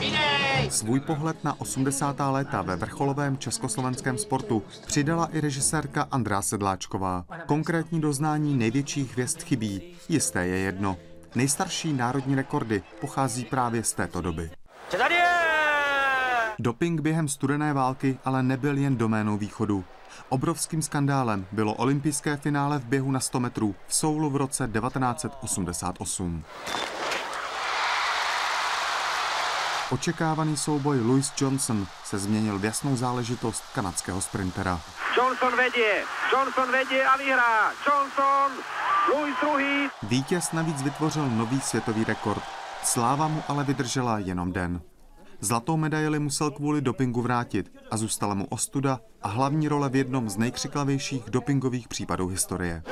Svůj 0.68 1.00
pohled 1.00 1.44
na 1.44 1.60
80. 1.60 2.16
léta 2.30 2.62
ve 2.62 2.76
vrcholovém 2.76 3.38
československém 3.38 4.18
sportu 4.18 4.62
přidala 4.86 5.28
i 5.32 5.40
režisérka 5.40 6.08
Andrá 6.10 6.42
Sedláčková. 6.42 7.24
Konkrétní 7.46 8.00
doznání 8.00 8.54
největších 8.54 9.12
hvězd 9.12 9.42
chybí, 9.42 9.82
jisté 10.08 10.46
je 10.46 10.58
jedno. 10.58 10.96
Nejstarší 11.34 11.92
národní 11.92 12.34
rekordy 12.34 12.82
pochází 13.00 13.44
právě 13.44 13.84
z 13.84 13.92
této 13.92 14.20
doby. 14.20 14.50
Doping 16.58 17.00
během 17.00 17.28
studené 17.28 17.72
války 17.72 18.18
ale 18.24 18.42
nebyl 18.42 18.78
jen 18.78 18.96
doménou 18.96 19.36
východu. 19.36 19.84
Obrovským 20.28 20.82
skandálem 20.82 21.46
bylo 21.52 21.74
olympijské 21.74 22.36
finále 22.36 22.78
v 22.78 22.84
běhu 22.84 23.10
na 23.10 23.20
100 23.20 23.40
metrů 23.40 23.74
v 23.86 23.94
Soulu 23.94 24.30
v 24.30 24.36
roce 24.36 24.70
1988. 24.80 26.44
Očekávaný 29.90 30.56
souboj 30.56 31.00
Louis 31.00 31.32
Johnson 31.40 31.86
se 32.04 32.18
změnil 32.18 32.58
v 32.58 32.64
jasnou 32.64 32.96
záležitost 32.96 33.64
kanadského 33.74 34.20
sprintera. 34.20 34.80
Johnson 35.16 35.56
vedie, 35.56 36.04
Johnson 36.32 36.72
vedie 36.72 37.06
a 37.06 37.16
vyhrá. 37.16 37.72
Johnson, 37.86 38.52
Louis 39.14 39.34
druhý. 39.40 39.88
Vítěz 40.02 40.52
navíc 40.52 40.82
vytvořil 40.82 41.28
nový 41.30 41.60
světový 41.60 42.04
rekord. 42.04 42.42
Sláva 42.82 43.28
mu 43.28 43.42
ale 43.48 43.64
vydržela 43.64 44.18
jenom 44.18 44.52
den. 44.52 44.80
Zlatou 45.40 45.76
medaili 45.76 46.18
musel 46.18 46.50
kvůli 46.50 46.80
dopingu 46.80 47.22
vrátit 47.22 47.72
a 47.90 47.96
zůstala 47.96 48.34
mu 48.34 48.46
ostuda 48.46 49.00
a 49.22 49.28
hlavní 49.28 49.68
role 49.68 49.88
v 49.88 49.96
jednom 49.96 50.30
z 50.30 50.36
nejkřiklavějších 50.36 51.22
dopingových 51.30 51.88
případů 51.88 52.26
historie. 52.26 52.82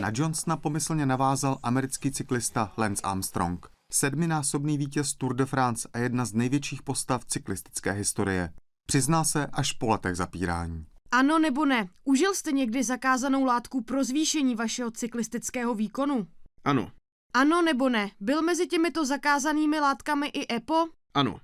Na 0.00 0.10
Johnsona 0.14 0.56
pomyslně 0.56 1.06
navázal 1.06 1.58
americký 1.62 2.12
cyklista 2.12 2.72
Lance 2.78 3.02
Armstrong, 3.02 3.66
sedminásobný 3.92 4.78
vítěz 4.78 5.14
Tour 5.14 5.34
de 5.34 5.46
France 5.46 5.88
a 5.92 5.98
jedna 5.98 6.24
z 6.24 6.32
největších 6.32 6.82
postav 6.82 7.24
cyklistické 7.24 7.92
historie. 7.92 8.52
Přiznal 8.86 9.24
se 9.24 9.46
až 9.46 9.72
po 9.72 9.88
letech 9.88 10.16
zapírání. 10.16 10.86
Ano 11.10 11.38
nebo 11.38 11.64
ne? 11.64 11.88
Užil 12.04 12.34
jste 12.34 12.52
někdy 12.52 12.84
zakázanou 12.84 13.44
látku 13.44 13.82
pro 13.82 14.04
zvýšení 14.04 14.54
vašeho 14.54 14.90
cyklistického 14.90 15.74
výkonu? 15.74 16.26
Ano. 16.64 16.90
Ano 17.36 17.62
nebo 17.62 17.88
ne? 17.88 18.10
Byl 18.20 18.42
mezi 18.42 18.66
těmito 18.66 19.04
zakázanými 19.04 19.80
látkami 19.80 20.26
i 20.26 20.54
EPO? 20.54 20.86
Ano. 21.14 21.40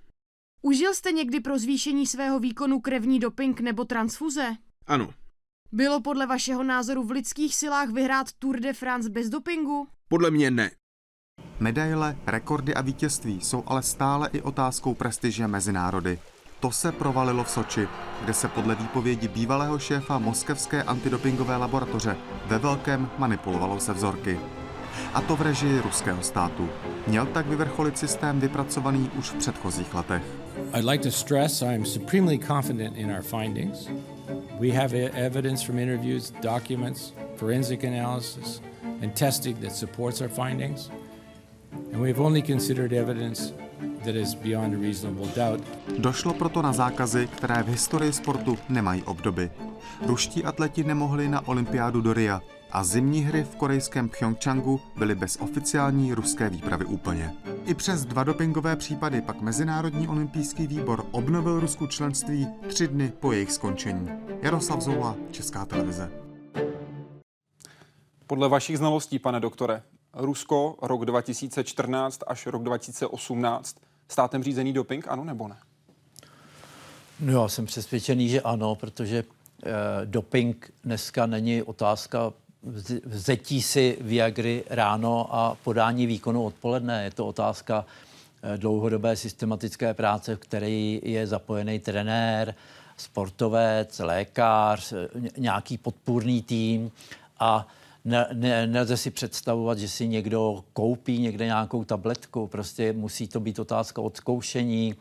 Užil 0.62 0.94
jste 0.94 1.12
někdy 1.12 1.40
pro 1.40 1.58
zvýšení 1.58 2.06
svého 2.06 2.38
výkonu 2.38 2.80
krevní 2.80 3.18
doping 3.18 3.60
nebo 3.60 3.84
transfuze? 3.84 4.56
Ano. 4.86 5.10
Bylo 5.72 6.00
podle 6.00 6.26
vašeho 6.26 6.62
názoru 6.62 7.02
v 7.02 7.10
lidských 7.10 7.54
silách 7.54 7.88
vyhrát 7.88 8.32
Tour 8.32 8.60
de 8.60 8.72
France 8.72 9.10
bez 9.10 9.28
dopingu? 9.28 9.88
Podle 10.08 10.30
mě 10.30 10.50
ne. 10.50 10.70
Medaile, 11.60 12.16
rekordy 12.26 12.74
a 12.74 12.80
vítězství 12.80 13.40
jsou 13.40 13.64
ale 13.66 13.82
stále 13.82 14.28
i 14.32 14.42
otázkou 14.42 14.94
prestiže 14.94 15.46
mezi 15.46 15.72
národy. 15.72 16.18
To 16.60 16.70
se 16.70 16.92
provalilo 16.92 17.44
v 17.44 17.50
Soči, 17.50 17.88
kde 18.24 18.34
se 18.34 18.48
podle 18.48 18.74
výpovědi 18.74 19.28
bývalého 19.28 19.78
šéfa 19.78 20.18
moskevské 20.18 20.82
antidopingové 20.82 21.56
laboratoře 21.56 22.16
ve 22.46 22.58
velkém 22.58 23.10
manipulovalo 23.18 23.80
se 23.80 23.92
vzorky. 23.92 24.40
A 25.14 25.20
to 25.20 25.36
v 25.36 25.42
režii 25.42 25.80
ruského 25.80 26.22
státu. 26.22 26.68
Měl 27.06 27.26
tak 27.26 27.46
vyvrcholit 27.46 27.98
systém 27.98 28.40
vypracovaný 28.40 29.10
už 29.18 29.30
v 29.30 29.34
předchozích 29.34 29.94
letech. 29.94 30.22
I'd 30.74 30.84
like 30.84 31.04
to 31.04 31.10
stress 31.10 31.62
I 31.62 31.74
am 31.74 31.84
supremely 31.84 32.38
confident 32.38 32.96
in 32.96 33.10
our 33.10 33.22
findings. 33.22 33.88
We 34.60 34.68
have 34.72 34.94
e- 34.94 35.10
evidence 35.14 35.64
from 35.66 35.78
interviews, 35.78 36.32
documents, 36.42 37.12
forensic 37.36 37.84
analysis, 37.84 38.62
and 39.02 39.18
testing 39.18 39.58
that 39.60 39.72
supports 39.72 40.20
our 40.20 40.30
findings. 40.30 40.90
And 41.92 42.02
we 42.02 42.08
have 42.08 42.20
only 42.20 42.42
considered 42.42 42.92
evidence 42.92 43.52
that 44.04 44.14
is 44.14 44.34
beyond 44.34 44.74
a 44.74 44.78
reasonable 44.78 45.26
doubt. 45.36 45.60
Došlo 45.98 46.34
proto 46.34 46.62
na 46.62 46.72
zákazy, 46.72 47.26
které 47.26 47.62
v 47.62 47.68
historii 47.68 48.12
sportu 48.12 48.58
nemají 48.68 49.02
obdoby. 49.02 49.50
Ruští 50.06 50.44
atleti 50.44 50.84
nemohli 50.84 51.28
na 51.28 51.48
olympiádu 51.48 52.00
do 52.00 52.12
Ria 52.12 52.40
a 52.72 52.84
zimní 52.84 53.20
hry 53.20 53.44
v 53.44 53.56
korejském 53.56 54.08
Pyeongchangu 54.08 54.80
byly 54.96 55.14
bez 55.14 55.36
oficiální 55.40 56.14
ruské 56.14 56.50
výpravy 56.50 56.84
úplně. 56.84 57.32
I 57.64 57.74
přes 57.74 58.04
dva 58.04 58.24
dopingové 58.24 58.76
případy 58.76 59.22
pak 59.22 59.40
Mezinárodní 59.40 60.08
olympijský 60.08 60.66
výbor 60.66 61.06
obnovil 61.10 61.60
Rusku 61.60 61.86
členství 61.86 62.46
tři 62.68 62.88
dny 62.88 63.12
po 63.20 63.32
jejich 63.32 63.52
skončení. 63.52 64.08
Jaroslav 64.42 64.80
Zoula, 64.80 65.16
Česká 65.30 65.66
televize. 65.66 66.12
Podle 68.26 68.48
vašich 68.48 68.78
znalostí, 68.78 69.18
pane 69.18 69.40
doktore, 69.40 69.82
Rusko 70.14 70.76
rok 70.82 71.04
2014 71.04 72.20
až 72.26 72.46
rok 72.46 72.62
2018 72.62 73.76
státem 74.08 74.42
řízený 74.42 74.72
doping, 74.72 75.08
ano 75.08 75.24
nebo 75.24 75.48
ne? 75.48 75.56
No 77.20 77.42
já 77.42 77.48
jsem 77.48 77.66
přesvědčený, 77.66 78.28
že 78.28 78.40
ano, 78.40 78.74
protože 78.74 79.24
eh, 79.64 79.70
doping 80.04 80.72
dneska 80.84 81.26
není 81.26 81.62
otázka 81.62 82.32
vzetí 83.04 83.62
si 83.62 83.98
Viagry 84.00 84.64
ráno 84.70 85.34
a 85.34 85.56
podání 85.64 86.06
výkonu 86.06 86.44
odpoledne. 86.44 87.04
Je 87.04 87.10
to 87.10 87.26
otázka 87.26 87.86
eh, 88.42 88.58
dlouhodobé 88.58 89.16
systematické 89.16 89.94
práce, 89.94 90.36
v 90.36 90.38
které 90.38 90.70
je 91.02 91.26
zapojený 91.26 91.78
trenér, 91.78 92.54
sportovec, 92.96 93.98
lékař, 93.98 94.92
eh, 94.92 95.20
ně- 95.20 95.30
nějaký 95.38 95.78
podpůrný 95.78 96.42
tým 96.42 96.90
a 97.38 97.66
ne, 98.04 98.26
ne, 98.32 98.66
nelze 98.66 98.96
si 98.96 99.10
představovat, 99.10 99.78
že 99.78 99.88
si 99.88 100.08
někdo 100.08 100.64
koupí 100.72 101.18
někde 101.18 101.44
nějakou 101.44 101.84
tabletku. 101.84 102.46
Prostě 102.46 102.92
musí 102.92 103.28
to 103.28 103.40
být 103.40 103.58
otázka 103.58 104.02
odzkoušení, 104.02 104.94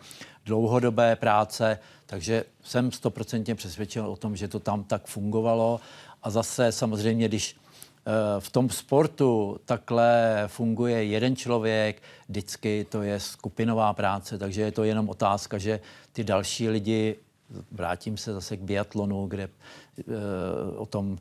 dlouhodobé 0.46 1.16
práce, 1.16 1.80
takže 2.06 2.44
jsem 2.64 2.92
stoprocentně 2.92 3.56
přesvědčen 3.56 4.06
o 4.06 4.16
tom, 4.16 4.36
že 4.36 4.48
to 4.48 4.60
tam 4.60 4.84
tak 4.84 5.08
fungovalo. 5.08 5.80
A 6.24 6.30
zase 6.30 6.72
samozřejmě, 6.72 7.28
když 7.28 7.56
eh, 7.56 8.12
v 8.40 8.52
tom 8.52 8.70
sportu 8.70 9.60
takhle 9.66 10.44
funguje 10.48 11.04
jeden 11.04 11.36
člověk, 11.36 12.02
vždycky 12.30 12.86
to 12.90 13.02
je 13.02 13.20
skupinová 13.20 13.94
práce, 13.94 14.38
takže 14.38 14.62
je 14.62 14.72
to 14.72 14.84
jenom 14.84 15.10
otázka, 15.10 15.58
že 15.58 15.80
ty 16.14 16.24
další 16.24 16.70
lidi, 16.70 17.16
vrátím 17.72 18.18
se 18.18 18.34
zase 18.34 18.58
k 18.58 18.62
biatlonu, 18.62 19.28
kde 19.28 19.44
eh, 19.44 20.04
o 20.78 20.86
tom 20.86 21.18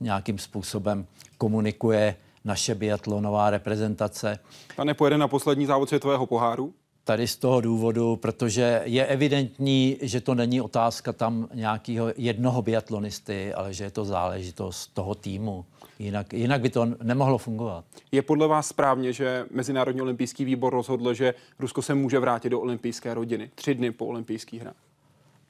nějakým 0.00 0.38
způsobem 0.38 1.06
komunikuje 1.38 2.16
naše 2.44 2.74
biatlonová 2.74 3.50
reprezentace. 3.50 4.38
Ta 4.76 4.84
nepojede 4.84 5.18
na 5.18 5.28
poslední 5.28 5.66
závod 5.66 5.88
světového 5.88 6.26
poháru? 6.26 6.74
Tady 7.04 7.26
z 7.26 7.36
toho 7.36 7.60
důvodu, 7.60 8.16
protože 8.16 8.82
je 8.84 9.06
evidentní, 9.06 9.98
že 10.02 10.20
to 10.20 10.34
není 10.34 10.60
otázka 10.60 11.12
tam 11.12 11.48
nějakého 11.54 12.12
jednoho 12.16 12.62
biatlonisty, 12.62 13.54
ale 13.54 13.74
že 13.74 13.84
je 13.84 13.90
to 13.90 14.04
záležitost 14.04 14.86
toho 14.94 15.14
týmu. 15.14 15.64
Jinak, 15.98 16.32
jinak 16.32 16.60
by 16.60 16.68
to 16.70 16.86
nemohlo 17.02 17.38
fungovat. 17.38 17.84
Je 18.12 18.22
podle 18.22 18.48
vás 18.48 18.68
správně, 18.68 19.12
že 19.12 19.46
Mezinárodní 19.50 20.02
olympijský 20.02 20.44
výbor 20.44 20.72
rozhodl, 20.72 21.14
že 21.14 21.34
Rusko 21.58 21.82
se 21.82 21.94
může 21.94 22.18
vrátit 22.18 22.50
do 22.50 22.60
olympijské 22.60 23.14
rodiny 23.14 23.50
tři 23.54 23.74
dny 23.74 23.90
po 23.90 24.06
olympijských 24.06 24.62
hrách? 24.62 24.76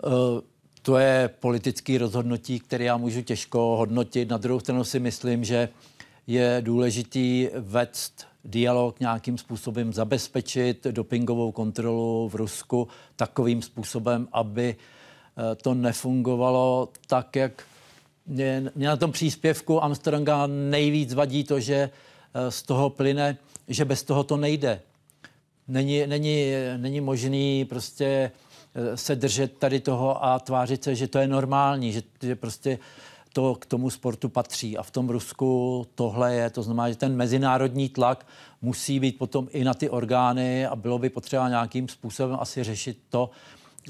Uh, 0.05 0.13
to 0.83 0.99
je 0.99 1.31
politické 1.41 1.99
rozhodnutí, 1.99 2.61
které 2.61 2.85
já 2.85 2.97
můžu 2.97 3.23
těžko 3.23 3.59
hodnotit. 3.59 4.29
Na 4.29 4.37
druhou 4.37 4.61
stranu 4.61 4.85
si 4.85 5.01
myslím, 5.01 5.45
že 5.45 5.69
je 6.27 6.59
důležitý 6.61 7.49
vést 7.55 8.27
dialog 8.45 9.01
nějakým 9.01 9.39
způsobem, 9.39 9.93
zabezpečit 9.93 10.87
dopingovou 10.91 11.53
kontrolu 11.53 12.29
v 12.29 12.35
Rusku 12.35 12.89
takovým 13.17 13.63
způsobem, 13.63 14.29
aby 14.33 14.77
eh, 14.77 15.55
to 15.55 15.75
nefungovalo 15.75 16.89
tak, 17.07 17.37
jak 17.37 17.63
mě, 18.27 18.71
mě 18.75 18.87
na 18.87 18.97
tom 18.97 19.13
příspěvku 19.13 19.85
Armstronga 19.85 20.47
nejvíc 20.47 21.15
vadí 21.15 21.45
to, 21.45 21.61
že 21.61 21.91
eh, 22.35 22.51
z 22.51 22.63
toho 22.63 22.91
plyne, 22.91 23.37
že 23.69 23.85
bez 23.85 24.03
toho 24.03 24.25
to 24.25 24.37
nejde. 24.37 24.81
Není, 25.69 26.07
není, 26.07 26.53
není 26.77 27.01
možný 27.01 27.65
prostě 27.65 28.31
eh, 28.75 28.97
se 28.97 29.17
držet 29.17 29.59
tady 29.59 29.81
toho 29.81 30.25
a 30.25 30.39
tvářit 30.39 30.85
se, 30.85 30.95
že 30.95 31.09
to 31.09 31.19
je 31.19 31.27
normální, 31.29 31.93
že, 31.93 32.03
že 32.23 32.37
prostě 32.37 32.79
to 33.33 33.55
k 33.55 33.67
tomu 33.67 33.91
sportu 33.91 34.29
patří. 34.29 34.79
A 34.79 34.83
v 34.83 34.91
tom 34.91 35.09
Rusku 35.09 35.87
tohle 35.95 36.35
je, 36.35 36.51
to 36.51 36.63
znamená, 36.63 36.91
že 36.91 36.97
ten 36.97 37.17
mezinárodní 37.17 37.89
tlak 37.89 38.27
musí 38.63 39.01
být 39.01 39.19
potom 39.19 39.49
i 39.51 39.65
na 39.65 39.75
ty 39.75 39.91
orgány 39.91 40.67
a 40.67 40.77
bylo 40.77 40.99
by 40.99 41.11
potřeba 41.11 41.49
nějakým 41.49 41.89
způsobem 41.89 42.37
asi 42.41 42.65
řešit 42.65 42.99
to, 43.09 43.31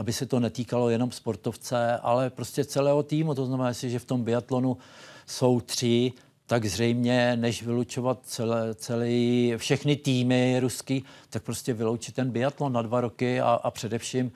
aby 0.01 0.13
se 0.13 0.27
to 0.27 0.41
netýkalo 0.41 0.91
jenom 0.91 1.13
sportovce, 1.13 1.97
ale 1.97 2.31
prostě 2.31 2.65
celého 2.65 3.03
týmu. 3.03 3.35
To 3.35 3.47
znamená, 3.47 3.73
že 3.73 3.99
v 3.99 4.05
tom 4.05 4.25
biatlonu 4.25 4.77
jsou 5.27 5.61
tři, 5.61 6.13
tak 6.47 6.65
zřejmě, 6.65 7.37
než 7.37 7.63
vylučovat 7.63 8.19
celé, 8.23 8.75
celý, 8.75 9.55
všechny 9.57 9.97
týmy 9.97 10.61
ruský, 10.61 11.05
tak 11.31 11.43
prostě 11.43 11.73
vyloučit 11.73 12.15
ten 12.15 12.31
biatlon 12.31 12.73
na 12.73 12.83
dva 12.83 13.01
roky 13.01 13.41
a, 13.41 13.51
a 13.63 13.71
především 13.71 14.33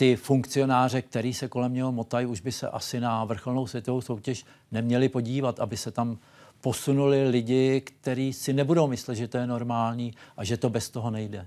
ty 0.00 0.16
funkcionáře, 0.16 1.02
který 1.02 1.34
se 1.34 1.48
kolem 1.48 1.74
něho 1.74 1.92
motají, 1.92 2.26
už 2.26 2.40
by 2.40 2.52
se 2.52 2.68
asi 2.68 3.00
na 3.00 3.24
vrcholnou 3.24 3.66
světovou 3.66 4.00
soutěž 4.00 4.44
neměli 4.72 5.08
podívat, 5.08 5.60
aby 5.60 5.76
se 5.76 5.90
tam 5.90 6.18
posunuli 6.60 7.28
lidi, 7.28 7.80
kteří 7.80 8.32
si 8.32 8.52
nebudou 8.52 8.86
myslet, 8.86 9.14
že 9.14 9.28
to 9.28 9.38
je 9.38 9.46
normální 9.46 10.14
a 10.36 10.44
že 10.44 10.56
to 10.56 10.70
bez 10.70 10.90
toho 10.90 11.10
nejde. 11.10 11.46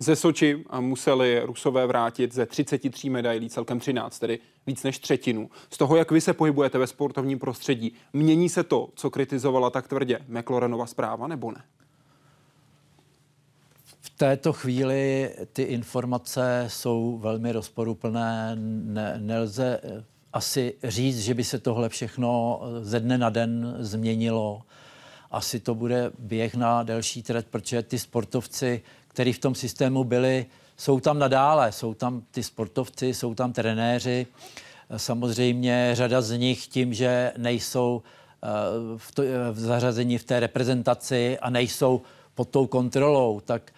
Ze 0.00 0.16
Soči 0.16 0.64
museli 0.80 1.40
Rusové 1.44 1.86
vrátit 1.86 2.34
ze 2.34 2.46
33 2.46 3.10
medailí 3.10 3.50
celkem 3.50 3.80
13, 3.80 4.18
tedy 4.18 4.38
víc 4.66 4.82
než 4.82 4.98
třetinu. 4.98 5.50
Z 5.70 5.78
toho, 5.78 5.96
jak 5.96 6.10
vy 6.10 6.20
se 6.20 6.32
pohybujete 6.32 6.78
ve 6.78 6.86
sportovním 6.86 7.38
prostředí, 7.38 7.92
mění 8.12 8.48
se 8.48 8.62
to, 8.62 8.88
co 8.94 9.10
kritizovala 9.10 9.70
tak 9.70 9.88
tvrdě 9.88 10.18
McLarenova 10.28 10.86
zpráva, 10.86 11.26
nebo 11.26 11.52
ne? 11.52 11.62
Této 14.18 14.52
chvíli 14.52 15.30
ty 15.52 15.62
informace 15.62 16.64
jsou 16.68 17.18
velmi 17.18 17.52
rozporuplné. 17.52 18.56
Ne, 18.56 19.14
nelze 19.18 19.80
asi 20.32 20.74
říct, 20.84 21.20
že 21.20 21.34
by 21.34 21.44
se 21.44 21.58
tohle 21.58 21.88
všechno 21.88 22.60
ze 22.80 23.00
dne 23.00 23.18
na 23.18 23.30
den 23.30 23.76
změnilo. 23.78 24.62
Asi 25.30 25.60
to 25.60 25.74
bude 25.74 26.10
běh 26.18 26.54
na 26.54 26.82
delší 26.82 27.22
trať, 27.22 27.46
protože 27.46 27.82
ty 27.82 27.98
sportovci, 27.98 28.82
kteří 29.08 29.32
v 29.32 29.38
tom 29.38 29.54
systému 29.54 30.04
byli, 30.04 30.46
jsou 30.76 31.00
tam 31.00 31.18
nadále. 31.18 31.72
Jsou 31.72 31.94
tam 31.94 32.22
ty 32.30 32.42
sportovci, 32.42 33.14
jsou 33.14 33.34
tam 33.34 33.52
trenéři. 33.52 34.26
Samozřejmě 34.96 35.90
řada 35.92 36.20
z 36.20 36.38
nich 36.38 36.66
tím, 36.66 36.94
že 36.94 37.32
nejsou 37.36 38.02
eh, 38.42 38.48
v, 38.96 39.12
to, 39.12 39.22
v 39.52 39.58
zařazení 39.58 40.18
v 40.18 40.24
té 40.24 40.40
reprezentaci 40.40 41.38
a 41.38 41.50
nejsou 41.50 42.02
pod 42.34 42.48
tou 42.48 42.66
kontrolou, 42.66 43.40
tak 43.40 43.72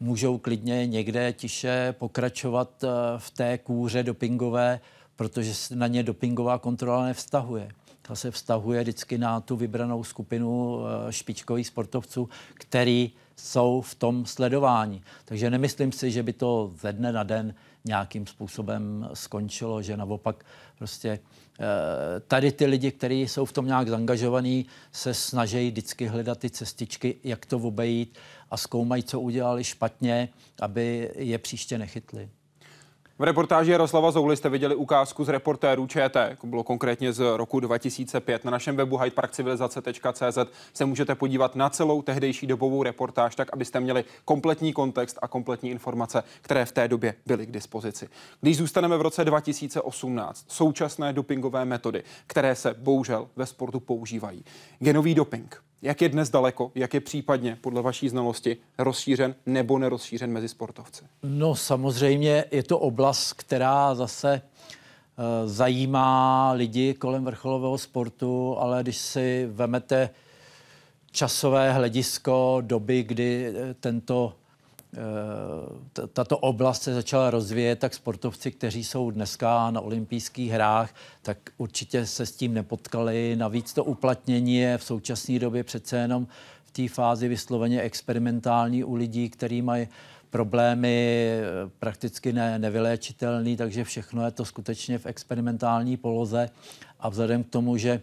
můžou 0.00 0.38
klidně 0.38 0.86
někde 0.86 1.32
tiše 1.32 1.94
pokračovat 1.98 2.84
eh, 2.84 2.88
v 3.18 3.30
té 3.30 3.58
kůře 3.58 4.02
dopingové, 4.02 4.80
protože 5.16 5.52
na 5.74 5.86
ně 5.86 6.02
dopingová 6.02 6.58
kontrola 6.58 7.04
nevztahuje. 7.04 7.68
Ta 8.02 8.14
se 8.14 8.30
vztahuje 8.30 8.82
vždycky 8.82 9.18
na 9.18 9.40
tu 9.40 9.56
vybranou 9.56 10.04
skupinu 10.04 10.80
eh, 10.80 11.12
špičkových 11.12 11.66
sportovců, 11.66 12.28
který 12.54 13.12
jsou 13.36 13.80
v 13.80 13.94
tom 13.94 14.26
sledování. 14.26 15.02
Takže 15.24 15.50
nemyslím 15.50 15.92
si, 15.92 16.10
že 16.10 16.22
by 16.22 16.32
to 16.32 16.72
ze 16.80 16.92
dne 16.92 17.12
na 17.12 17.22
den 17.22 17.54
nějakým 17.84 18.26
způsobem 18.26 19.08
skončilo, 19.14 19.82
že 19.82 19.96
naopak 19.96 20.44
prostě 20.78 21.08
eh, 21.08 22.20
tady 22.20 22.52
ty 22.52 22.66
lidi, 22.66 22.92
kteří 22.92 23.20
jsou 23.20 23.44
v 23.44 23.52
tom 23.52 23.66
nějak 23.66 23.88
zaangažovaní, 23.88 24.66
se 24.92 25.14
snaží 25.14 25.70
vždycky 25.70 26.06
hledat 26.06 26.38
ty 26.38 26.50
cestičky, 26.50 27.16
jak 27.24 27.46
to 27.46 27.58
obejít 27.58 28.18
a 28.50 28.56
zkoumají, 28.56 29.02
co 29.02 29.20
udělali 29.20 29.64
špatně, 29.64 30.28
aby 30.60 31.10
je 31.16 31.38
příště 31.38 31.78
nechytli. 31.78 32.28
V 33.20 33.22
reportáži 33.22 33.70
Jaroslava 33.70 34.10
Zouly 34.10 34.36
jste 34.36 34.48
viděli 34.48 34.74
ukázku 34.74 35.24
z 35.24 35.28
reportérů 35.28 35.86
ČT, 35.86 36.36
bylo 36.44 36.64
konkrétně 36.64 37.12
z 37.12 37.36
roku 37.36 37.60
2005. 37.60 38.44
Na 38.44 38.50
našem 38.50 38.76
webu 38.76 38.96
hydeparkcivilizace.cz 38.96 40.38
se 40.72 40.84
můžete 40.84 41.14
podívat 41.14 41.56
na 41.56 41.70
celou 41.70 42.02
tehdejší 42.02 42.46
dobovou 42.46 42.82
reportáž, 42.82 43.36
tak 43.36 43.48
abyste 43.52 43.80
měli 43.80 44.04
kompletní 44.24 44.72
kontext 44.72 45.18
a 45.22 45.28
kompletní 45.28 45.70
informace, 45.70 46.22
které 46.40 46.64
v 46.64 46.72
té 46.72 46.88
době 46.88 47.14
byly 47.26 47.46
k 47.46 47.50
dispozici. 47.50 48.08
Když 48.40 48.56
zůstaneme 48.56 48.96
v 48.96 49.02
roce 49.02 49.24
2018, 49.24 50.44
současné 50.48 51.12
dopingové 51.12 51.64
metody, 51.64 52.02
které 52.26 52.54
se 52.54 52.74
bohužel 52.78 53.28
ve 53.36 53.46
sportu 53.46 53.80
používají. 53.80 54.44
Genový 54.78 55.14
doping, 55.14 55.62
jak 55.82 56.02
je 56.02 56.08
dnes 56.08 56.30
daleko, 56.30 56.72
jak 56.74 56.94
je 56.94 57.00
případně 57.00 57.58
podle 57.60 57.82
vaší 57.82 58.08
znalosti 58.08 58.56
rozšířen 58.78 59.34
nebo 59.46 59.78
nerozšířen 59.78 60.32
mezi 60.32 60.48
sportovci? 60.48 61.04
No 61.22 61.54
samozřejmě 61.54 62.44
je 62.50 62.62
to 62.62 62.78
oblast, 62.78 63.32
která 63.32 63.94
zase 63.94 64.42
uh, 64.42 65.48
zajímá 65.48 66.52
lidi 66.52 66.94
kolem 66.94 67.24
vrcholového 67.24 67.78
sportu, 67.78 68.56
ale 68.58 68.82
když 68.82 68.96
si 68.96 69.48
vemete 69.52 70.10
časové 71.12 71.72
hledisko 71.72 72.58
doby, 72.60 73.02
kdy 73.02 73.46
eh, 73.46 73.74
tento 73.74 74.34
tato 76.12 76.38
oblast 76.38 76.82
se 76.82 76.94
začala 76.94 77.30
rozvíjet, 77.30 77.78
tak 77.78 77.94
sportovci, 77.94 78.50
kteří 78.50 78.84
jsou 78.84 79.10
dneska 79.10 79.70
na 79.70 79.80
olympijských 79.80 80.50
hrách, 80.50 80.94
tak 81.22 81.38
určitě 81.56 82.06
se 82.06 82.26
s 82.26 82.32
tím 82.32 82.54
nepotkali. 82.54 83.36
Navíc 83.36 83.72
to 83.72 83.84
uplatnění 83.84 84.56
je 84.56 84.78
v 84.78 84.84
současné 84.84 85.38
době 85.38 85.64
přece 85.64 85.96
jenom 85.96 86.26
v 86.64 86.70
té 86.70 86.88
fázi 86.88 87.28
vysloveně 87.28 87.82
experimentální 87.82 88.84
u 88.84 88.94
lidí, 88.94 89.30
kteří 89.30 89.62
mají 89.62 89.88
problémy 90.30 91.26
eh, 91.28 91.42
prakticky 91.78 92.32
ne, 92.32 92.58
nevyléčitelný, 92.58 93.56
takže 93.56 93.84
všechno 93.84 94.24
je 94.24 94.30
to 94.30 94.44
skutečně 94.44 94.98
v 94.98 95.06
experimentální 95.06 95.96
poloze 95.96 96.50
a 97.00 97.08
vzhledem 97.08 97.44
k 97.44 97.50
tomu, 97.50 97.76
že 97.76 98.00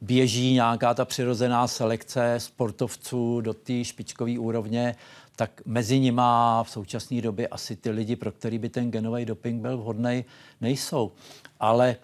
běží 0.00 0.52
nějaká 0.52 0.94
ta 0.94 1.04
přirozená 1.04 1.66
selekce 1.66 2.34
sportovců 2.38 3.40
do 3.40 3.54
té 3.54 3.84
špičkové 3.84 4.38
úrovně, 4.38 4.94
tak 5.40 5.62
mezi 5.64 6.00
nima 6.00 6.62
v 6.64 6.70
současné 6.70 7.20
době 7.20 7.48
asi 7.48 7.76
ty 7.76 7.90
lidi, 7.90 8.16
pro 8.16 8.32
který 8.32 8.58
by 8.58 8.68
ten 8.68 8.90
genový 8.90 9.24
doping 9.24 9.62
byl 9.62 9.78
vhodný, 9.78 10.24
nejsou. 10.60 11.12
Ale 11.60 11.88
e, 11.90 11.96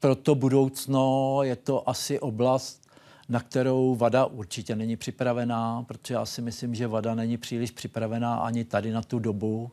pro 0.00 0.14
to 0.14 0.34
budoucno 0.34 1.38
je 1.42 1.56
to 1.56 1.88
asi 1.88 2.20
oblast, 2.20 2.88
na 3.28 3.40
kterou 3.40 3.94
VADA 3.94 4.24
určitě 4.26 4.76
není 4.76 4.96
připravená, 4.96 5.82
protože 5.82 6.14
já 6.14 6.26
si 6.26 6.42
myslím, 6.42 6.74
že 6.74 6.86
VADA 6.86 7.14
není 7.14 7.36
příliš 7.36 7.70
připravená 7.70 8.36
ani 8.36 8.64
tady 8.64 8.92
na 8.92 9.02
tu 9.02 9.18
dobu, 9.18 9.70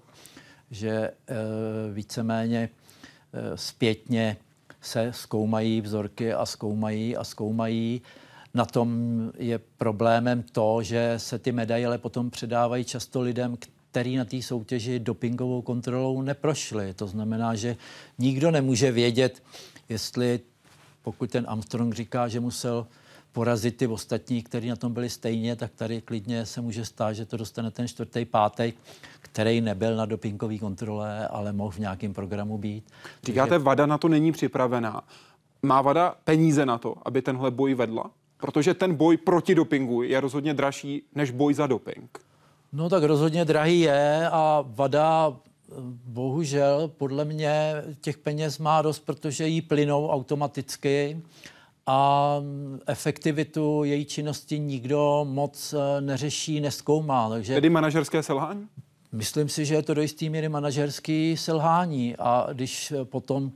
že 0.72 0.92
e, 0.92 1.14
víceméně 1.94 2.70
e, 3.34 3.58
zpětně 3.58 4.38
se 4.82 5.14
zkoumají 5.14 5.82
vzorky 5.82 6.34
a 6.34 6.46
zkoumají 6.46 7.18
a 7.18 7.24
zkoumají 7.24 8.02
na 8.54 8.66
tom 8.66 8.90
je 9.38 9.60
problémem 9.78 10.44
to, 10.44 10.84
že 10.84 11.14
se 11.18 11.40
ty 11.40 11.52
medaile 11.52 11.98
potom 11.98 12.30
předávají 12.30 12.84
často 12.84 13.22
lidem, 13.22 13.58
který 13.92 14.16
na 14.16 14.26
té 14.26 14.42
soutěži 14.42 15.00
dopingovou 15.00 15.62
kontrolou 15.62 16.22
neprošli. 16.22 16.94
To 16.94 17.08
znamená, 17.08 17.56
že 17.56 17.78
nikdo 18.18 18.52
nemůže 18.52 18.92
vědět, 18.92 19.44
jestli 19.90 20.40
pokud 21.02 21.30
ten 21.32 21.46
Armstrong 21.48 21.94
říká, 21.94 22.28
že 22.28 22.40
musel 22.40 22.88
porazit 23.32 23.78
ty 23.78 23.88
ostatní, 23.88 24.44
kteří 24.44 24.70
na 24.70 24.76
tom 24.76 24.94
byli 24.94 25.10
stejně, 25.10 25.56
tak 25.56 25.72
tady 25.76 26.02
klidně 26.02 26.46
se 26.46 26.62
může 26.62 26.86
stát, 26.86 27.14
že 27.14 27.26
to 27.26 27.38
dostane 27.38 27.72
ten 27.72 27.88
čtvrtý, 27.88 28.26
pátý, 28.26 28.74
který 29.22 29.62
nebyl 29.62 29.96
na 29.96 30.06
dopingové 30.06 30.58
kontrole, 30.58 31.28
ale 31.28 31.54
mohl 31.54 31.72
v 31.72 31.80
nějakém 31.80 32.14
programu 32.14 32.58
být. 32.58 32.92
Říkáte, 33.24 33.50
Takže... 33.50 33.64
VADA 33.64 33.86
na 33.86 33.98
to 33.98 34.08
není 34.08 34.32
připravená. 34.32 35.04
Má 35.62 35.82
VADA 35.82 36.16
peníze 36.24 36.66
na 36.66 36.78
to, 36.78 36.96
aby 37.06 37.22
tenhle 37.22 37.52
boj 37.52 37.74
vedla? 37.74 38.12
Protože 38.42 38.74
ten 38.74 38.96
boj 38.96 39.18
proti 39.18 39.56
dopingu 39.56 40.04
je 40.04 40.20
rozhodně 40.20 40.54
dražší 40.54 41.04
než 41.16 41.32
boj 41.32 41.54
za 41.54 41.68
doping. 41.68 42.20
No 42.74 42.90
tak 42.90 43.04
rozhodně 43.04 43.46
drahý 43.46 43.80
je 43.80 44.30
a 44.32 44.64
vada 44.68 45.38
bohužel 46.06 46.92
podle 46.98 47.26
mě 47.26 47.74
těch 48.02 48.18
peněz 48.18 48.58
má 48.58 48.82
dost, 48.82 49.00
protože 49.00 49.48
jí 49.48 49.62
plynou 49.62 50.08
automaticky 50.08 51.22
a 51.86 52.36
efektivitu 52.88 53.84
její 53.84 54.06
činnosti 54.06 54.60
nikdo 54.60 55.26
moc 55.30 55.74
eh, 55.74 56.02
neřeší, 56.02 56.62
neskoumá. 56.62 57.30
Takže 57.30 57.54
Tedy 57.54 57.70
manažerské 57.70 58.24
selhání? 58.24 58.68
Myslím 59.12 59.50
si, 59.50 59.66
že 59.66 59.76
je 59.76 59.84
to 59.84 59.94
do 59.94 60.02
jistý 60.02 60.30
míry 60.30 60.50
manažerský 60.50 61.38
selhání 61.38 62.16
a 62.20 62.48
když 62.54 62.94
potom 63.04 63.52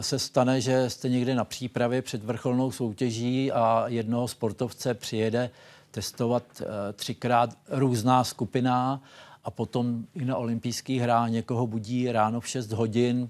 se 0.00 0.18
stane, 0.18 0.60
že 0.60 0.90
jste 0.90 1.08
někde 1.08 1.34
na 1.34 1.44
přípravě 1.44 2.02
před 2.02 2.24
vrcholnou 2.24 2.70
soutěží 2.70 3.52
a 3.52 3.84
jednoho 3.88 4.28
sportovce 4.28 4.94
přijede 4.94 5.50
testovat 5.94 6.42
eh, 6.60 6.92
třikrát 6.92 7.50
různá 7.68 8.24
skupina 8.24 9.02
a 9.44 9.50
potom 9.50 10.04
i 10.14 10.24
na 10.24 10.36
olympijských 10.36 11.02
hrách 11.02 11.30
někoho 11.30 11.66
budí 11.66 12.12
ráno 12.12 12.40
v 12.40 12.48
6 12.48 12.72
hodin, 12.72 13.28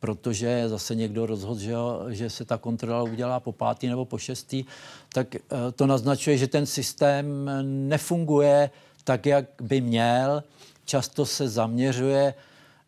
protože 0.00 0.68
zase 0.68 0.94
někdo 0.94 1.26
rozhodl, 1.26 1.60
že, 1.60 1.74
že 2.08 2.30
se 2.30 2.44
ta 2.44 2.58
kontrola 2.58 3.02
udělá 3.02 3.40
po 3.40 3.52
pátý 3.52 3.86
nebo 3.88 4.04
po 4.04 4.18
šestý, 4.18 4.64
tak 5.12 5.34
eh, 5.34 5.40
to 5.76 5.86
naznačuje, 5.86 6.36
že 6.36 6.46
ten 6.46 6.66
systém 6.66 7.50
nefunguje 7.88 8.70
tak, 9.04 9.26
jak 9.26 9.44
by 9.60 9.80
měl. 9.80 10.42
Často 10.84 11.26
se 11.26 11.48
zaměřuje 11.48 12.34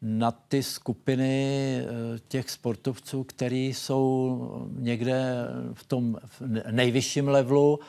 na 0.02 0.30
ty 0.30 0.62
skupiny 0.62 1.76
eh, 1.80 2.18
těch 2.28 2.50
sportovců, 2.50 3.24
který 3.24 3.74
jsou 3.74 4.68
někde 4.78 5.34
v 5.72 5.84
tom 5.84 6.16
nejvyšším 6.70 7.28
levelu 7.28 7.80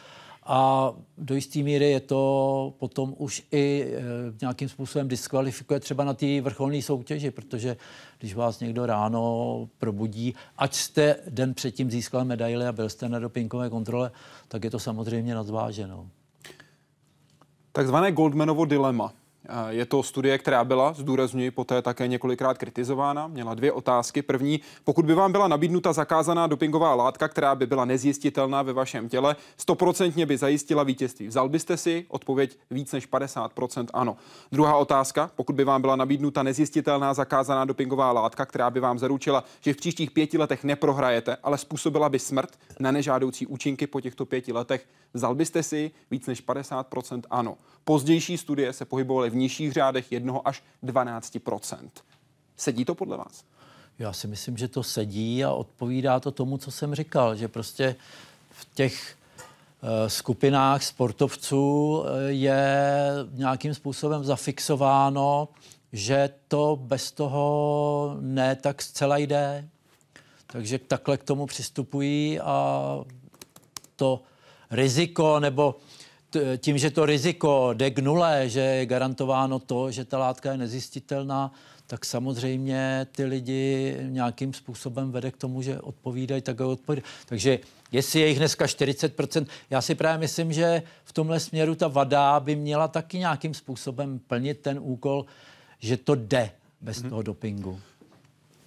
a 0.50 0.92
do 1.18 1.36
jisté 1.36 1.60
míry 1.60 1.92
je 1.92 2.00
to 2.00 2.74
potom 2.80 3.16
už 3.18 3.44
i 3.52 3.94
eh, 3.94 4.02
nějakým 4.42 4.70
způsobem 4.70 5.08
diskvalifikuje 5.08 5.80
třeba 5.80 6.04
na 6.04 6.14
té 6.14 6.42
vrcholné 6.42 6.82
soutěži, 6.82 7.32
protože 7.32 7.78
když 8.20 8.36
vás 8.36 8.60
někdo 8.60 8.86
ráno 8.86 9.70
probudí, 9.78 10.36
ať 10.58 10.74
jste 10.74 11.16
den 11.30 11.54
předtím 11.54 11.92
získal 11.92 12.26
medaily 12.26 12.66
a 12.68 12.72
byl 12.72 12.90
jste 12.90 13.10
na 13.10 13.20
dopinkové 13.20 13.70
kontrole, 13.70 14.12
tak 14.48 14.64
je 14.64 14.72
to 14.72 14.80
samozřejmě 14.80 15.36
nadzváženo. 15.36 16.08
Takzvané 17.72 18.12
Goldmanovo 18.12 18.66
dilema 18.66 19.14
Je 19.70 19.86
to 19.86 20.04
studie, 20.04 20.38
která 20.38 20.64
byla, 20.64 20.94
zdůrazňuji, 20.94 21.52
poté 21.52 21.82
také 21.82 22.08
několikrát 22.08 22.58
kritizována. 22.58 23.28
Měla 23.28 23.54
dvě 23.54 23.72
otázky. 23.72 24.22
První, 24.22 24.60
pokud 24.84 25.06
by 25.06 25.14
vám 25.14 25.32
byla 25.32 25.48
nabídnuta 25.48 25.94
zakázaná 25.94 26.48
dopingová 26.48 26.96
látka, 26.96 27.28
která 27.28 27.56
by 27.56 27.68
byla 27.68 27.86
nezjistitelná 27.86 28.62
ve 28.62 28.74
vašem 28.74 29.10
těle, 29.10 29.36
stoprocentně 29.58 30.26
by 30.26 30.38
zajistila 30.38 30.84
vítězství. 30.84 31.28
Vzal 31.28 31.50
byste 31.50 31.78
si 31.78 32.06
odpověď 32.10 32.58
víc 32.72 32.92
než 32.92 33.10
50% 33.10 33.86
ano. 33.94 34.18
Druhá 34.52 34.76
otázka, 34.76 35.32
pokud 35.36 35.56
by 35.56 35.64
vám 35.64 35.82
byla 35.82 35.96
nabídnuta 35.96 36.44
nezjistitelná 36.44 37.14
zakázaná 37.14 37.66
dopingová 37.66 38.12
látka, 38.12 38.46
která 38.46 38.70
by 38.70 38.80
vám 38.80 39.00
zaručila, 39.00 39.44
že 39.62 39.74
v 39.74 39.78
příštích 39.78 40.12
pěti 40.12 40.38
letech 40.38 40.64
neprohrajete, 40.64 41.38
ale 41.44 41.58
způsobila 41.58 42.10
by 42.10 42.20
smrt 42.20 42.60
na 42.80 42.92
nežádoucí 42.92 43.48
účinky 43.48 43.88
po 43.88 44.02
těchto 44.02 44.26
pěti 44.26 44.54
letech, 44.54 44.88
vzal 45.14 45.36
byste 45.36 45.64
si 45.64 45.92
víc 46.12 46.28
než 46.28 46.44
50% 46.44 47.22
ano. 47.30 47.58
Pozdější 47.84 48.38
studie 48.38 48.74
se 48.74 48.86
pohybovaly 48.86 49.30
v 49.30 49.36
nižších 49.38 49.74
řádech 49.74 50.12
1 50.12 50.42
až 50.46 50.64
12% 50.84 51.90
Sedí 52.58 52.86
to 52.86 52.96
podle 52.96 53.18
vás? 53.18 53.44
Já 54.00 54.14
si 54.14 54.28
myslím, 54.28 54.58
že 54.58 54.68
to 54.68 54.84
sedí 54.84 55.44
a 55.44 55.52
odpovídá 55.52 56.20
to 56.20 56.32
tomu, 56.32 56.58
co 56.58 56.72
jsem 56.72 56.96
říkal, 56.96 57.36
že 57.36 57.48
prostě 57.48 57.96
v 58.52 58.68
těch 58.76 59.16
eh, 59.84 60.10
skupinách 60.10 60.84
sportovců 60.84 62.04
eh, 62.06 62.32
je 62.32 62.66
nějakým 63.34 63.74
způsobem 63.74 64.24
zafixováno, 64.24 65.48
že 65.94 66.30
to 66.48 66.80
bez 66.82 67.12
toho 67.12 68.18
ne 68.20 68.56
tak 68.56 68.82
zcela 68.82 69.18
jde. 69.18 69.68
Takže 70.48 70.80
takhle 70.80 71.18
k 71.18 71.24
tomu 71.24 71.46
přistupují 71.46 72.40
a 72.40 72.84
to 73.96 74.22
riziko 74.72 75.40
nebo 75.40 75.76
tím, 76.58 76.78
že 76.78 76.92
to 76.92 77.06
riziko 77.06 77.74
jde 77.74 77.92
k 77.92 78.00
nule, 78.00 78.50
že 78.50 78.60
je 78.60 78.86
garantováno 78.86 79.60
to, 79.60 79.92
že 79.92 80.06
ta 80.06 80.18
látka 80.18 80.52
je 80.52 80.58
nezjistitelná, 80.58 81.52
tak 81.88 82.06
samozřejmě 82.06 83.08
ty 83.12 83.26
lidi 83.26 83.98
nějakým 84.02 84.54
způsobem 84.54 85.12
vede 85.12 85.32
k 85.32 85.38
tomu, 85.38 85.62
že 85.62 85.80
odpovídají, 85.80 86.42
tak 86.42 86.60
odpovídají. 86.60 87.12
Takže 87.26 87.60
jestli 87.92 88.20
je 88.20 88.28
jich 88.28 88.38
dneska 88.38 88.66
40%, 88.66 89.46
já 89.70 89.82
si 89.82 89.96
právě 89.96 90.18
myslím, 90.18 90.54
že 90.54 90.84
v 91.04 91.14
tomhle 91.14 91.40
směru 91.40 91.76
ta 91.76 91.88
vada 91.88 92.40
by 92.40 92.56
měla 92.56 92.88
taky 92.88 93.20
nějakým 93.20 93.54
způsobem 93.54 94.20
plnit 94.20 94.60
ten 94.60 94.80
úkol, 94.82 95.26
že 95.80 95.98
to 95.98 96.16
jde 96.16 96.52
bez 96.82 96.98
hmm. 97.02 97.10
toho 97.10 97.22
dopingu. 97.22 97.80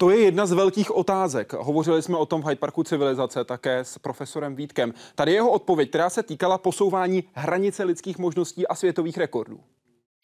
To 0.01 0.09
je 0.09 0.19
jedna 0.19 0.45
z 0.45 0.51
velkých 0.51 0.95
otázek. 0.95 1.53
Hovořili 1.53 2.01
jsme 2.01 2.17
o 2.17 2.25
tom 2.25 2.41
v 2.41 2.45
Hyde 2.45 2.59
Parku 2.59 2.83
civilizace 2.83 3.43
také 3.43 3.79
s 3.79 3.97
profesorem 3.97 4.55
Vítkem. 4.55 4.93
Tady 5.15 5.33
jeho 5.33 5.51
odpověď, 5.51 5.89
která 5.89 6.09
se 6.09 6.23
týkala 6.23 6.57
posouvání 6.57 7.23
hranice 7.33 7.83
lidských 7.83 8.17
možností 8.17 8.67
a 8.67 8.75
světových 8.75 9.17
rekordů. 9.17 9.59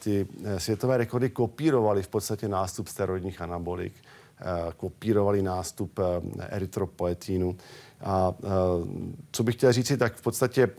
Ty 0.04 0.28
eh, 0.44 0.60
světové 0.60 0.98
rekordy 0.98 1.30
kopírovaly 1.30 2.04
v 2.04 2.08
podstatě 2.08 2.48
nástup 2.48 2.88
steroidních 2.88 3.42
anabolik, 3.42 3.94
eh, 4.40 4.44
kopírovali 4.78 5.42
nástup 5.42 6.00
eh, 6.00 6.04
erytropoetínu. 6.50 7.58
A 8.02 8.34
co 9.32 9.44
bych 9.44 9.56
chtěl 9.56 9.74
říct, 9.74 9.92
tak 10.00 10.16
v 10.16 10.22
podstatě 10.22 10.70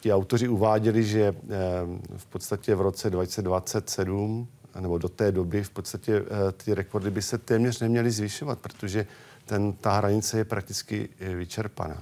ti 0.00 0.12
autoři 0.12 0.48
uváděli, 0.48 1.04
že 1.04 1.34
v 2.16 2.26
podstatě 2.26 2.74
v 2.74 2.80
roce 2.80 3.10
2027 3.10 4.48
nebo 4.80 4.98
do 4.98 5.08
té 5.08 5.32
doby 5.32 5.64
v 5.64 5.70
podstatě 5.70 6.16
eh, 6.16 6.52
ty 6.52 6.74
rekordy 6.74 7.10
by 7.10 7.22
se 7.22 7.38
téměř 7.38 7.80
neměly 7.80 8.10
zvyšovat, 8.10 8.58
protože 8.58 9.06
ten, 9.44 9.72
ta 9.72 9.96
hranice 9.96 10.38
je 10.38 10.44
prakticky 10.44 11.08
eh, 11.20 11.34
vyčerpaná. 11.34 12.00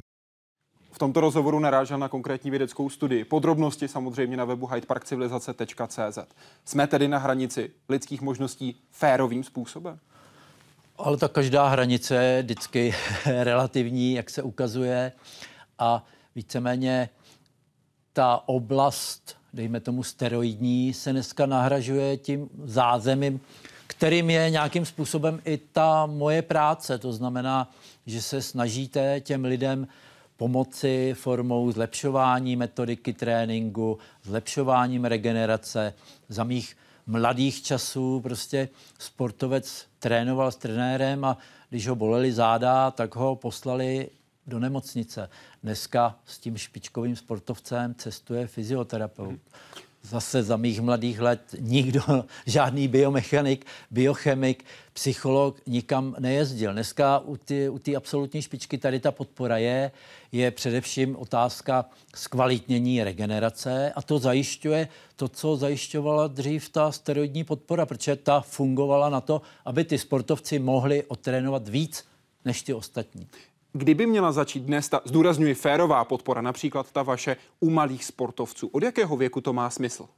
V 0.93 0.99
tomto 0.99 1.20
rozhovoru 1.20 1.59
narážel 1.59 1.99
na 1.99 2.09
konkrétní 2.09 2.51
vědeckou 2.51 2.91
studii. 2.91 3.25
Podrobnosti 3.25 3.89
samozřejmě 3.89 4.37
na 4.37 4.45
webu 4.45 4.66
hydeparkcivilizace.cz. 4.66 6.18
Jsme 6.64 6.87
tedy 6.87 7.09
na 7.09 7.18
hranici 7.18 7.70
lidských 7.89 8.23
možností 8.23 8.83
férovým 8.91 9.45
způsobem? 9.45 9.99
Ale 10.99 11.16
ta 11.16 11.29
každá 11.29 11.68
hranice 11.68 12.25
je 12.25 12.43
vždycky 12.43 12.95
relativní, 13.27 14.14
jak 14.14 14.31
se 14.31 14.43
ukazuje. 14.43 15.12
A 15.79 16.05
víceméně 16.35 17.09
ta 18.12 18.43
oblast 18.47 19.37
dejme 19.53 19.80
tomu 19.80 20.03
steroidní, 20.03 20.94
se 20.94 21.12
dneska 21.12 21.46
nahražuje 21.46 22.16
tím 22.16 22.48
zázemím, 22.64 23.40
kterým 23.86 24.30
je 24.30 24.50
nějakým 24.50 24.86
způsobem 24.86 25.40
i 25.44 25.59
ta 25.72 26.07
moje 26.07 26.42
práce. 26.42 26.98
To 26.98 27.12
znamená, 27.12 27.70
že 28.07 28.22
se 28.22 28.42
snažíte 28.42 29.20
těm 29.20 29.44
lidem 29.44 29.88
pomoci 30.36 31.14
formou 31.18 31.72
zlepšování 31.72 32.57
metodiky 32.57 33.12
tréninku, 33.12 33.98
zlepšováním 34.22 35.05
regenerace. 35.05 35.94
Za 36.28 36.44
mých 36.44 36.76
mladých 37.07 37.62
časů 37.62 38.20
prostě 38.20 38.68
sportovec 38.98 39.86
trénoval 39.98 40.53
s 40.53 40.57
trenérem 40.57 41.24
a 41.24 41.38
když 41.70 41.88
ho 41.88 41.96
boleli 41.96 42.32
záda, 42.32 42.90
tak 42.90 43.16
ho 43.16 43.36
poslali 43.36 44.09
do 44.46 44.59
nemocnice. 44.59 45.28
Dneska 45.63 46.19
s 46.27 46.39
tím 46.39 46.57
špičkovým 46.57 47.17
sportovcem 47.17 47.95
cestuje 47.95 48.47
fyzioterapeut. 48.47 49.41
Zase 50.03 50.43
za 50.43 50.57
mých 50.57 50.81
mladých 50.81 51.21
let 51.21 51.55
nikdo, 51.59 52.03
žádný 52.47 52.89
biomechanik, 52.89 53.67
biochemik, 53.91 54.65
psycholog 54.93 55.61
nikam 55.67 56.17
nejezdil. 56.19 56.73
Dneska 56.73 57.19
u 57.19 57.37
té 57.37 57.71
u 57.71 57.81
absolutní 57.97 58.43
špičky 58.43 58.79
tady 58.79 59.01
ta 59.01 59.11
podpora 59.11 59.59
je, 59.59 59.91
je 60.33 60.51
především 60.51 61.17
otázka 61.17 61.85
zkvalitnění 62.15 63.05
regenerace 63.05 63.93
a 63.93 64.03
to 64.03 64.19
zajišťuje 64.19 64.89
to, 65.17 65.29
co 65.29 65.57
zajišťovala 65.57 66.27
dřív 66.27 66.69
ta 66.69 66.93
steroidní 66.93 67.45
podpora, 67.45 67.87
protože 67.87 68.17
ta 68.17 68.41
fungovala 68.41 69.11
na 69.11 69.21
to, 69.21 69.43
aby 69.65 69.85
ty 69.85 69.99
sportovci 69.99 70.59
mohli 70.59 71.05
otrénovat 71.05 71.69
víc 71.69 72.05
než 72.45 72.63
ty 72.63 72.75
ostatní. 72.75 73.27
Kdyby 73.73 74.07
měla 74.07 74.33
začít 74.33 74.61
dnes 74.62 74.89
ta, 74.89 75.01
zdůrazňuji, 75.05 75.55
férová 75.55 76.05
podpora, 76.05 76.43
například 76.43 76.93
ta 76.93 77.03
vaše 77.03 77.37
u 77.61 77.70
malých 77.70 78.05
sportovců, 78.05 78.66
od 78.66 78.83
jakého 78.83 79.16
věku 79.16 79.41
to 79.41 79.53
má 79.53 79.70
smysl? 79.70 80.09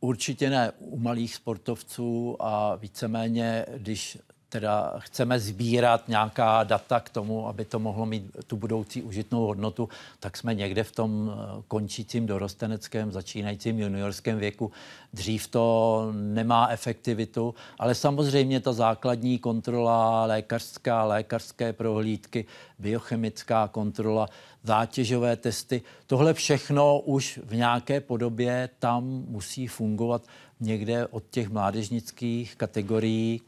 Určitě 0.00 0.50
ne 0.50 0.72
u 0.78 0.98
malých 0.98 1.34
sportovců 1.34 2.36
a 2.40 2.76
víceméně, 2.76 3.66
když 3.76 4.18
teda 4.48 4.94
chceme 4.98 5.40
sbírat 5.40 6.08
nějaká 6.08 6.64
data 6.64 7.00
k 7.00 7.10
tomu, 7.10 7.48
aby 7.48 7.64
to 7.64 7.78
mohlo 7.78 8.06
mít 8.06 8.36
tu 8.46 8.56
budoucí 8.56 9.02
užitnou 9.02 9.46
hodnotu, 9.46 9.88
tak 10.20 10.36
jsme 10.36 10.54
někde 10.54 10.84
v 10.84 10.92
tom 10.92 11.32
eh, 11.32 11.62
končícím 11.68 12.26
dorosteneckém, 12.26 13.12
začínajícím 13.12 13.80
juniorském 13.80 14.38
věku. 14.38 14.72
Dřív 15.12 15.48
to 15.48 16.08
nemá 16.12 16.68
efektivitu, 16.68 17.54
ale 17.78 17.94
samozřejmě 17.94 18.60
ta 18.60 18.72
základní 18.72 19.38
kontrola 19.38 20.24
lékařská, 20.24 21.04
lékařské 21.04 21.72
prohlídky, 21.72 22.44
biochemická 22.78 23.68
kontrola, 23.68 24.28
zátěžové 24.62 25.36
testy, 25.36 25.82
tohle 26.06 26.34
všechno 26.34 27.00
už 27.00 27.40
v 27.44 27.56
nějaké 27.56 28.00
podobě 28.00 28.68
tam 28.78 29.04
musí 29.28 29.66
fungovat 29.66 30.22
někde 30.60 31.06
od 31.06 31.24
těch 31.30 31.48
mládežnických 31.48 32.56
kategorií 32.56 33.40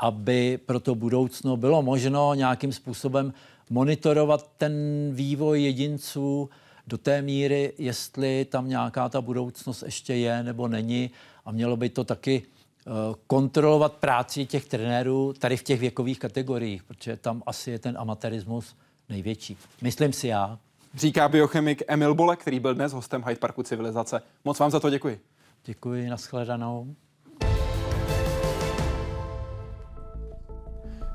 aby 0.00 0.58
pro 0.66 0.80
to 0.80 0.94
budoucno 0.94 1.56
bylo 1.56 1.82
možno 1.82 2.34
nějakým 2.34 2.72
způsobem 2.72 3.32
monitorovat 3.70 4.50
ten 4.58 4.72
vývoj 5.12 5.62
jedinců 5.62 6.50
do 6.86 6.98
té 6.98 7.22
míry, 7.22 7.72
jestli 7.78 8.44
tam 8.44 8.68
nějaká 8.68 9.08
ta 9.08 9.20
budoucnost 9.20 9.82
ještě 9.82 10.14
je 10.14 10.42
nebo 10.42 10.68
není. 10.68 11.10
A 11.44 11.52
mělo 11.52 11.76
by 11.76 11.88
to 11.88 12.04
taky 12.04 12.42
eh, 12.42 12.90
kontrolovat 13.26 13.92
práci 13.92 14.46
těch 14.46 14.64
trenérů 14.64 15.32
tady 15.38 15.56
v 15.56 15.62
těch 15.62 15.80
věkových 15.80 16.18
kategoriích, 16.18 16.82
protože 16.82 17.16
tam 17.16 17.42
asi 17.46 17.70
je 17.70 17.78
ten 17.78 17.98
amatérismus 17.98 18.76
největší. 19.08 19.56
Myslím 19.82 20.12
si 20.12 20.28
já. 20.28 20.58
Říká 20.94 21.28
biochemik 21.28 21.82
Emil 21.88 22.14
Bole, 22.14 22.36
který 22.36 22.60
byl 22.60 22.74
dnes 22.74 22.92
hostem 22.92 23.24
Hyde 23.26 23.40
Parku 23.40 23.62
Civilizace. 23.62 24.22
Moc 24.44 24.58
vám 24.58 24.70
za 24.70 24.80
to 24.80 24.90
děkuji. 24.90 25.20
Děkuji, 25.64 26.08
nashledanou. 26.08 26.94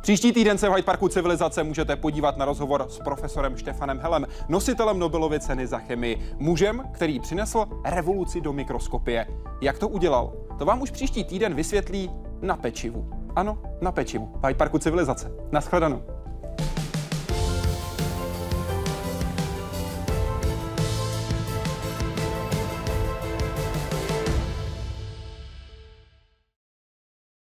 Příští 0.06 0.32
týden 0.32 0.58
se 0.58 0.70
v 0.70 0.72
Hyde 0.72 0.84
Parku 0.84 1.08
Civilizace 1.08 1.64
můžete 1.64 1.96
podívat 1.96 2.38
na 2.38 2.46
rozhovor 2.46 2.86
s 2.90 3.00
profesorem 3.00 3.58
Štefanem 3.58 4.00
Helem, 4.00 4.26
nositelem 4.50 5.00
Nobelovy 5.00 5.40
ceny 5.40 5.68
za 5.68 5.80
chemii, 5.80 6.36
mužem, 6.38 6.84
který 6.94 7.20
přinesl 7.20 7.66
revoluci 7.86 8.42
do 8.42 8.54
mikroskopie. 8.54 9.28
Jak 9.62 9.80
to 9.80 9.88
udělal? 9.88 10.34
To 10.60 10.66
vám 10.66 10.82
už 10.82 10.92
příští 10.92 11.24
týden 11.24 11.54
vysvětlí 11.54 12.12
na 12.42 12.56
pečivu. 12.58 13.10
Ano, 13.36 13.58
na 13.82 13.92
pečivu. 13.92 14.26
V 14.26 14.48
Hyde 14.48 14.58
Parku 14.58 14.80
Civilizace. 14.80 15.32
Naschledanou. 15.52 16.15